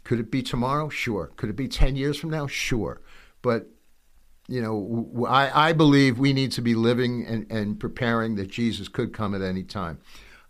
Could 0.04 0.20
it 0.20 0.30
be 0.30 0.42
tomorrow? 0.42 0.90
Sure. 0.90 1.32
Could 1.36 1.48
it 1.48 1.56
be 1.56 1.68
10 1.68 1.96
years 1.96 2.18
from 2.18 2.30
now? 2.30 2.46
Sure. 2.46 3.00
But 3.44 3.68
you 4.48 4.60
know, 4.60 5.26
I, 5.28 5.68
I 5.68 5.72
believe 5.72 6.18
we 6.18 6.32
need 6.32 6.52
to 6.52 6.62
be 6.62 6.74
living 6.74 7.24
and, 7.26 7.46
and 7.50 7.78
preparing 7.78 8.34
that 8.36 8.48
Jesus 8.48 8.88
could 8.88 9.12
come 9.12 9.34
at 9.34 9.42
any 9.42 9.62
time. 9.62 9.98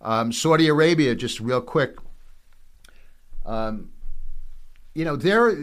Um, 0.00 0.32
Saudi 0.32 0.68
Arabia, 0.68 1.14
just 1.14 1.40
real 1.40 1.60
quick. 1.60 1.96
Um, 3.44 3.90
you 4.94 5.04
know, 5.04 5.16
they're 5.16 5.54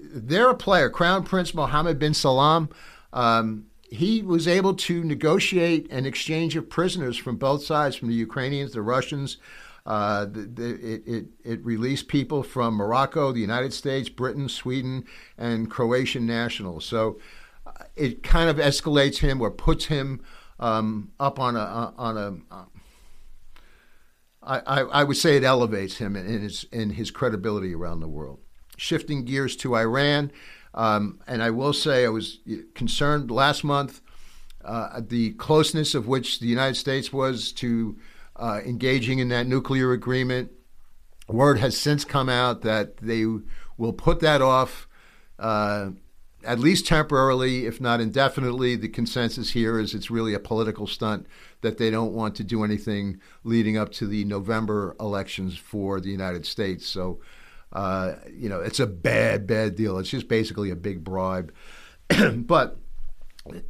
they're 0.00 0.50
a 0.50 0.54
player. 0.54 0.88
Crown 0.88 1.24
Prince 1.24 1.52
Mohammed 1.52 1.98
bin 1.98 2.14
Salman. 2.14 2.68
Um, 3.12 3.66
he 3.82 4.22
was 4.22 4.48
able 4.48 4.74
to 4.74 5.04
negotiate 5.04 5.90
an 5.90 6.06
exchange 6.06 6.56
of 6.56 6.70
prisoners 6.70 7.16
from 7.16 7.36
both 7.36 7.64
sides, 7.64 7.96
from 7.96 8.08
the 8.08 8.14
Ukrainians, 8.14 8.72
the 8.72 8.82
Russians, 8.82 9.36
uh, 9.84 10.26
the, 10.26 10.42
the, 10.42 10.94
it, 10.94 11.02
it, 11.06 11.24
it, 11.44 11.64
released 11.64 12.06
people 12.06 12.42
from 12.42 12.74
Morocco, 12.74 13.32
the 13.32 13.40
United 13.40 13.72
States, 13.72 14.08
Britain, 14.08 14.48
Sweden, 14.48 15.04
and 15.36 15.68
Croatian 15.68 16.24
nationals. 16.24 16.84
So 16.84 17.18
uh, 17.66 17.72
it 17.96 18.22
kind 18.22 18.48
of 18.48 18.56
escalates 18.56 19.18
him 19.18 19.40
or 19.40 19.50
puts 19.50 19.86
him 19.86 20.22
um, 20.60 21.10
up 21.18 21.40
on 21.40 21.56
a 21.56 21.92
on 21.98 22.16
a. 22.16 22.54
Uh, 22.54 22.64
I, 24.44 24.80
I 24.80 25.04
would 25.04 25.16
say 25.16 25.36
it 25.36 25.44
elevates 25.44 25.98
him 25.98 26.16
in 26.16 26.42
his 26.42 26.64
in 26.72 26.90
his 26.90 27.10
credibility 27.10 27.74
around 27.74 28.00
the 28.00 28.08
world. 28.08 28.40
Shifting 28.76 29.24
gears 29.24 29.54
to 29.56 29.76
Iran, 29.76 30.32
Um, 30.74 31.20
and 31.26 31.42
I 31.42 31.50
will 31.50 31.72
say 31.72 32.04
I 32.04 32.08
was 32.08 32.38
concerned 32.74 33.30
last 33.30 33.62
month 33.62 34.00
uh, 34.64 35.00
the 35.06 35.32
closeness 35.32 35.94
of 35.94 36.06
which 36.06 36.40
the 36.40 36.46
United 36.46 36.76
States 36.76 37.12
was 37.12 37.52
to 37.52 37.96
uh, 38.42 38.60
engaging 38.66 39.20
in 39.20 39.28
that 39.28 39.46
nuclear 39.46 39.92
agreement. 39.92 40.50
Word 41.28 41.60
has 41.60 41.78
since 41.78 42.04
come 42.04 42.28
out 42.28 42.62
that 42.62 42.96
they 42.96 43.24
will 43.76 43.92
put 43.92 44.18
that 44.18 44.42
off 44.42 44.88
uh, 45.38 45.90
at 46.44 46.58
least 46.58 46.84
temporarily, 46.84 47.66
if 47.66 47.80
not 47.80 48.00
indefinitely. 48.00 48.74
The 48.74 48.88
consensus 48.88 49.50
here 49.52 49.78
is 49.78 49.94
it's 49.94 50.10
really 50.10 50.34
a 50.34 50.40
political 50.40 50.88
stunt 50.88 51.28
that 51.60 51.78
they 51.78 51.88
don't 51.88 52.14
want 52.14 52.34
to 52.34 52.42
do 52.42 52.64
anything 52.64 53.20
leading 53.44 53.76
up 53.76 53.92
to 53.92 54.08
the 54.08 54.24
November 54.24 54.96
elections 54.98 55.56
for 55.56 56.00
the 56.00 56.10
United 56.10 56.44
States. 56.44 56.84
So, 56.84 57.20
uh, 57.72 58.14
you 58.28 58.48
know, 58.48 58.60
it's 58.60 58.80
a 58.80 58.88
bad, 58.88 59.46
bad 59.46 59.76
deal. 59.76 59.98
It's 59.98 60.10
just 60.10 60.26
basically 60.26 60.70
a 60.70 60.76
big 60.76 61.04
bribe. 61.04 61.54
but 62.34 62.76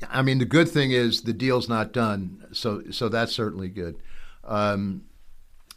I 0.09 0.23
mean, 0.23 0.39
the 0.39 0.47
good 0.47 0.71
thing 0.71 0.93
is 0.93 1.23
the 1.23 1.35
deal's 1.35 1.69
not 1.69 1.93
done, 1.93 2.47
so 2.53 2.85
so 2.91 3.11
that's 3.11 3.33
certainly 3.33 3.69
good. 3.69 3.97
Um, 4.45 5.05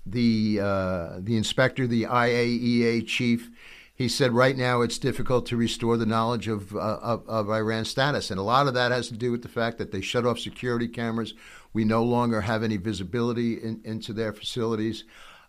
the 0.05 0.59
uh, 0.61 1.09
the 1.19 1.35
inspector, 1.35 1.87
the 1.87 2.03
IAEA 2.03 3.07
chief, 3.07 3.49
he 3.95 4.07
said 4.07 4.33
right 4.33 4.55
now 4.55 4.81
it's 4.81 4.99
difficult 4.99 5.45
to 5.47 5.57
restore 5.57 5.97
the 5.97 6.05
knowledge 6.05 6.47
of, 6.47 6.75
uh, 6.75 6.99
of, 7.01 7.27
of 7.27 7.49
Iran's 7.49 7.89
status, 7.89 8.29
and 8.29 8.39
a 8.39 8.43
lot 8.43 8.67
of 8.67 8.73
that 8.73 8.91
has 8.91 9.07
to 9.07 9.17
do 9.17 9.31
with 9.31 9.41
the 9.41 9.47
fact 9.47 9.77
that 9.77 9.91
they 9.91 10.01
shut 10.01 10.25
off 10.25 10.37
security 10.37 10.87
cameras. 10.87 11.33
We 11.73 11.85
no 11.85 12.03
longer 12.03 12.41
have 12.41 12.61
any 12.61 12.77
visibility 12.77 13.53
in, 13.53 13.81
into 13.83 14.13
their 14.13 14.33
facilities. 14.33 15.05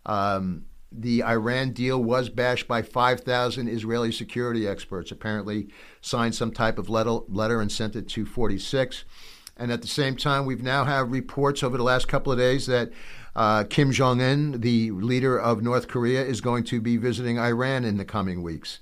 Um, 0.07 0.67
the 0.93 1.23
Iran 1.25 1.73
deal 1.73 2.03
was 2.03 2.29
bashed 2.29 2.69
by 2.69 2.83
5,000 2.83 3.69
Israeli 3.69 4.13
security 4.13 4.67
experts. 4.67 5.11
Apparently, 5.11 5.69
signed 6.01 6.35
some 6.35 6.53
type 6.53 6.79
of 6.79 6.89
letter, 6.89 7.19
letter 7.29 7.61
and 7.61 7.71
sent 7.71 7.97
it 7.97 8.09
to 8.11 8.25
46. 8.25 9.05
And 9.57 9.73
at 9.73 9.81
the 9.81 9.89
same 9.89 10.17
time, 10.17 10.45
we've 10.45 10.63
now 10.63 10.85
have 10.85 11.11
reports 11.11 11.63
over 11.63 11.77
the 11.77 11.83
last 11.83 12.09
couple 12.09 12.31
of 12.31 12.39
days 12.39 12.67
that 12.67 12.93
uh, 13.35 13.65
Kim 13.65 13.91
Jong 13.91 14.21
Un, 14.21 14.61
the 14.61 14.91
leader 14.91 15.39
of 15.39 15.63
North 15.63 15.89
Korea, 15.89 16.23
is 16.25 16.41
going 16.41 16.65
to 16.65 16.81
be 16.81 16.97
visiting 16.97 17.39
Iran 17.39 17.85
in 17.85 17.97
the 17.97 18.05
coming 18.05 18.43
weeks. 18.43 18.81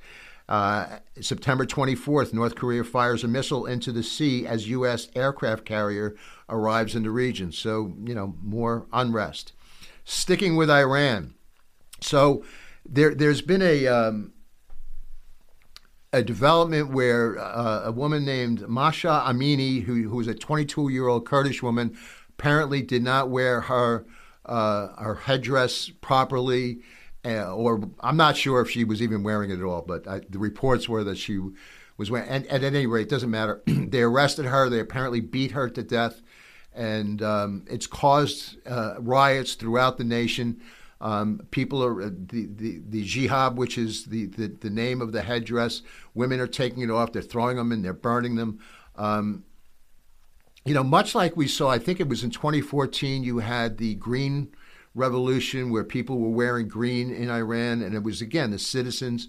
Uh, 0.49 0.99
September 1.21 1.65
24th, 1.65 2.35
North 2.35 2.55
Korea 2.55 2.85
fires 2.85 3.25
a 3.25 3.29
missile 3.29 3.67
into 3.67 3.93
the 3.93 4.03
sea 4.03 4.47
as 4.47 4.69
U.S. 4.69 5.09
aircraft 5.15 5.65
carrier 5.65 6.15
arrives 6.49 6.95
in 6.95 7.03
the 7.03 7.11
region. 7.11 7.51
So, 7.51 7.95
you 8.05 8.15
know, 8.15 8.35
more 8.43 8.87
unrest. 8.93 9.53
Sticking 10.05 10.55
with 10.55 10.71
Iran, 10.71 11.35
so 12.01 12.45
there, 12.85 13.15
there's 13.15 13.41
been 13.41 13.63
a 13.63 13.87
um, 13.87 14.34
a 16.15 16.23
development 16.23 16.91
where 16.91 17.39
uh, 17.41 17.83
a 17.87 17.93
woman 17.93 18.25
named 18.25 18.67
Mahsa 18.69 19.25
Amini, 19.27 19.83
who 19.83 20.09
who 20.09 20.17
was 20.17 20.29
a 20.29 20.35
22 20.35 20.89
year 20.89 21.09
old 21.09 21.27
Kurdish 21.27 21.61
woman, 21.61 21.97
apparently 22.31 22.83
did 22.83 23.03
not 23.03 23.31
wear 23.31 23.63
her 23.63 24.07
uh, 24.47 24.89
her 25.03 25.17
headdress 25.17 25.91
properly. 26.01 26.79
Uh, 27.25 27.53
or 27.55 27.83
I'm 28.01 28.17
not 28.17 28.37
sure 28.37 28.61
if 28.61 28.71
she 28.71 28.85
was 28.85 29.03
even 29.03 29.23
wearing 29.23 29.51
it 29.51 29.59
at 29.59 29.65
all, 29.65 29.83
but 29.83 30.07
I, 30.07 30.21
the 30.29 30.39
reports 30.39 30.89
were 30.89 31.03
that 31.05 31.17
she 31.19 31.41
was 31.97 32.11
wearing. 32.11 32.29
And, 32.29 32.47
and 32.47 32.63
at 32.63 32.75
any 32.75 32.87
rate, 32.87 33.07
it 33.07 33.09
doesn't 33.09 33.31
matter. 33.31 33.63
they 33.67 34.03
arrested 34.03 34.45
her. 34.45 34.69
They 34.69 34.79
apparently 34.79 35.21
beat 35.21 35.53
her 35.53 35.69
to 35.71 35.83
death, 35.83 36.21
and 36.73 37.23
um, 37.23 37.65
it's 37.69 37.89
caused 37.89 38.57
uh, 38.69 38.97
riots 39.01 39.55
throughout 39.55 39.99
the 39.99 40.05
nation. 40.05 40.61
Um, 41.01 41.47
people 41.51 41.85
are 41.85 42.03
uh, 42.03 42.11
the, 42.11 42.47
the 42.47 42.81
the 42.89 43.05
jihad, 43.05 43.57
which 43.57 43.77
is 43.77 44.05
the, 44.07 44.27
the, 44.27 44.49
the 44.49 44.71
name 44.71 45.01
of 45.01 45.13
the 45.13 45.23
headdress. 45.23 45.83
Women 46.15 46.41
are 46.41 46.47
taking 46.47 46.83
it 46.83 46.91
off. 46.91 47.13
They're 47.13 47.23
throwing 47.23 47.57
them 47.57 47.73
and 47.73 47.85
they're 47.85 47.93
burning 47.93 48.37
them. 48.37 48.61
Um, 48.97 49.45
you 50.65 50.73
know, 50.73 50.85
much 50.85 51.15
like 51.15 51.37
we 51.37 51.47
saw, 51.47 51.69
I 51.69 51.79
think 51.79 52.01
it 52.01 52.09
was 52.09 52.25
in 52.25 52.31
2014. 52.31 53.23
You 53.23 53.39
had 53.39 53.77
the 53.77 53.95
green 53.97 54.55
revolution 54.95 55.71
where 55.71 55.85
people 55.85 56.19
were 56.19 56.31
wearing 56.31 56.69
green 56.69 57.11
in 57.11 57.29
Iran, 57.29 57.83
and 57.83 57.95
it 57.95 58.03
was 58.03 58.23
again 58.23 58.51
the 58.51 58.59
citizens 58.59 59.29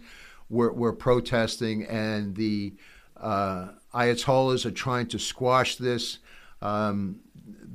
were 0.49 0.71
were 0.71 0.93
protesting, 0.93 1.83
and 1.85 2.35
the 2.35 2.73
uh, 3.17 3.69
Ayatollahs 3.93 4.65
are 4.65 4.71
trying 4.71 5.07
to 5.07 5.19
squash 5.19 5.75
this. 5.75 6.19
Um, 6.61 7.19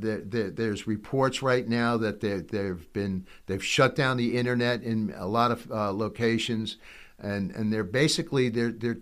there's 0.00 0.86
reports 0.86 1.42
right 1.42 1.66
now 1.66 1.96
that 1.96 2.20
they've 2.20 2.92
been 2.92 3.26
they've 3.46 3.64
shut 3.64 3.94
down 3.94 4.16
the 4.16 4.36
internet 4.36 4.82
in 4.82 5.14
a 5.16 5.26
lot 5.26 5.50
of 5.50 5.70
uh, 5.70 5.92
locations, 5.92 6.76
and 7.18 7.50
and 7.52 7.72
they're 7.72 7.84
basically 7.84 8.48
they're 8.48 8.72
they're 8.72 8.98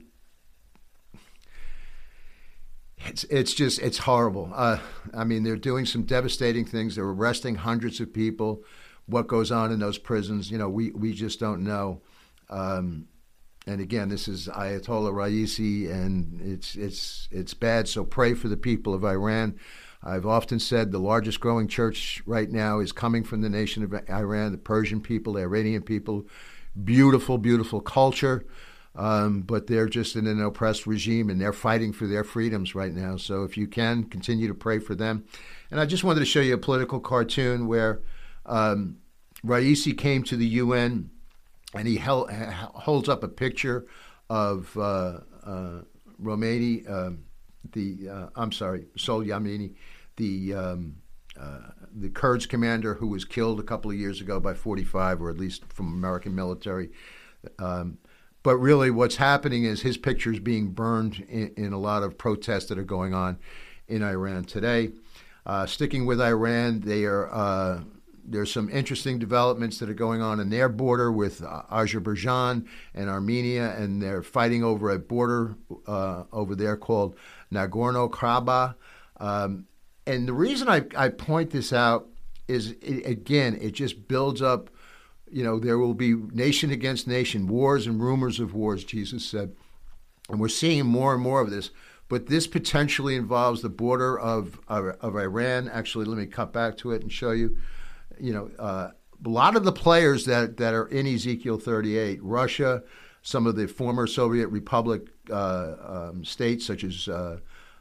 it's 3.07 3.25
it's 3.25 3.55
just 3.55 3.81
it's 3.81 3.99
horrible. 3.99 4.51
Uh, 4.55 4.79
I 5.15 5.25
mean, 5.25 5.43
they're 5.43 5.57
doing 5.57 5.87
some 5.87 6.03
devastating 6.03 6.65
things. 6.65 6.97
They're 6.97 7.05
arresting 7.05 7.57
hundreds 7.57 8.01
of 8.01 8.13
people. 8.13 8.63
What 9.07 9.27
goes 9.27 9.51
on 9.51 9.73
in 9.73 9.79
those 9.79 9.99
prisons, 9.99 10.51
you 10.51 10.59
know, 10.59 10.69
we 10.69 10.91
we 10.91 11.13
just 11.13 11.41
don't 11.41 11.63
know. 11.63 12.03
Um, 12.51 13.09
and 13.67 13.81
again, 13.81 14.09
this 14.09 14.29
is 14.29 14.49
Ayatollah 14.49 15.13
Raisi, 15.13 15.91
and 15.91 16.41
it's 16.41 16.75
it's 16.75 17.29
it's 17.31 17.55
bad. 17.55 17.89
So 17.89 18.05
pray 18.05 18.35
for 18.35 18.49
the 18.49 18.57
people 18.57 18.95
of 18.95 19.05
Iran. 19.05 19.59
I've 20.03 20.27
often 20.27 20.61
said 20.61 20.93
the 20.93 20.99
largest 20.99 21.41
growing 21.41 21.67
church 21.67 22.23
right 22.25 22.51
now 22.51 22.79
is 22.79 22.93
coming 22.93 23.25
from 23.25 23.41
the 23.41 23.49
nation 23.49 23.83
of 23.83 23.95
Iran, 24.09 24.53
the 24.53 24.59
Persian 24.59 25.01
people, 25.01 25.33
the 25.33 25.41
Iranian 25.41 25.83
people. 25.83 26.27
Beautiful, 26.85 27.39
beautiful 27.39 27.81
culture, 27.81 28.47
um, 28.95 29.41
but 29.41 29.67
they're 29.67 29.89
just 29.89 30.15
in 30.15 30.29
an 30.29 30.41
oppressed 30.41 30.87
regime 30.87 31.29
and 31.29 31.41
they're 31.41 31.53
fighting 31.53 31.93
for 31.93 32.07
their 32.07 32.23
freedoms 32.23 32.75
right 32.75 32.95
now. 32.95 33.17
So 33.17 33.43
if 33.43 33.57
you 33.57 33.67
can, 33.67 34.05
continue 34.05 34.47
to 34.47 34.55
pray 34.55 34.79
for 34.79 34.95
them. 34.95 35.25
And 35.71 35.81
I 35.81 35.87
just 35.87 36.05
wanted 36.05 36.21
to 36.21 36.27
show 36.27 36.41
you 36.41 36.55
a 36.55 36.59
political 36.59 37.01
cartoon 37.01 37.67
where 37.67 38.01
um, 38.47 38.99
Raisi 39.45 39.97
came 39.97 40.23
to 40.25 40.37
the 40.37 40.47
UN 40.47 41.11
and 41.75 41.89
he 41.89 41.97
held, 41.97 42.31
holds 42.31 43.09
up 43.09 43.25
a 43.25 43.29
picture 43.29 43.87
of 44.31 44.77
uh, 44.77 45.21
uh, 45.45 45.81
Romani. 46.19 46.87
Um, 46.87 47.25
the 47.73 48.09
uh, 48.09 48.27
I'm 48.37 48.53
sorry, 48.53 48.87
Soleimani, 48.97 49.75
the 50.17 50.55
um, 50.55 50.97
uh, 51.39 51.71
the 51.95 52.09
Quds 52.09 52.47
commander 52.47 52.95
who 52.95 53.07
was 53.07 53.25
killed 53.25 53.61
a 53.61 53.63
couple 53.63 53.91
of 53.91 53.97
years 53.97 54.21
ago 54.21 54.41
by 54.41 54.55
45, 54.55 55.23
or 55.23 55.31
at 55.31 55.39
least 55.39 55.65
from 55.73 55.93
American 55.93 56.35
military. 56.35 56.91
Um, 57.59 57.99
but 58.43 58.57
really, 58.57 58.91
what's 58.91 59.17
happening 59.17 59.65
is 59.65 59.83
his 59.83 59.97
picture 59.97 60.33
is 60.33 60.41
being 60.41 60.71
burned 60.71 61.25
in, 61.29 61.53
in, 61.57 61.73
a 61.73 61.79
lot 61.79 62.03
of 62.03 62.19
protests 62.19 62.67
that 62.67 62.79
are 62.79 62.85
going 62.85 63.15
on 63.15 63.39
in 63.89 64.03
Iran 64.03 64.45
today. 64.45 64.91
Uh, 65.47 65.67
sticking 65.67 66.07
with 66.07 66.21
Iran, 66.21 66.81
they 66.81 67.05
are 67.05 67.33
uh, 67.33 67.81
there's 68.31 68.53
some 68.53 68.69
interesting 68.69 69.19
developments 69.19 69.79
that 69.79 69.89
are 69.89 69.95
going 69.95 70.21
on 70.21 70.41
in 70.41 70.51
their 70.51 70.69
border 70.69 71.11
with 71.11 71.43
uh, 71.43 71.63
Azerbaijan 71.71 72.69
and 72.95 73.09
Armenia, 73.09 73.75
and 73.77 74.03
they're 74.03 74.23
fighting 74.23 74.63
over 74.63 74.91
a 74.91 74.99
border 74.99 75.57
uh, 75.87 76.25
over 76.33 76.55
there 76.55 76.77
called 76.77 77.17
Nagorno 77.53 78.11
Karabakh. 78.11 78.75
Um, 79.19 79.67
and 80.07 80.27
the 80.27 80.33
reason 80.33 80.69
I, 80.69 80.85
I 80.97 81.09
point 81.09 81.51
this 81.51 81.73
out 81.73 82.09
is, 82.47 82.73
it, 82.83 83.07
again, 83.07 83.59
it 83.61 83.73
just 83.73 84.09
builds 84.09 84.41
up. 84.41 84.71
You 85.31 85.45
know, 85.45 85.59
there 85.59 85.79
will 85.79 85.95
be 85.95 86.15
nation 86.15 86.71
against 86.71 87.07
nation, 87.07 87.47
wars 87.47 87.87
and 87.87 88.01
rumors 88.01 88.41
of 88.41 88.55
wars, 88.55 88.85
Jesus 88.85 89.25
said. 89.25 89.55
And 90.31 90.41
we're 90.41 90.49
seeing 90.49 90.87
more 90.87 91.13
and 91.15 91.23
more 91.23 91.41
of 91.41 91.51
this. 91.51 91.71
But 92.09 92.27
this 92.27 92.47
potentially 92.47 93.17
involves 93.17 93.61
the 93.61 93.69
border 93.69 94.19
of, 94.19 94.59
of, 94.67 94.97
of 95.01 95.17
Iran. 95.17 95.69
Actually, 95.69 96.07
let 96.07 96.17
me 96.17 96.27
cut 96.27 96.53
back 96.55 96.79
to 96.79 96.93
it 96.93 97.03
and 97.03 97.13
show 97.13 97.33
you. 97.33 97.59
You 98.19 98.33
know, 98.33 98.51
uh, 98.59 98.91
a 99.25 99.29
lot 99.29 99.57
of 99.57 99.65
the 99.65 99.73
players 99.73 100.25
that, 100.25 100.57
that 100.57 100.75
are 100.75 100.87
in 100.87 101.07
Ezekiel 101.07 101.59
38, 101.59 102.21
Russia, 102.23 102.83
some 103.29 103.47
of 103.47 103.57
the 103.57 103.69
former 103.69 104.07
Soviet 104.07 104.49
Republic 104.49 105.03
uh, 105.31 105.75
um, 105.87 106.25
states, 106.25 106.65
such 106.65 106.83
as 106.83 107.09
uh, 107.09 107.37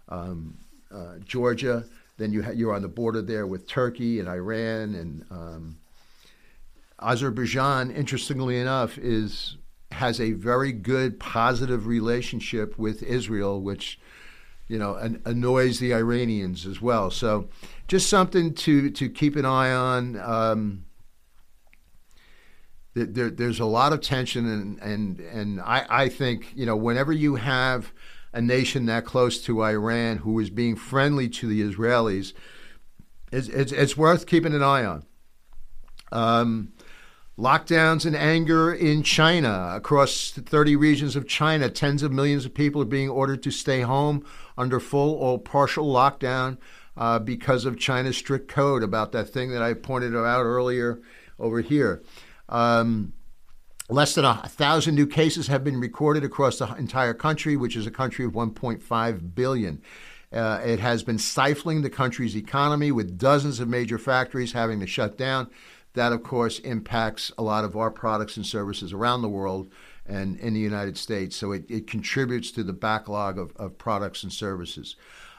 um, 0.09 0.57
uh, 0.93 1.19
Georgia. 1.25 1.85
Then 2.17 2.33
you 2.33 2.43
ha- 2.43 2.51
you're 2.51 2.73
on 2.73 2.81
the 2.81 2.89
border 2.89 3.21
there 3.21 3.47
with 3.47 3.65
Turkey 3.65 4.19
and 4.19 4.27
Iran 4.27 4.93
and 4.93 5.25
um, 5.31 5.77
Azerbaijan. 6.99 7.91
Interestingly 7.91 8.59
enough, 8.59 8.97
is 8.97 9.55
has 9.93 10.19
a 10.19 10.33
very 10.33 10.73
good 10.73 11.17
positive 11.17 11.87
relationship 11.87 12.77
with 12.77 13.01
Israel, 13.01 13.61
which 13.61 14.01
you 14.67 14.77
know 14.77 14.95
an- 14.95 15.21
annoys 15.23 15.79
the 15.79 15.93
Iranians 15.93 16.65
as 16.65 16.81
well. 16.81 17.09
So 17.09 17.47
just 17.87 18.09
something 18.09 18.53
to 18.55 18.91
to 18.91 19.09
keep 19.09 19.37
an 19.37 19.45
eye 19.45 19.71
on. 19.71 20.83
There, 23.05 23.29
there's 23.29 23.59
a 23.59 23.65
lot 23.65 23.93
of 23.93 24.01
tension, 24.01 24.45
and 24.45 24.79
and 24.79 25.19
and 25.19 25.61
I, 25.61 25.85
I 25.89 26.09
think 26.09 26.53
you 26.55 26.65
know 26.65 26.75
whenever 26.75 27.11
you 27.11 27.35
have 27.35 27.91
a 28.33 28.41
nation 28.41 28.85
that 28.87 29.05
close 29.05 29.41
to 29.41 29.63
Iran 29.63 30.17
who 30.17 30.39
is 30.39 30.49
being 30.49 30.75
friendly 30.75 31.29
to 31.29 31.47
the 31.47 31.61
Israelis, 31.61 32.33
it's, 33.31 33.47
it's, 33.47 33.71
it's 33.71 33.97
worth 33.97 34.25
keeping 34.25 34.53
an 34.53 34.61
eye 34.61 34.85
on. 34.85 35.05
Um, 36.11 36.73
Lockdowns 37.37 38.03
and 38.03 38.15
anger 38.15 38.73
in 38.73 39.03
China. 39.03 39.73
Across 39.75 40.31
30 40.31 40.75
regions 40.75 41.15
of 41.15 41.27
China, 41.27 41.69
tens 41.69 42.01
of 42.01 42.11
millions 42.11 42.45
of 42.45 42.53
people 42.55 42.81
are 42.81 42.85
being 42.85 43.09
ordered 43.09 43.43
to 43.43 43.51
stay 43.51 43.81
home 43.81 44.25
under 44.57 44.79
full 44.79 45.13
or 45.13 45.39
partial 45.39 45.85
lockdown 45.85 46.57
uh, 46.95 47.19
because 47.19 47.65
of 47.65 47.77
China's 47.77 48.17
strict 48.17 48.47
code 48.47 48.81
about 48.81 49.11
that 49.11 49.29
thing 49.29 49.51
that 49.51 49.61
I 49.61 49.75
pointed 49.75 50.15
out 50.15 50.43
earlier 50.43 50.99
over 51.37 51.61
here. 51.61 52.01
Um, 52.49 53.13
less 53.89 54.15
than 54.15 54.25
a 54.25 54.35
thousand 54.47 54.95
new 54.95 55.07
cases 55.07 55.47
have 55.47 55.63
been 55.63 55.79
recorded 55.79 56.23
across 56.23 56.59
the 56.59 56.73
entire 56.75 57.13
country, 57.13 57.55
which 57.55 57.75
is 57.75 57.87
a 57.87 57.91
country 57.91 58.25
of 58.25 58.33
1.5 58.33 59.35
billion. 59.35 59.81
Uh, 60.31 60.59
it 60.63 60.79
has 60.79 61.03
been 61.03 61.17
stifling 61.17 61.81
the 61.81 61.89
country's 61.89 62.35
economy 62.35 62.91
with 62.91 63.17
dozens 63.17 63.59
of 63.59 63.67
major 63.67 63.97
factories 63.97 64.51
having 64.51 64.79
to 64.79 64.87
shut 64.87 65.17
down. 65.17 65.49
That, 65.93 66.11
of 66.11 66.21
course, 66.21 66.59
impacts 66.59 67.31
a 67.37 67.43
lot 67.43 67.63
of 67.63 67.75
our 67.75 67.89
products 67.89 68.37
and 68.37 68.45
services 68.45 68.91
around 68.93 69.21
the 69.21 69.29
world 69.29 69.71
and 70.05 70.37
in 70.39 70.53
the 70.53 70.59
United 70.59 70.97
States. 70.97 71.35
So 71.35 71.53
it, 71.53 71.65
it 71.69 71.87
contributes 71.87 72.51
to 72.51 72.63
the 72.63 72.73
backlog 72.73 73.37
of, 73.37 73.55
of 73.55 73.77
products 73.77 74.23
and 74.23 74.31
services. 74.31 74.95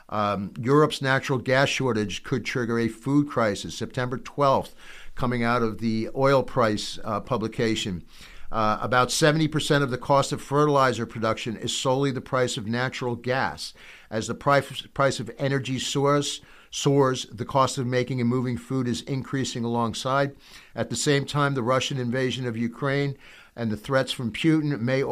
Um, 0.08 0.52
Europe's 0.58 1.02
natural 1.02 1.38
gas 1.38 1.68
shortage 1.68 2.22
could 2.22 2.44
trigger 2.44 2.78
a 2.78 2.88
food 2.88 3.28
crisis. 3.28 3.76
September 3.76 4.16
12th, 4.16 4.72
coming 5.18 5.42
out 5.42 5.62
of 5.62 5.78
the 5.78 6.08
oil 6.14 6.44
price 6.44 6.96
uh, 7.04 7.18
publication. 7.18 8.04
Uh, 8.52 8.78
about 8.80 9.08
70% 9.08 9.82
of 9.82 9.90
the 9.90 9.98
cost 9.98 10.32
of 10.32 10.40
fertilizer 10.40 11.04
production 11.04 11.56
is 11.56 11.76
solely 11.76 12.12
the 12.12 12.20
price 12.20 12.56
of 12.56 12.68
natural 12.68 13.16
gas. 13.16 13.74
As 14.10 14.28
the 14.28 14.34
price, 14.34 14.86
price 14.94 15.18
of 15.18 15.28
energy 15.36 15.80
soars, 15.80 16.40
soars, 16.70 17.26
the 17.32 17.44
cost 17.44 17.78
of 17.78 17.86
making 17.86 18.20
and 18.20 18.30
moving 18.30 18.56
food 18.56 18.86
is 18.86 19.02
increasing 19.02 19.64
alongside. 19.64 20.36
At 20.74 20.88
the 20.88 20.96
same 20.96 21.26
time, 21.26 21.54
the 21.54 21.64
Russian 21.64 21.98
invasion 21.98 22.46
of 22.46 22.56
Ukraine 22.56 23.18
and 23.56 23.72
the 23.72 23.76
threats 23.76 24.12
from 24.12 24.32
Putin 24.32 24.80
may 24.80 25.02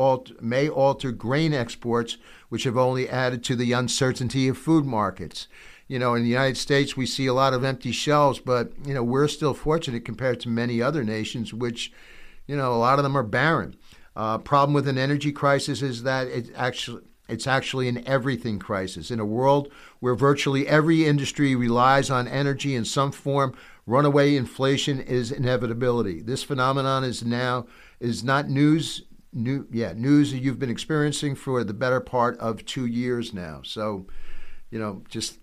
may 0.40 0.68
alter 0.68 1.10
grain 1.10 1.52
exports, 1.52 2.16
which 2.48 2.62
have 2.62 2.76
only 2.76 3.08
added 3.08 3.42
to 3.42 3.56
the 3.56 3.72
uncertainty 3.72 4.46
of 4.46 4.56
food 4.56 4.86
markets. 4.86 5.48
You 5.88 5.98
know, 5.98 6.14
in 6.14 6.22
the 6.22 6.28
United 6.28 6.56
States, 6.56 6.96
we 6.96 7.06
see 7.06 7.26
a 7.26 7.34
lot 7.34 7.54
of 7.54 7.62
empty 7.62 7.92
shelves, 7.92 8.40
but, 8.40 8.72
you 8.84 8.92
know, 8.92 9.04
we're 9.04 9.28
still 9.28 9.54
fortunate 9.54 10.04
compared 10.04 10.40
to 10.40 10.48
many 10.48 10.82
other 10.82 11.04
nations, 11.04 11.54
which, 11.54 11.92
you 12.46 12.56
know, 12.56 12.72
a 12.72 12.76
lot 12.76 12.98
of 12.98 13.04
them 13.04 13.16
are 13.16 13.22
barren. 13.22 13.76
Uh, 14.16 14.38
problem 14.38 14.72
with 14.74 14.88
an 14.88 14.98
energy 14.98 15.30
crisis 15.30 15.82
is 15.82 16.02
that 16.02 16.26
it 16.28 16.50
actually 16.56 17.02
it's 17.28 17.46
actually 17.46 17.88
an 17.88 18.06
everything 18.06 18.58
crisis. 18.58 19.10
In 19.10 19.20
a 19.20 19.24
world 19.24 19.70
where 20.00 20.14
virtually 20.14 20.66
every 20.68 21.04
industry 21.04 21.56
relies 21.56 22.08
on 22.08 22.28
energy 22.28 22.74
in 22.74 22.84
some 22.84 23.10
form, 23.10 23.54
runaway 23.84 24.36
inflation 24.36 25.00
is 25.00 25.32
inevitability. 25.32 26.22
This 26.22 26.42
phenomenon 26.42 27.04
is 27.04 27.24
now 27.24 27.66
is 28.00 28.22
not 28.22 28.48
news 28.48 29.02
new 29.32 29.66
yeah, 29.70 29.92
news 29.92 30.30
that 30.32 30.38
you've 30.38 30.58
been 30.58 30.70
experiencing 30.70 31.34
for 31.34 31.62
the 31.62 31.74
better 31.74 32.00
part 32.00 32.38
of 32.38 32.64
2 32.64 32.86
years 32.86 33.34
now. 33.34 33.60
So, 33.64 34.06
you 34.70 34.78
know, 34.78 35.02
just 35.08 35.38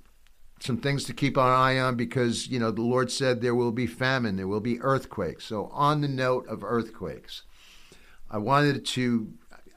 some 0.64 0.78
things 0.78 1.03
to 1.03 1.14
keep 1.14 1.38
our 1.38 1.53
eye 1.53 1.78
on 1.78 1.97
because, 1.97 2.47
you 2.47 2.57
know, 2.57 2.72
the 2.72 2.82
Lord 2.82 3.11
said 3.11 3.41
there 3.41 3.53
will 3.53 3.74
be 3.74 3.86
famine, 3.86 4.38
there 4.38 4.47
will 4.47 4.61
be 4.61 4.80
earthquakes. 4.80 5.43
So, 5.43 5.66
on 5.74 5.99
the 5.99 6.07
note 6.07 6.47
of 6.47 6.64
earthquakes, 6.64 7.43
I 8.32 8.38
wanted 8.38 8.86
to 8.86 9.34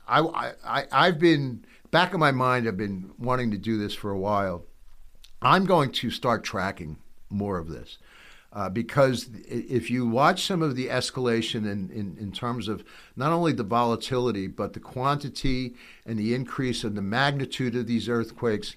I, 0.06 0.52
I 0.64 0.84
I've 0.92 1.18
been 1.18 1.64
back 1.90 2.14
in 2.14 2.20
my 2.20 2.30
mind, 2.30 2.68
I've 2.68 2.76
been 2.76 3.10
wanting 3.18 3.50
to 3.50 3.58
do 3.58 3.76
this 3.76 3.94
for 3.94 4.12
a 4.12 4.18
while. 4.18 4.64
I'm 5.42 5.64
going 5.64 5.90
to 5.90 6.10
start 6.10 6.44
tracking 6.44 6.98
more 7.30 7.58
of 7.58 7.68
this. 7.68 7.98
Uh, 8.52 8.70
because 8.70 9.28
if 9.48 9.90
you 9.90 10.06
watch 10.06 10.46
some 10.46 10.62
of 10.62 10.76
the 10.76 10.86
escalation 10.86 11.70
in, 11.70 11.90
in, 11.90 12.16
in, 12.18 12.32
terms 12.32 12.68
of 12.68 12.82
not 13.14 13.30
only 13.30 13.52
the 13.52 13.62
volatility, 13.62 14.46
but 14.46 14.72
the 14.72 14.80
quantity 14.80 15.74
and 16.06 16.18
the 16.18 16.34
increase 16.34 16.82
and 16.82 16.96
the 16.96 17.02
magnitude 17.02 17.76
of 17.76 17.86
these 17.86 18.08
earthquakes, 18.08 18.76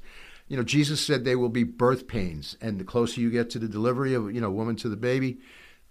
you 0.50 0.58
know, 0.58 0.64
Jesus 0.64 1.00
said 1.00 1.24
they 1.24 1.36
will 1.36 1.50
be 1.50 1.64
birth 1.64 2.08
pains. 2.08 2.58
And 2.60 2.80
the 2.80 2.84
closer 2.84 3.22
you 3.22 3.30
get 3.30 3.50
to 3.52 3.60
the 3.60 3.68
delivery 3.68 4.14
of, 4.16 4.34
you 4.34 4.42
know, 4.42 4.52
woman 4.52 4.76
to 4.78 4.90
the 4.90 4.98
baby, 4.98 5.38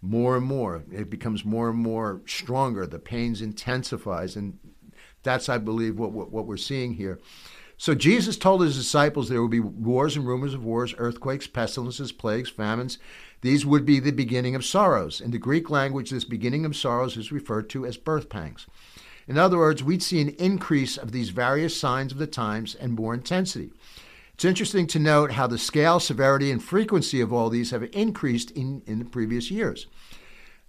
more 0.03 0.37
and 0.37 0.45
more, 0.45 0.85
it 0.93 1.09
becomes 1.09 1.45
more 1.45 1.71
and 1.71 1.79
more 1.79 2.21
stronger. 2.27 2.87
The 2.87 2.99
pains 2.99 3.41
intensifies. 3.41 4.37
And 4.37 4.59
that's, 5.23 5.49
I 5.49 5.59
believe, 5.59 5.99
what, 5.99 6.13
what, 6.13 6.31
what 6.33 6.47
we're 6.47 6.57
seeing 6.57 6.95
here. 6.95 7.21
So 7.77 7.95
Jesus 7.95 8.37
told 8.37 8.63
his 8.63 8.77
disciples 8.77 9.29
there 9.29 9.41
would 9.41 9.53
be 9.53 9.61
wars 9.61 10.17
and 10.17 10.27
rumors 10.27 10.55
of 10.55 10.65
wars, 10.65 10.93
earthquakes, 10.99 11.47
pestilences, 11.47 12.11
plagues, 12.11 12.51
famines. 12.51 12.99
These 13.41 13.65
would 13.65 13.87
be 13.87 14.01
the 14.01 14.11
beginning 14.11 14.57
of 14.57 14.65
sorrows. 14.65 15.21
In 15.21 15.31
the 15.31 15.39
Greek 15.39 15.71
language, 15.71 16.11
this 16.11 16.25
beginning 16.25 16.65
of 16.65 16.75
sorrows 16.75 17.17
is 17.17 17.31
referred 17.31 17.71
to 17.71 17.87
as 17.87 17.97
birth 17.97 18.29
pangs. 18.29 18.67
In 19.29 19.39
other 19.39 19.59
words, 19.59 19.85
we'd 19.85 20.03
see 20.03 20.21
an 20.21 20.31
increase 20.31 20.97
of 20.97 21.13
these 21.13 21.29
various 21.29 21.79
signs 21.79 22.11
of 22.11 22.19
the 22.19 22.27
times 22.27 22.75
and 22.75 22.95
more 22.95 23.15
intensity. 23.15 23.71
It's 24.39 24.45
interesting 24.45 24.87
to 24.87 25.01
note 25.01 25.33
how 25.33 25.49
the 25.49 25.59
scale, 25.59 25.99
severity, 25.99 26.53
and 26.53 26.63
frequency 26.63 27.21
of 27.21 27.33
all 27.33 27.51
these 27.51 27.73
have 27.73 27.83
increased 27.93 28.53
in, 28.53 28.83
in 28.87 29.01
the 29.01 29.05
previous 29.05 29.51
years. 29.51 29.89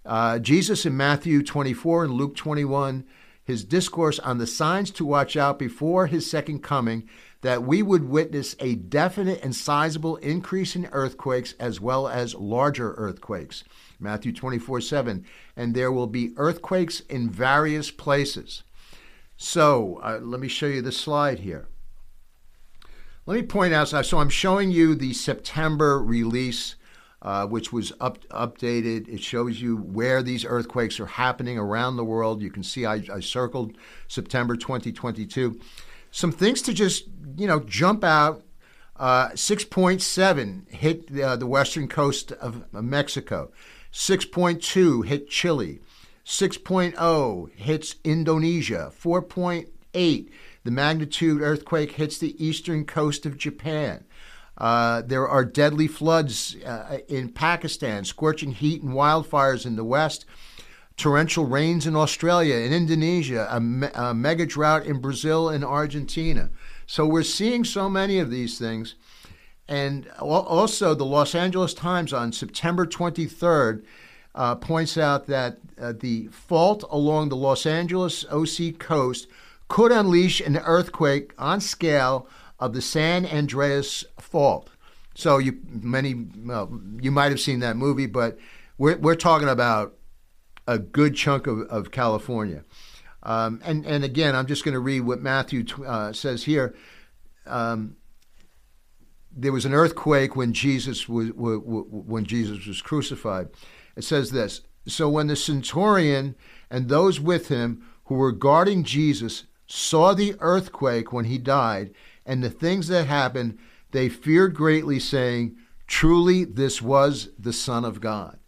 Uh, 0.04 0.40
Jesus 0.40 0.84
in 0.84 0.96
Matthew 0.96 1.40
24 1.40 2.06
and 2.06 2.14
Luke 2.14 2.34
21 2.34 3.04
his 3.44 3.64
discourse 3.64 4.18
on 4.18 4.38
the 4.38 4.46
signs 4.46 4.90
to 4.92 5.04
watch 5.04 5.36
out 5.36 5.58
before 5.58 6.06
his 6.06 6.30
second 6.30 6.62
coming, 6.62 7.08
that 7.42 7.62
we 7.62 7.82
would 7.82 8.08
witness 8.08 8.54
a 8.60 8.74
definite 8.74 9.42
and 9.42 9.54
sizable 9.54 10.16
increase 10.16 10.76
in 10.76 10.88
earthquakes 10.92 11.54
as 11.58 11.80
well 11.80 12.06
as 12.06 12.34
larger 12.34 12.92
earthquakes. 12.94 13.64
Matthew 13.98 14.32
24 14.32 14.80
7. 14.80 15.24
And 15.56 15.74
there 15.74 15.92
will 15.92 16.06
be 16.06 16.32
earthquakes 16.36 17.00
in 17.00 17.30
various 17.30 17.90
places. 17.90 18.62
So 19.36 20.00
uh, 20.02 20.18
let 20.20 20.40
me 20.40 20.48
show 20.48 20.66
you 20.66 20.82
the 20.82 20.92
slide 20.92 21.40
here. 21.40 21.66
Let 23.30 23.36
me 23.36 23.42
point 23.46 23.72
out 23.72 23.86
so 23.86 24.18
I'm 24.18 24.28
showing 24.28 24.72
you 24.72 24.96
the 24.96 25.12
September 25.12 26.02
release 26.02 26.74
uh, 27.22 27.46
which 27.46 27.72
was 27.72 27.92
up, 28.00 28.18
updated. 28.30 29.06
It 29.06 29.22
shows 29.22 29.62
you 29.62 29.76
where 29.76 30.20
these 30.20 30.44
earthquakes 30.44 30.98
are 30.98 31.06
happening 31.06 31.56
around 31.56 31.96
the 31.96 32.04
world. 32.04 32.42
You 32.42 32.50
can 32.50 32.64
see 32.64 32.86
I, 32.86 33.04
I 33.08 33.20
circled 33.20 33.76
September 34.08 34.56
2022. 34.56 35.60
Some 36.10 36.32
things 36.32 36.60
to 36.62 36.74
just, 36.74 37.04
you 37.36 37.46
know, 37.46 37.60
jump 37.60 38.02
out. 38.02 38.42
Uh, 38.96 39.28
6.7 39.28 40.68
hit 40.68 41.20
uh, 41.20 41.36
the 41.36 41.46
western 41.46 41.86
coast 41.86 42.32
of 42.32 42.64
Mexico. 42.72 43.52
6.2 43.92 45.06
hit 45.06 45.30
Chile. 45.30 45.78
6.0 46.26 47.52
hits 47.52 47.94
Indonesia. 48.02 48.90
4.8, 49.00 50.30
the 50.64 50.70
magnitude 50.70 51.40
earthquake 51.42 51.92
hits 51.92 52.18
the 52.18 52.44
eastern 52.44 52.84
coast 52.84 53.24
of 53.26 53.38
Japan. 53.38 54.04
Uh, 54.58 55.00
there 55.02 55.26
are 55.26 55.44
deadly 55.44 55.88
floods 55.88 56.56
uh, 56.66 56.98
in 57.08 57.30
Pakistan, 57.30 58.04
scorching 58.04 58.52
heat 58.52 58.82
and 58.82 58.92
wildfires 58.92 59.64
in 59.64 59.76
the 59.76 59.84
west, 59.84 60.26
torrential 60.98 61.46
rains 61.46 61.86
in 61.86 61.96
Australia 61.96 62.56
and 62.56 62.74
Indonesia, 62.74 63.48
a, 63.50 63.58
me- 63.58 63.88
a 63.94 64.12
mega 64.12 64.44
drought 64.44 64.84
in 64.84 65.00
Brazil 65.00 65.48
and 65.48 65.64
Argentina. 65.64 66.50
So 66.86 67.06
we're 67.06 67.22
seeing 67.22 67.64
so 67.64 67.88
many 67.88 68.18
of 68.18 68.30
these 68.30 68.58
things. 68.58 68.96
And 69.66 70.08
also, 70.18 70.94
the 70.94 71.06
Los 71.06 71.34
Angeles 71.34 71.72
Times 71.72 72.12
on 72.12 72.32
September 72.32 72.84
23rd 72.84 73.84
uh, 74.34 74.56
points 74.56 74.98
out 74.98 75.26
that 75.26 75.58
uh, 75.80 75.92
the 75.98 76.26
fault 76.26 76.84
along 76.90 77.28
the 77.28 77.36
Los 77.36 77.64
Angeles 77.66 78.24
OC 78.26 78.78
coast 78.78 79.28
could 79.70 79.92
unleash 79.92 80.40
an 80.40 80.56
earthquake 80.58 81.32
on 81.38 81.60
scale 81.60 82.28
of 82.58 82.74
the 82.74 82.82
San 82.82 83.24
Andreas 83.24 84.04
Fault. 84.18 84.68
So 85.14 85.38
you 85.38 85.58
many 85.64 86.26
well, 86.44 86.80
you 87.00 87.10
might 87.10 87.30
have 87.30 87.40
seen 87.40 87.60
that 87.60 87.76
movie, 87.76 88.06
but 88.06 88.36
we're 88.76 88.98
we're 88.98 89.14
talking 89.14 89.48
about 89.48 89.94
a 90.66 90.78
good 90.78 91.14
chunk 91.14 91.46
of, 91.46 91.60
of 91.68 91.92
California. 91.92 92.64
Um, 93.22 93.60
and 93.64 93.86
and 93.86 94.02
again, 94.02 94.34
I'm 94.34 94.46
just 94.46 94.64
going 94.64 94.74
to 94.74 94.80
read 94.80 95.02
what 95.02 95.22
Matthew 95.22 95.64
uh, 95.86 96.12
says 96.12 96.44
here. 96.44 96.74
Um, 97.46 97.96
there 99.30 99.52
was 99.52 99.64
an 99.64 99.72
earthquake 99.72 100.34
when 100.34 100.52
Jesus 100.52 101.08
was 101.08 101.30
when 101.36 102.24
Jesus 102.24 102.66
was 102.66 102.82
crucified. 102.82 103.48
It 103.96 104.02
says 104.02 104.32
this. 104.32 104.62
So 104.88 105.08
when 105.08 105.28
the 105.28 105.36
centurion 105.36 106.34
and 106.70 106.88
those 106.88 107.20
with 107.20 107.48
him 107.48 107.86
who 108.06 108.16
were 108.16 108.32
guarding 108.32 108.82
Jesus 108.82 109.44
saw 109.70 110.14
the 110.14 110.34
earthquake 110.40 111.12
when 111.12 111.26
he 111.26 111.38
died 111.38 111.92
and 112.26 112.42
the 112.42 112.50
things 112.50 112.88
that 112.88 113.06
happened, 113.06 113.58
they 113.92 114.08
feared 114.08 114.54
greatly, 114.54 114.98
saying, 114.98 115.56
Truly, 115.86 116.44
this 116.44 116.82
was 116.82 117.30
the 117.38 117.52
Son 117.52 117.84
of 117.84 118.00
God. 118.00 118.38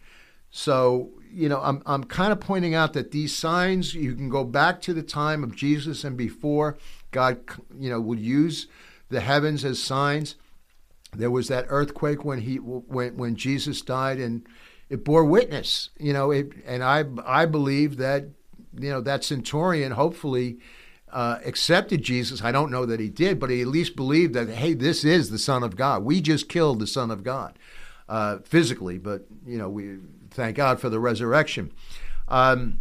So, 0.51 1.11
you 1.33 1.49
know, 1.49 1.61
I'm, 1.61 1.83
I'm 1.87 2.05
kind 2.05 2.33
of 2.33 2.41
pointing 2.41 2.75
out 2.75 2.93
that 2.93 3.11
these 3.11 3.35
signs, 3.35 3.95
you 3.95 4.15
can 4.15 4.29
go 4.29 4.45
back 4.45 4.81
to 4.83 4.95
the 4.95 5.03
time 5.03 5.43
of 5.43 5.57
Jesus 5.57 6.05
and 6.05 6.17
before 6.17 6.77
God, 7.11 7.41
you 7.77 7.91
know, 7.91 8.01
would 8.01 8.21
use 8.21 8.67
the 9.09 9.21
heavens 9.21 9.65
as 9.65 9.83
signs. 9.83 10.37
There 11.15 11.31
was 11.31 11.49
that 11.49 11.67
earthquake 11.69 12.25
when 12.25 12.41
he 12.41 12.57
when 12.57 13.17
when 13.17 13.37
Jesus 13.37 13.83
died, 13.83 14.19
and 14.19 14.47
it 14.89 15.05
bore 15.05 15.25
witness. 15.25 15.91
You 15.99 16.15
know, 16.15 16.31
it, 16.31 16.53
and 16.65 16.83
I 16.83 17.05
I 17.27 17.45
believe 17.45 17.99
that 17.99 18.25
you 18.79 18.89
know 18.89 19.03
that 19.03 19.23
centurion 19.23 19.93
hopefully 19.93 20.59
uh, 21.13 21.39
accepted 21.45 22.03
Jesus. 22.03 22.43
I 22.43 22.53
don't 22.53 22.71
know 22.71 22.87
that 22.87 22.99
he 22.99 23.09
did, 23.09 23.39
but 23.39 23.51
he 23.51 23.61
at 23.61 23.67
least 23.67 23.97
believed 23.97 24.35
that 24.35 24.49
hey, 24.49 24.75
this 24.75 25.05
is 25.05 25.31
the 25.31 25.39
Son 25.39 25.63
of 25.63 25.77
God. 25.77 26.05
We 26.05 26.21
just 26.21 26.49
killed 26.49 26.81
the 26.81 26.87
Son 26.87 27.11
of 27.11 27.23
God 27.23 27.59
uh, 28.09 28.39
physically, 28.39 28.99
but 28.99 29.27
you 29.47 29.59
know 29.59 29.69
we 29.69 29.99
thank 30.31 30.57
God 30.57 30.81
for 30.81 30.89
the 30.89 30.99
resurrection. 30.99 31.73
Um, 32.29 32.81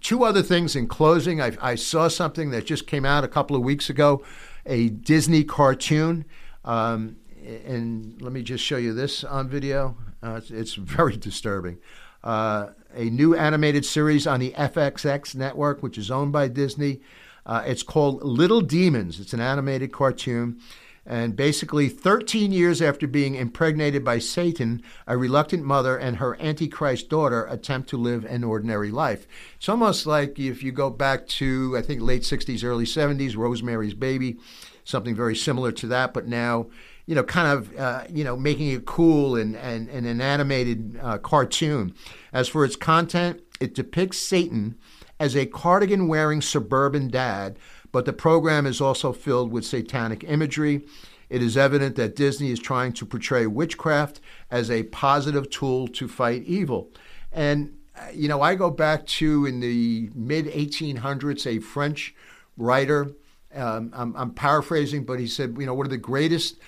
two 0.00 0.24
other 0.24 0.42
things 0.42 0.76
in 0.76 0.86
closing. 0.86 1.40
I, 1.40 1.56
I, 1.60 1.74
saw 1.76 2.08
something 2.08 2.50
that 2.50 2.66
just 2.66 2.86
came 2.86 3.04
out 3.04 3.24
a 3.24 3.28
couple 3.28 3.56
of 3.56 3.62
weeks 3.62 3.88
ago, 3.88 4.22
a 4.66 4.88
Disney 4.88 5.44
cartoon. 5.44 6.24
Um, 6.64 7.16
and 7.44 8.20
let 8.20 8.32
me 8.32 8.42
just 8.42 8.64
show 8.64 8.76
you 8.76 8.92
this 8.92 9.24
on 9.24 9.48
video. 9.48 9.96
Uh, 10.22 10.36
it's, 10.36 10.50
it's, 10.50 10.74
very 10.74 11.16
disturbing. 11.16 11.78
Uh, 12.22 12.68
a 12.94 13.04
new 13.04 13.34
animated 13.34 13.84
series 13.84 14.26
on 14.26 14.40
the 14.40 14.52
FXX 14.52 15.34
network, 15.34 15.82
which 15.82 15.98
is 15.98 16.10
owned 16.10 16.32
by 16.32 16.48
Disney. 16.48 17.00
Uh, 17.46 17.62
it's 17.66 17.82
called 17.82 18.22
Little 18.22 18.60
Demons. 18.60 19.20
It's 19.20 19.32
an 19.32 19.40
animated 19.40 19.92
cartoon. 19.92 20.58
And 21.06 21.36
basically, 21.36 21.90
13 21.90 22.50
years 22.50 22.80
after 22.80 23.06
being 23.06 23.34
impregnated 23.34 24.04
by 24.04 24.18
Satan, 24.18 24.82
a 25.06 25.18
reluctant 25.18 25.62
mother 25.62 25.98
and 25.98 26.16
her 26.16 26.40
Antichrist 26.40 27.10
daughter 27.10 27.44
attempt 27.44 27.90
to 27.90 27.98
live 27.98 28.24
an 28.24 28.42
ordinary 28.42 28.90
life. 28.90 29.26
It's 29.56 29.68
almost 29.68 30.06
like 30.06 30.38
if 30.38 30.62
you 30.62 30.72
go 30.72 30.88
back 30.88 31.26
to, 31.26 31.76
I 31.76 31.82
think, 31.82 32.00
late 32.00 32.22
60s, 32.22 32.64
early 32.64 32.86
70s, 32.86 33.36
Rosemary's 33.36 33.92
Baby, 33.92 34.38
something 34.84 35.14
very 35.14 35.36
similar 35.36 35.72
to 35.72 35.86
that, 35.88 36.14
but 36.14 36.26
now, 36.26 36.68
you 37.04 37.14
know, 37.14 37.22
kind 37.22 37.48
of, 37.48 37.76
uh, 37.76 38.04
you 38.08 38.24
know, 38.24 38.34
making 38.34 38.68
it 38.68 38.86
cool 38.86 39.36
and, 39.36 39.56
and, 39.56 39.90
and 39.90 40.06
an 40.06 40.22
animated 40.22 40.98
uh, 41.02 41.18
cartoon. 41.18 41.94
As 42.32 42.48
for 42.48 42.64
its 42.64 42.76
content, 42.76 43.42
it 43.60 43.74
depicts 43.74 44.18
Satan 44.18 44.76
as 45.18 45.36
a 45.36 45.46
cardigan 45.46 46.08
wearing 46.08 46.40
suburban 46.40 47.08
dad 47.08 47.58
but 47.94 48.06
the 48.06 48.12
program 48.12 48.66
is 48.66 48.80
also 48.80 49.12
filled 49.12 49.52
with 49.52 49.64
satanic 49.64 50.24
imagery. 50.24 50.84
It 51.30 51.40
is 51.40 51.56
evident 51.56 51.94
that 51.94 52.16
Disney 52.16 52.50
is 52.50 52.58
trying 52.58 52.92
to 52.94 53.06
portray 53.06 53.46
witchcraft 53.46 54.20
as 54.50 54.68
a 54.68 54.82
positive 54.82 55.48
tool 55.48 55.86
to 55.86 56.08
fight 56.08 56.42
evil. 56.42 56.90
And, 57.30 57.78
uh, 57.96 58.06
you 58.12 58.26
know, 58.26 58.42
I 58.42 58.56
go 58.56 58.68
back 58.68 59.06
to 59.06 59.46
in 59.46 59.60
the 59.60 60.10
mid 60.12 60.46
1800s, 60.46 61.46
a 61.46 61.60
French 61.60 62.16
writer, 62.56 63.12
um, 63.54 63.92
I'm, 63.94 64.16
I'm, 64.16 64.30
paraphrasing, 64.32 65.04
but 65.04 65.20
he 65.20 65.28
said, 65.28 65.54
you 65.56 65.64
know, 65.64 65.74
one 65.74 65.86
of 65.86 65.92
the 65.92 65.96
greatest 65.96 66.58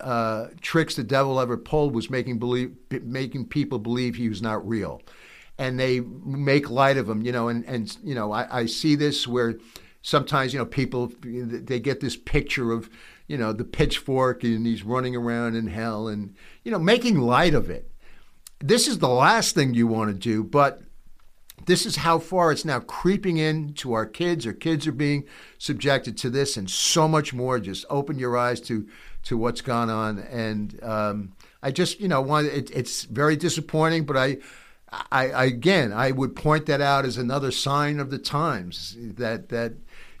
uh, 0.00 0.48
tricks 0.60 0.96
the 0.96 1.04
devil 1.04 1.38
ever 1.38 1.56
pulled 1.56 1.94
was 1.94 2.10
making 2.10 2.40
believe, 2.40 2.74
making 2.90 3.46
people 3.46 3.78
believe 3.78 4.16
he 4.16 4.28
was 4.28 4.42
not 4.42 4.66
real. 4.68 5.02
And 5.56 5.78
they 5.78 6.00
make 6.00 6.68
light 6.68 6.96
of 6.96 7.08
him, 7.08 7.22
you 7.22 7.30
know, 7.30 7.48
and, 7.48 7.64
and 7.64 7.96
you 8.02 8.14
know, 8.14 8.32
I, 8.32 8.60
I 8.60 8.66
see 8.66 8.96
this 8.96 9.26
where 9.28 9.54
sometimes 10.04 10.52
you 10.52 10.58
know 10.58 10.66
people 10.66 11.10
they 11.22 11.80
get 11.80 12.00
this 12.00 12.16
picture 12.16 12.70
of 12.70 12.88
you 13.26 13.36
know 13.36 13.52
the 13.52 13.64
pitchfork 13.64 14.44
and 14.44 14.66
he's 14.66 14.84
running 14.84 15.16
around 15.16 15.56
in 15.56 15.66
hell 15.66 16.06
and 16.08 16.36
you 16.62 16.70
know 16.70 16.78
making 16.78 17.18
light 17.18 17.54
of 17.54 17.70
it. 17.70 17.90
This 18.60 18.86
is 18.86 18.98
the 18.98 19.08
last 19.08 19.54
thing 19.54 19.74
you 19.74 19.88
want 19.88 20.10
to 20.10 20.14
do 20.14 20.44
but 20.44 20.82
this 21.66 21.86
is 21.86 21.96
how 21.96 22.18
far 22.18 22.52
it's 22.52 22.64
now 22.64 22.80
creeping 22.80 23.38
in 23.38 23.72
to 23.74 23.94
our 23.94 24.04
kids. 24.04 24.46
Our 24.46 24.52
kids 24.52 24.86
are 24.86 24.92
being 24.92 25.24
subjected 25.56 26.18
to 26.18 26.28
this 26.28 26.58
and 26.58 26.68
so 26.68 27.08
much 27.08 27.32
more. 27.32 27.58
Just 27.58 27.86
open 27.88 28.18
your 28.18 28.36
eyes 28.36 28.60
to 28.62 28.86
to 29.22 29.38
what's 29.38 29.62
gone 29.62 29.88
on. 29.88 30.18
And 30.18 30.78
um, 30.82 31.32
i 31.62 31.70
just 31.70 31.98
you 31.98 32.08
know 32.08 32.20
want 32.20 32.46
it, 32.46 32.70
it's 32.70 33.04
very 33.04 33.36
disappointing 33.36 34.04
but 34.04 34.16
i 34.16 34.36
I, 35.10 35.44
again, 35.44 35.92
I 35.92 36.10
would 36.10 36.36
point 36.36 36.66
that 36.66 36.80
out 36.80 37.04
as 37.04 37.16
another 37.16 37.50
sign 37.50 38.00
of 38.00 38.10
the 38.10 38.18
times 38.18 38.96
that 38.98 39.48
that 39.48 39.74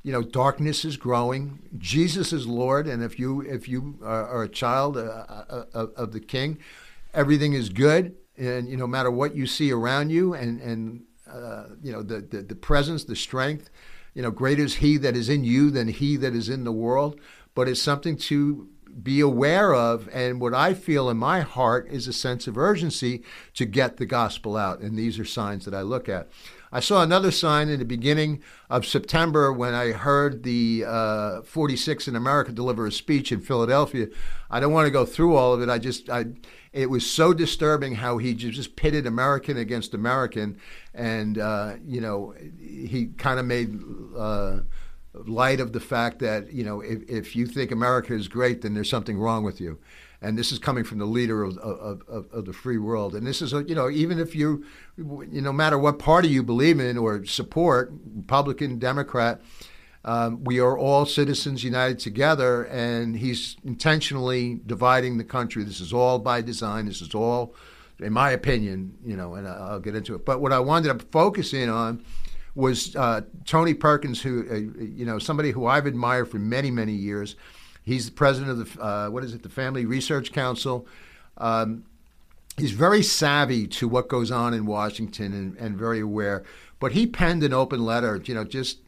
you 0.04 0.12
know, 0.12 0.22
darkness 0.22 0.84
is 0.84 0.98
growing. 0.98 1.58
Jesus 1.78 2.32
is 2.32 2.46
Lord, 2.46 2.86
and 2.86 3.02
if 3.02 3.18
you 3.18 3.40
if 3.40 3.66
you 3.66 3.98
are, 4.02 4.28
are 4.28 4.42
a 4.42 4.48
child 4.48 4.98
uh, 4.98 5.00
uh, 5.00 5.64
uh, 5.74 5.86
of 5.96 6.12
the 6.12 6.20
King, 6.20 6.58
everything 7.14 7.54
is 7.54 7.70
good. 7.70 8.14
And 8.36 8.68
you 8.68 8.76
know, 8.76 8.84
no 8.84 8.88
matter 8.88 9.10
what 9.10 9.34
you 9.34 9.46
see 9.46 9.72
around 9.72 10.10
you, 10.10 10.34
and 10.34 10.60
and 10.60 11.04
uh, 11.26 11.64
you 11.82 11.90
know 11.90 12.02
the, 12.02 12.20
the 12.20 12.42
the 12.42 12.54
presence, 12.54 13.04
the 13.04 13.16
strength, 13.16 13.70
you 14.12 14.20
know, 14.20 14.30
greater 14.30 14.62
is 14.62 14.76
He 14.76 14.98
that 14.98 15.16
is 15.16 15.30
in 15.30 15.42
you 15.42 15.70
than 15.70 15.88
He 15.88 16.18
that 16.18 16.34
is 16.34 16.50
in 16.50 16.64
the 16.64 16.72
world. 16.72 17.18
But 17.54 17.68
it's 17.68 17.80
something 17.80 18.18
to 18.18 18.68
be 19.02 19.20
aware 19.20 19.74
of. 19.74 20.08
And 20.12 20.40
what 20.40 20.54
I 20.54 20.74
feel 20.74 21.10
in 21.10 21.16
my 21.16 21.40
heart 21.40 21.88
is 21.90 22.06
a 22.06 22.12
sense 22.12 22.46
of 22.46 22.56
urgency 22.56 23.22
to 23.54 23.64
get 23.64 23.96
the 23.96 24.06
gospel 24.06 24.56
out. 24.56 24.80
And 24.80 24.98
these 24.98 25.18
are 25.18 25.24
signs 25.24 25.64
that 25.64 25.74
I 25.74 25.82
look 25.82 26.08
at. 26.08 26.28
I 26.72 26.80
saw 26.80 27.04
another 27.04 27.30
sign 27.30 27.68
in 27.68 27.78
the 27.78 27.84
beginning 27.84 28.42
of 28.68 28.84
September 28.84 29.52
when 29.52 29.74
I 29.74 29.92
heard 29.92 30.42
the 30.42 30.84
uh, 30.84 31.42
46 31.42 32.08
in 32.08 32.16
America 32.16 32.50
deliver 32.50 32.84
a 32.84 32.90
speech 32.90 33.30
in 33.30 33.40
Philadelphia. 33.40 34.08
I 34.50 34.58
don't 34.58 34.72
want 34.72 34.86
to 34.86 34.90
go 34.90 35.04
through 35.04 35.36
all 35.36 35.54
of 35.54 35.62
it. 35.62 35.68
I 35.68 35.78
just, 35.78 36.10
I, 36.10 36.24
it 36.72 36.90
was 36.90 37.08
so 37.08 37.32
disturbing 37.32 37.94
how 37.94 38.18
he 38.18 38.34
just 38.34 38.74
pitted 38.74 39.06
American 39.06 39.56
against 39.56 39.94
American, 39.94 40.58
and 40.92 41.38
uh, 41.38 41.74
you 41.86 42.00
know, 42.00 42.34
he 42.58 43.10
kind 43.16 43.38
of 43.38 43.46
made. 43.46 43.80
Uh, 44.16 44.60
light 45.14 45.60
of 45.60 45.72
the 45.72 45.80
fact 45.80 46.18
that 46.18 46.52
you 46.52 46.64
know 46.64 46.80
if, 46.80 47.02
if 47.08 47.36
you 47.36 47.46
think 47.46 47.70
America 47.70 48.14
is 48.14 48.28
great, 48.28 48.62
then 48.62 48.74
there's 48.74 48.90
something 48.90 49.18
wrong 49.18 49.44
with 49.44 49.60
you 49.60 49.78
and 50.24 50.38
this 50.38 50.52
is 50.52 50.58
coming 50.58 50.84
from 50.84 50.98
the 50.98 51.04
leader 51.04 51.44
of, 51.44 51.58
of, 51.58 52.02
of, 52.08 52.26
of, 52.32 52.44
the 52.46 52.52
free 52.52 52.78
world. 52.78 53.14
And 53.14 53.26
this 53.26 53.42
is, 53.42 53.52
a, 53.52 53.62
you 53.64 53.74
know, 53.74 53.90
even 53.90 54.18
if 54.18 54.34
you, 54.34 54.64
you 54.96 55.04
know, 55.04 55.50
no 55.50 55.52
matter 55.52 55.78
what 55.78 55.98
party 55.98 56.28
you 56.28 56.42
believe 56.42 56.80
in 56.80 56.96
or 56.96 57.26
support, 57.26 57.92
Republican, 58.16 58.78
Democrat, 58.78 59.42
um, 60.06 60.42
we 60.42 60.60
are 60.60 60.78
all 60.78 61.04
citizens 61.04 61.62
united 61.62 61.98
together, 61.98 62.64
and 62.64 63.16
he's 63.16 63.56
intentionally 63.64 64.60
dividing 64.66 65.18
the 65.18 65.24
country. 65.24 65.62
This 65.62 65.80
is 65.80 65.92
all 65.92 66.18
by 66.18 66.40
design. 66.40 66.86
This 66.86 67.02
is 67.02 67.14
all, 67.14 67.54
in 67.98 68.12
my 68.12 68.30
opinion, 68.30 68.96
you 69.04 69.16
know, 69.16 69.34
and 69.34 69.46
I'll 69.46 69.80
get 69.80 69.94
into 69.94 70.14
it. 70.14 70.24
But 70.24 70.40
what 70.40 70.52
I 70.52 70.58
wanted 70.58 70.98
to 70.98 71.06
focus 71.06 71.52
in 71.52 71.68
on 71.68 72.02
was 72.54 72.94
uh, 72.94 73.22
Tony 73.44 73.74
Perkins, 73.74 74.22
who, 74.22 74.46
uh, 74.50 74.82
you 74.82 75.04
know, 75.04 75.18
somebody 75.18 75.50
who 75.50 75.66
I've 75.66 75.86
admired 75.86 76.30
for 76.30 76.38
many, 76.38 76.70
many 76.70 76.92
years. 76.92 77.36
He's 77.82 78.06
the 78.06 78.12
president 78.12 78.50
of 78.52 78.74
the 78.74 78.82
uh, 78.82 79.10
what 79.10 79.24
is 79.24 79.34
it, 79.34 79.42
the 79.42 79.48
Family 79.48 79.84
Research 79.84 80.32
Council. 80.32 80.86
Um, 81.36 81.84
he's 82.56 82.70
very 82.70 83.02
savvy 83.02 83.66
to 83.66 83.88
what 83.88 84.08
goes 84.08 84.30
on 84.30 84.54
in 84.54 84.66
Washington 84.66 85.32
and, 85.32 85.56
and 85.58 85.76
very 85.76 86.00
aware. 86.00 86.44
But 86.80 86.92
he 86.92 87.06
penned 87.06 87.42
an 87.42 87.52
open 87.52 87.84
letter, 87.84 88.20
you 88.24 88.34
know, 88.34 88.44
just 88.44 88.78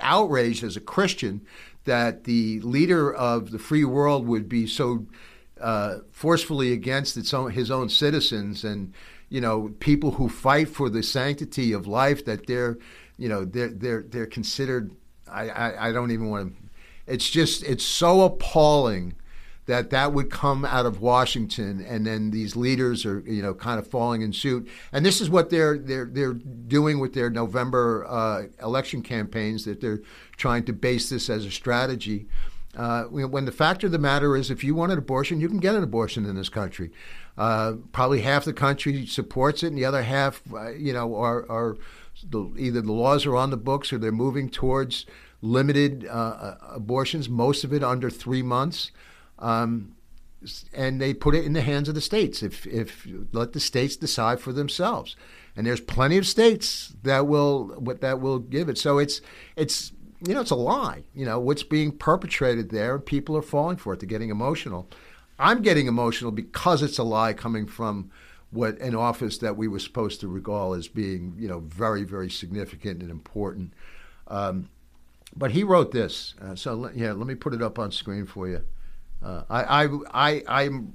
outraged 0.00 0.64
as 0.64 0.76
a 0.76 0.80
Christian 0.80 1.40
that 1.84 2.24
the 2.24 2.60
leader 2.60 3.12
of 3.12 3.50
the 3.50 3.58
free 3.58 3.84
world 3.84 4.26
would 4.26 4.48
be 4.48 4.66
so 4.66 5.06
uh, 5.60 5.98
forcefully 6.12 6.72
against 6.72 7.16
its 7.16 7.32
own, 7.34 7.50
his 7.50 7.70
own 7.70 7.88
citizens 7.88 8.64
and 8.64 8.92
you 9.28 9.40
know 9.40 9.74
people 9.80 10.12
who 10.12 10.28
fight 10.28 10.68
for 10.68 10.88
the 10.88 11.02
sanctity 11.02 11.72
of 11.72 11.86
life 11.86 12.24
that 12.24 12.46
they're 12.46 12.78
you 13.18 13.28
know 13.28 13.44
they're 13.44 13.68
they're 13.68 14.02
they're 14.02 14.26
considered 14.26 14.90
I, 15.30 15.50
I, 15.50 15.88
I 15.88 15.92
don't 15.92 16.10
even 16.10 16.30
want 16.30 16.56
to 16.56 16.68
it's 17.06 17.28
just 17.28 17.62
it's 17.64 17.84
so 17.84 18.22
appalling 18.22 19.14
that 19.68 19.90
that 19.90 20.14
would 20.14 20.30
come 20.30 20.64
out 20.64 20.86
of 20.86 21.02
Washington, 21.02 21.84
and 21.86 22.06
then 22.06 22.30
these 22.30 22.56
leaders 22.56 23.04
are 23.04 23.20
you 23.20 23.42
know 23.42 23.52
kind 23.52 23.78
of 23.78 23.86
falling 23.86 24.22
in 24.22 24.32
suit. 24.32 24.68
And 24.92 25.04
this 25.04 25.20
is 25.20 25.28
what 25.28 25.50
they're 25.50 25.78
they're 25.78 26.06
they're 26.06 26.32
doing 26.32 26.98
with 26.98 27.12
their 27.12 27.28
November 27.28 28.06
uh, 28.08 28.44
election 28.62 29.02
campaigns. 29.02 29.66
That 29.66 29.80
they're 29.80 30.00
trying 30.36 30.64
to 30.64 30.72
base 30.72 31.10
this 31.10 31.28
as 31.28 31.44
a 31.44 31.50
strategy. 31.50 32.26
Uh, 32.76 33.04
when 33.04 33.44
the 33.44 33.52
fact 33.52 33.82
of 33.82 33.90
the 33.90 33.98
matter 33.98 34.36
is, 34.36 34.50
if 34.50 34.62
you 34.62 34.74
want 34.74 34.92
an 34.92 34.98
abortion, 34.98 35.40
you 35.40 35.48
can 35.48 35.58
get 35.58 35.74
an 35.74 35.82
abortion 35.82 36.24
in 36.24 36.36
this 36.36 36.48
country. 36.48 36.90
Uh, 37.36 37.74
probably 37.92 38.20
half 38.20 38.44
the 38.44 38.52
country 38.52 39.04
supports 39.06 39.62
it, 39.62 39.68
and 39.68 39.78
the 39.78 39.84
other 39.84 40.02
half, 40.02 40.42
uh, 40.52 40.70
you 40.70 40.92
know, 40.92 41.14
are, 41.16 41.50
are 41.50 41.76
the, 42.28 42.52
either 42.56 42.80
the 42.80 42.92
laws 42.92 43.26
are 43.26 43.36
on 43.36 43.50
the 43.50 43.56
books 43.56 43.92
or 43.92 43.98
they're 43.98 44.12
moving 44.12 44.48
towards 44.48 45.06
limited 45.40 46.06
uh, 46.06 46.10
uh, 46.10 46.56
abortions, 46.70 47.28
most 47.28 47.64
of 47.64 47.72
it 47.72 47.82
under 47.82 48.10
three 48.10 48.42
months. 48.42 48.90
Um, 49.38 49.94
and 50.72 51.00
they 51.00 51.14
put 51.14 51.34
it 51.34 51.44
in 51.44 51.52
the 51.52 51.62
hands 51.62 51.88
of 51.88 51.94
the 51.94 52.00
states. 52.00 52.42
If, 52.42 52.66
if 52.66 53.06
let 53.32 53.52
the 53.52 53.60
states 53.60 53.96
decide 53.96 54.40
for 54.40 54.52
themselves, 54.52 55.16
and 55.56 55.66
there's 55.66 55.80
plenty 55.80 56.16
of 56.16 56.26
states 56.26 56.94
that 57.02 57.26
will 57.26 57.80
that 58.00 58.20
will 58.20 58.38
give 58.38 58.68
it. 58.68 58.78
So 58.78 58.98
it's 58.98 59.20
it's 59.56 59.92
you 60.24 60.34
know 60.34 60.40
it's 60.40 60.52
a 60.52 60.56
lie. 60.56 61.02
You 61.14 61.24
know 61.24 61.40
what's 61.40 61.64
being 61.64 61.90
perpetrated 61.90 62.70
there, 62.70 62.94
and 62.94 63.04
people 63.04 63.36
are 63.36 63.42
falling 63.42 63.76
for 63.76 63.92
it. 63.92 64.00
They're 64.00 64.08
getting 64.08 64.30
emotional. 64.30 64.88
I'm 65.40 65.62
getting 65.62 65.88
emotional 65.88 66.30
because 66.30 66.82
it's 66.82 66.98
a 66.98 67.02
lie 67.02 67.32
coming 67.32 67.66
from 67.66 68.10
what 68.50 68.78
an 68.80 68.94
office 68.94 69.38
that 69.38 69.56
we 69.56 69.68
were 69.68 69.78
supposed 69.78 70.20
to 70.20 70.28
regard 70.28 70.78
as 70.78 70.88
being 70.88 71.34
you 71.38 71.48
know 71.48 71.60
very 71.60 72.04
very 72.04 72.30
significant 72.30 73.02
and 73.02 73.10
important. 73.10 73.72
Um, 74.28 74.68
but 75.36 75.52
he 75.52 75.62
wrote 75.62 75.92
this. 75.92 76.34
Uh, 76.40 76.54
so 76.54 76.90
yeah, 76.94 77.12
let 77.12 77.26
me 77.26 77.34
put 77.34 77.54
it 77.54 77.62
up 77.62 77.78
on 77.78 77.92
screen 77.92 78.26
for 78.26 78.48
you. 78.48 78.62
Uh, 79.22 79.42
I, 79.50 79.84
I, 79.84 79.88
I, 80.12 80.42
I'm 80.48 80.94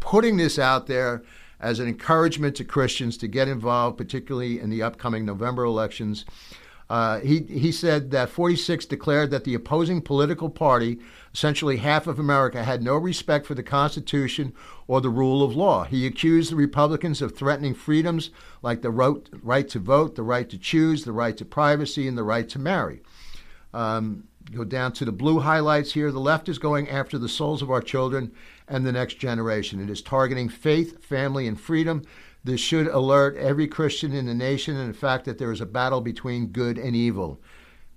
putting 0.00 0.36
this 0.36 0.58
out 0.58 0.86
there 0.86 1.22
as 1.60 1.78
an 1.78 1.86
encouragement 1.86 2.56
to 2.56 2.64
Christians 2.64 3.16
to 3.18 3.28
get 3.28 3.48
involved, 3.48 3.98
particularly 3.98 4.58
in 4.58 4.70
the 4.70 4.82
upcoming 4.82 5.24
November 5.24 5.64
elections. 5.64 6.24
Uh, 6.90 7.20
he, 7.20 7.38
he 7.44 7.70
said 7.70 8.10
that 8.10 8.28
46 8.28 8.84
declared 8.84 9.30
that 9.30 9.44
the 9.44 9.54
opposing 9.54 10.02
political 10.02 10.50
party, 10.50 10.98
essentially 11.32 11.76
half 11.76 12.08
of 12.08 12.18
America, 12.18 12.64
had 12.64 12.82
no 12.82 12.96
respect 12.96 13.46
for 13.46 13.54
the 13.54 13.62
Constitution 13.62 14.52
or 14.88 15.00
the 15.00 15.08
rule 15.08 15.44
of 15.44 15.54
law. 15.54 15.84
He 15.84 16.04
accused 16.04 16.50
the 16.50 16.56
Republicans 16.56 17.22
of 17.22 17.36
threatening 17.36 17.74
freedoms 17.74 18.30
like 18.60 18.82
the 18.82 18.90
right 18.90 19.68
to 19.68 19.78
vote, 19.78 20.16
the 20.16 20.24
right 20.24 20.50
to 20.50 20.58
choose, 20.58 21.04
the 21.04 21.12
right 21.12 21.36
to 21.36 21.44
privacy, 21.44 22.08
and 22.08 22.18
the 22.18 22.24
right 22.24 22.48
to 22.48 22.58
marry. 22.58 23.02
Um, 23.72 24.24
go 24.50 24.64
down 24.64 24.92
to 24.94 25.04
the 25.04 25.12
blue 25.12 25.38
highlights 25.38 25.92
here. 25.92 26.10
The 26.10 26.18
left 26.18 26.48
is 26.48 26.58
going 26.58 26.90
after 26.90 27.18
the 27.18 27.28
souls 27.28 27.62
of 27.62 27.70
our 27.70 27.82
children 27.82 28.32
and 28.66 28.84
the 28.84 28.90
next 28.90 29.14
generation. 29.14 29.80
It 29.80 29.90
is 29.90 30.02
targeting 30.02 30.48
faith, 30.48 31.04
family, 31.04 31.46
and 31.46 31.60
freedom. 31.60 32.02
This 32.42 32.60
should 32.60 32.86
alert 32.86 33.36
every 33.36 33.66
Christian 33.66 34.12
in 34.12 34.26
the 34.26 34.34
nation 34.34 34.76
and 34.76 34.88
the 34.88 34.98
fact 34.98 35.26
that 35.26 35.38
there 35.38 35.52
is 35.52 35.60
a 35.60 35.66
battle 35.66 36.00
between 36.00 36.46
good 36.46 36.78
and 36.78 36.96
evil. 36.96 37.40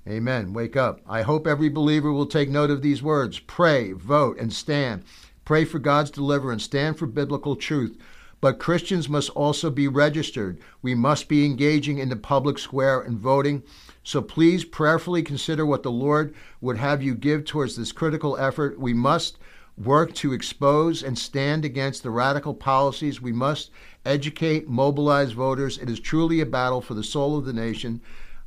Amen. 0.08 0.52
Wake 0.52 0.76
up. 0.76 1.00
I 1.08 1.22
hope 1.22 1.48
every 1.48 1.70
believer 1.70 2.12
will 2.12 2.26
take 2.26 2.50
note 2.50 2.70
of 2.70 2.82
these 2.82 3.02
words 3.02 3.40
pray, 3.40 3.94
vote, 3.94 4.38
and 4.38 4.52
stand. 4.52 5.04
Pray 5.46 5.64
for 5.64 5.80
God's 5.80 6.12
deliverance, 6.12 6.64
stand 6.64 6.98
for 6.98 7.06
biblical 7.06 7.56
truth. 7.56 7.98
But 8.42 8.60
Christians 8.60 9.08
must 9.08 9.30
also 9.30 9.70
be 9.70 9.88
registered. 9.88 10.60
We 10.82 10.96
must 10.96 11.30
be 11.30 11.46
engaging 11.46 12.00
in 12.00 12.10
the 12.10 12.18
public 12.18 12.58
square 12.58 13.00
and 13.00 13.18
voting. 13.18 13.64
So 14.04 14.22
please 14.22 14.66
prayerfully 14.66 15.24
consider 15.24 15.66
what 15.66 15.84
the 15.84 15.92
Lord 15.92 16.36
would 16.60 16.78
have 16.78 17.02
you 17.02 17.16
give 17.16 17.46
towards 17.46 17.78
this 17.78 17.94
critical 17.94 18.36
effort. 18.36 18.78
We 18.78 18.94
must 18.94 19.38
work 19.78 20.14
to 20.16 20.34
expose 20.34 21.02
and 21.04 21.18
stand 21.18 21.64
against 21.64 22.04
the 22.04 22.12
radical 22.12 22.54
policies. 22.54 23.22
We 23.22 23.32
must 23.32 23.72
educate, 24.06 24.68
mobilize 24.68 25.32
voters. 25.32 25.78
It 25.78 25.90
is 25.90 26.00
truly 26.00 26.42
a 26.42 26.46
battle 26.46 26.82
for 26.82 26.94
the 26.94 27.04
soul 27.04 27.38
of 27.38 27.46
the 27.46 27.54
nation. 27.54 28.02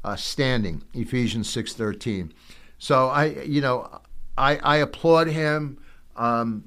Uh, 0.04 0.14
standing, 0.14 0.84
Ephesians 0.94 1.50
six 1.50 1.72
thirteen. 1.72 2.32
So 2.78 3.08
I, 3.08 3.24
you 3.42 3.60
know, 3.60 4.00
I, 4.38 4.56
I 4.58 4.76
applaud 4.76 5.26
him. 5.26 5.78
Um, 6.14 6.66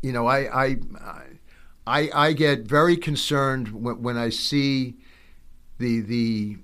you 0.00 0.10
know, 0.10 0.26
I, 0.26 0.64
I, 0.64 0.76
I, 1.86 2.10
I 2.14 2.32
get 2.32 2.60
very 2.60 2.96
concerned 2.96 3.68
when, 3.68 4.02
when 4.02 4.16
I 4.16 4.30
see 4.30 4.96
the 5.76 6.00
the 6.00 6.56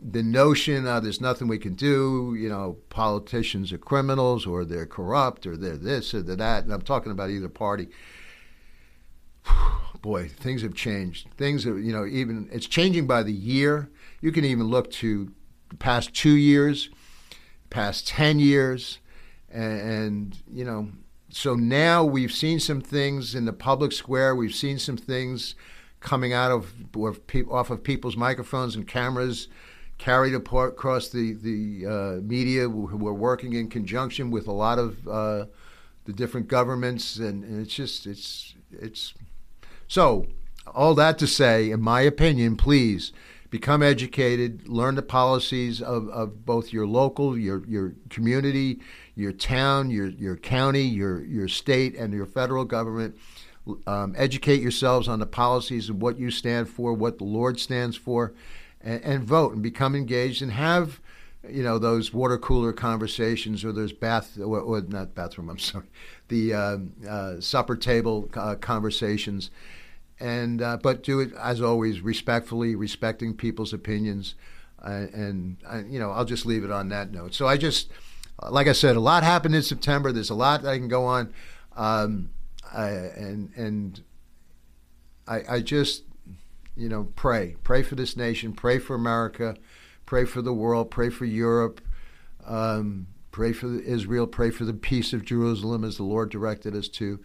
the 0.00 0.22
notion 0.22 0.86
uh, 0.86 1.00
there's 1.00 1.20
nothing 1.20 1.48
we 1.48 1.58
can 1.58 1.74
do, 1.74 2.34
you 2.38 2.48
know, 2.48 2.78
politicians 2.88 3.72
are 3.74 3.78
criminals 3.78 4.46
or 4.46 4.64
they're 4.64 4.86
corrupt 4.86 5.46
or 5.46 5.56
they're 5.56 5.76
this 5.76 6.14
or 6.14 6.22
they're 6.22 6.36
that, 6.36 6.64
and 6.64 6.72
I'm 6.72 6.80
talking 6.80 7.12
about 7.12 7.28
either 7.28 7.50
party. 7.50 7.88
Boy, 10.02 10.28
things 10.28 10.62
have 10.62 10.74
changed. 10.74 11.28
Things 11.36 11.66
are, 11.66 11.78
you 11.78 11.92
know, 11.92 12.06
even 12.06 12.48
it's 12.52 12.66
changing 12.66 13.06
by 13.06 13.22
the 13.22 13.32
year. 13.32 13.88
You 14.20 14.32
can 14.32 14.44
even 14.44 14.66
look 14.66 14.90
to 14.92 15.32
the 15.68 15.76
past 15.76 16.14
two 16.14 16.36
years, 16.36 16.90
past 17.70 18.06
10 18.08 18.38
years, 18.38 18.98
and, 19.50 19.80
and 19.80 20.38
you 20.52 20.64
know, 20.64 20.88
so 21.30 21.54
now 21.54 22.04
we've 22.04 22.32
seen 22.32 22.60
some 22.60 22.80
things 22.80 23.34
in 23.34 23.46
the 23.46 23.52
public 23.52 23.92
square. 23.92 24.36
We've 24.36 24.54
seen 24.54 24.78
some 24.78 24.96
things 24.96 25.54
coming 26.00 26.32
out 26.32 26.50
of 26.50 26.74
off 27.50 27.70
of 27.70 27.82
people's 27.82 28.16
microphones 28.16 28.76
and 28.76 28.86
cameras 28.86 29.48
carried 29.98 30.34
across 30.34 31.08
the 31.08 31.34
the 31.34 31.86
uh, 31.86 32.20
media 32.22 32.68
who 32.68 33.06
are 33.06 33.14
working 33.14 33.52
in 33.52 33.68
conjunction 33.68 34.30
with 34.30 34.48
a 34.48 34.52
lot 34.52 34.78
of 34.78 35.08
uh, 35.08 35.46
the 36.04 36.12
different 36.12 36.48
governments, 36.48 37.18
and, 37.18 37.44
and, 37.44 37.62
it's 37.62 37.74
just 37.74 38.06
it's 38.06 38.54
it's 38.72 39.14
so 39.92 40.24
all 40.74 40.94
that 40.94 41.18
to 41.18 41.26
say, 41.26 41.70
in 41.70 41.82
my 41.82 42.00
opinion, 42.00 42.56
please 42.56 43.12
become 43.50 43.82
educated, 43.82 44.66
learn 44.66 44.94
the 44.94 45.02
policies 45.02 45.82
of, 45.82 46.08
of 46.08 46.46
both 46.46 46.72
your 46.72 46.86
local, 46.86 47.36
your 47.36 47.62
your 47.66 47.92
community, 48.08 48.80
your 49.14 49.32
town, 49.32 49.90
your 49.90 50.06
your 50.06 50.38
county, 50.38 50.80
your 50.80 51.22
your 51.22 51.46
state, 51.46 51.94
and 51.94 52.14
your 52.14 52.24
federal 52.24 52.64
government. 52.64 53.18
Um, 53.86 54.14
educate 54.16 54.62
yourselves 54.62 55.08
on 55.08 55.18
the 55.18 55.26
policies 55.26 55.90
of 55.90 56.00
what 56.00 56.18
you 56.18 56.30
stand 56.30 56.70
for, 56.70 56.94
what 56.94 57.18
the 57.18 57.24
Lord 57.24 57.60
stands 57.60 57.94
for 57.94 58.32
and, 58.80 59.04
and 59.04 59.24
vote 59.24 59.52
and 59.52 59.62
become 59.62 59.94
engaged 59.94 60.40
and 60.40 60.52
have 60.52 61.02
you 61.48 61.62
know 61.62 61.78
those 61.78 62.12
water 62.12 62.38
cooler 62.38 62.72
conversations 62.72 63.64
or 63.64 63.72
those 63.72 63.92
bath 63.92 64.38
or, 64.38 64.60
or 64.60 64.80
not 64.82 65.14
bathroom 65.14 65.50
i'm 65.50 65.58
sorry 65.58 65.86
the 66.28 66.54
uh, 66.54 66.78
uh, 67.08 67.40
supper 67.40 67.76
table 67.76 68.28
uh, 68.34 68.54
conversations 68.56 69.50
and 70.22 70.62
uh, 70.62 70.78
but 70.82 71.02
do 71.02 71.20
it 71.20 71.32
as 71.34 71.60
always 71.60 72.00
respectfully 72.00 72.74
respecting 72.74 73.34
people's 73.34 73.72
opinions 73.72 74.34
uh, 74.82 75.06
and 75.12 75.56
uh, 75.66 75.82
you 75.86 75.98
know 75.98 76.10
i'll 76.10 76.24
just 76.24 76.46
leave 76.46 76.64
it 76.64 76.70
on 76.70 76.88
that 76.88 77.10
note 77.10 77.34
so 77.34 77.46
i 77.46 77.56
just 77.56 77.90
like 78.50 78.66
i 78.66 78.72
said 78.72 78.96
a 78.96 79.00
lot 79.00 79.22
happened 79.22 79.54
in 79.54 79.62
september 79.62 80.12
there's 80.12 80.30
a 80.30 80.34
lot 80.34 80.64
i 80.64 80.78
can 80.78 80.88
go 80.88 81.04
on 81.04 81.32
um, 81.76 82.30
I, 82.72 82.88
and 82.88 83.50
and 83.56 84.02
I, 85.26 85.42
I 85.48 85.60
just 85.60 86.04
you 86.76 86.88
know, 86.88 87.08
pray. 87.16 87.56
Pray 87.62 87.82
for 87.82 87.94
this 87.94 88.16
nation. 88.16 88.52
Pray 88.52 88.78
for 88.78 88.94
America. 88.94 89.56
Pray 90.06 90.24
for 90.24 90.42
the 90.42 90.52
world. 90.52 90.90
Pray 90.90 91.10
for 91.10 91.24
Europe. 91.24 91.80
Um, 92.46 93.08
pray 93.30 93.52
for 93.52 93.78
Israel. 93.80 94.26
Pray 94.26 94.50
for 94.50 94.64
the 94.64 94.74
peace 94.74 95.12
of 95.12 95.24
Jerusalem 95.24 95.84
as 95.84 95.96
the 95.96 96.02
Lord 96.02 96.30
directed 96.30 96.74
us 96.74 96.88
to. 96.88 97.20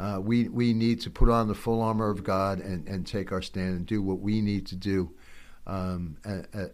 Uh, 0.00 0.18
we, 0.18 0.48
we 0.48 0.72
need 0.72 0.98
to 0.98 1.10
put 1.10 1.28
on 1.28 1.46
the 1.46 1.54
full 1.54 1.82
armor 1.82 2.08
of 2.08 2.24
God 2.24 2.58
and, 2.58 2.88
and 2.88 3.06
take 3.06 3.32
our 3.32 3.42
stand 3.42 3.76
and 3.76 3.86
do 3.86 4.00
what 4.00 4.20
we 4.20 4.40
need 4.40 4.66
to 4.68 4.76
do 4.76 5.10
um, 5.66 6.16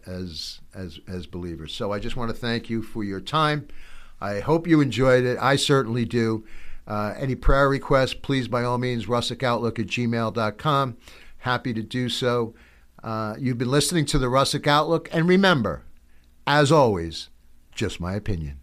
as, 0.05 0.61
as, 0.73 0.99
as 1.07 1.27
believers. 1.27 1.73
So 1.73 1.91
I 1.91 1.99
just 1.99 2.15
want 2.15 2.31
to 2.31 2.37
thank 2.37 2.69
you 2.69 2.81
for 2.81 3.03
your 3.03 3.19
time. 3.19 3.67
I 4.21 4.39
hope 4.39 4.65
you 4.65 4.79
enjoyed 4.79 5.25
it. 5.25 5.37
I 5.41 5.57
certainly 5.57 6.05
do. 6.05 6.45
Uh, 6.87 7.15
any 7.17 7.35
prayer 7.35 7.67
requests, 7.67 8.13
please, 8.13 8.47
by 8.47 8.63
all 8.63 8.77
means, 8.77 9.07
russickoutlook 9.07 9.77
at 9.77 9.87
gmail.com. 9.87 10.97
Happy 11.39 11.73
to 11.73 11.83
do 11.83 12.07
so. 12.07 12.55
Uh, 13.03 13.35
you've 13.37 13.57
been 13.57 13.69
listening 13.69 14.05
to 14.05 14.17
the 14.17 14.27
Russick 14.27 14.67
Outlook, 14.67 15.09
and 15.11 15.27
remember, 15.27 15.83
as 16.47 16.71
always, 16.71 17.27
just 17.75 17.99
my 17.99 18.13
opinion. 18.13 18.61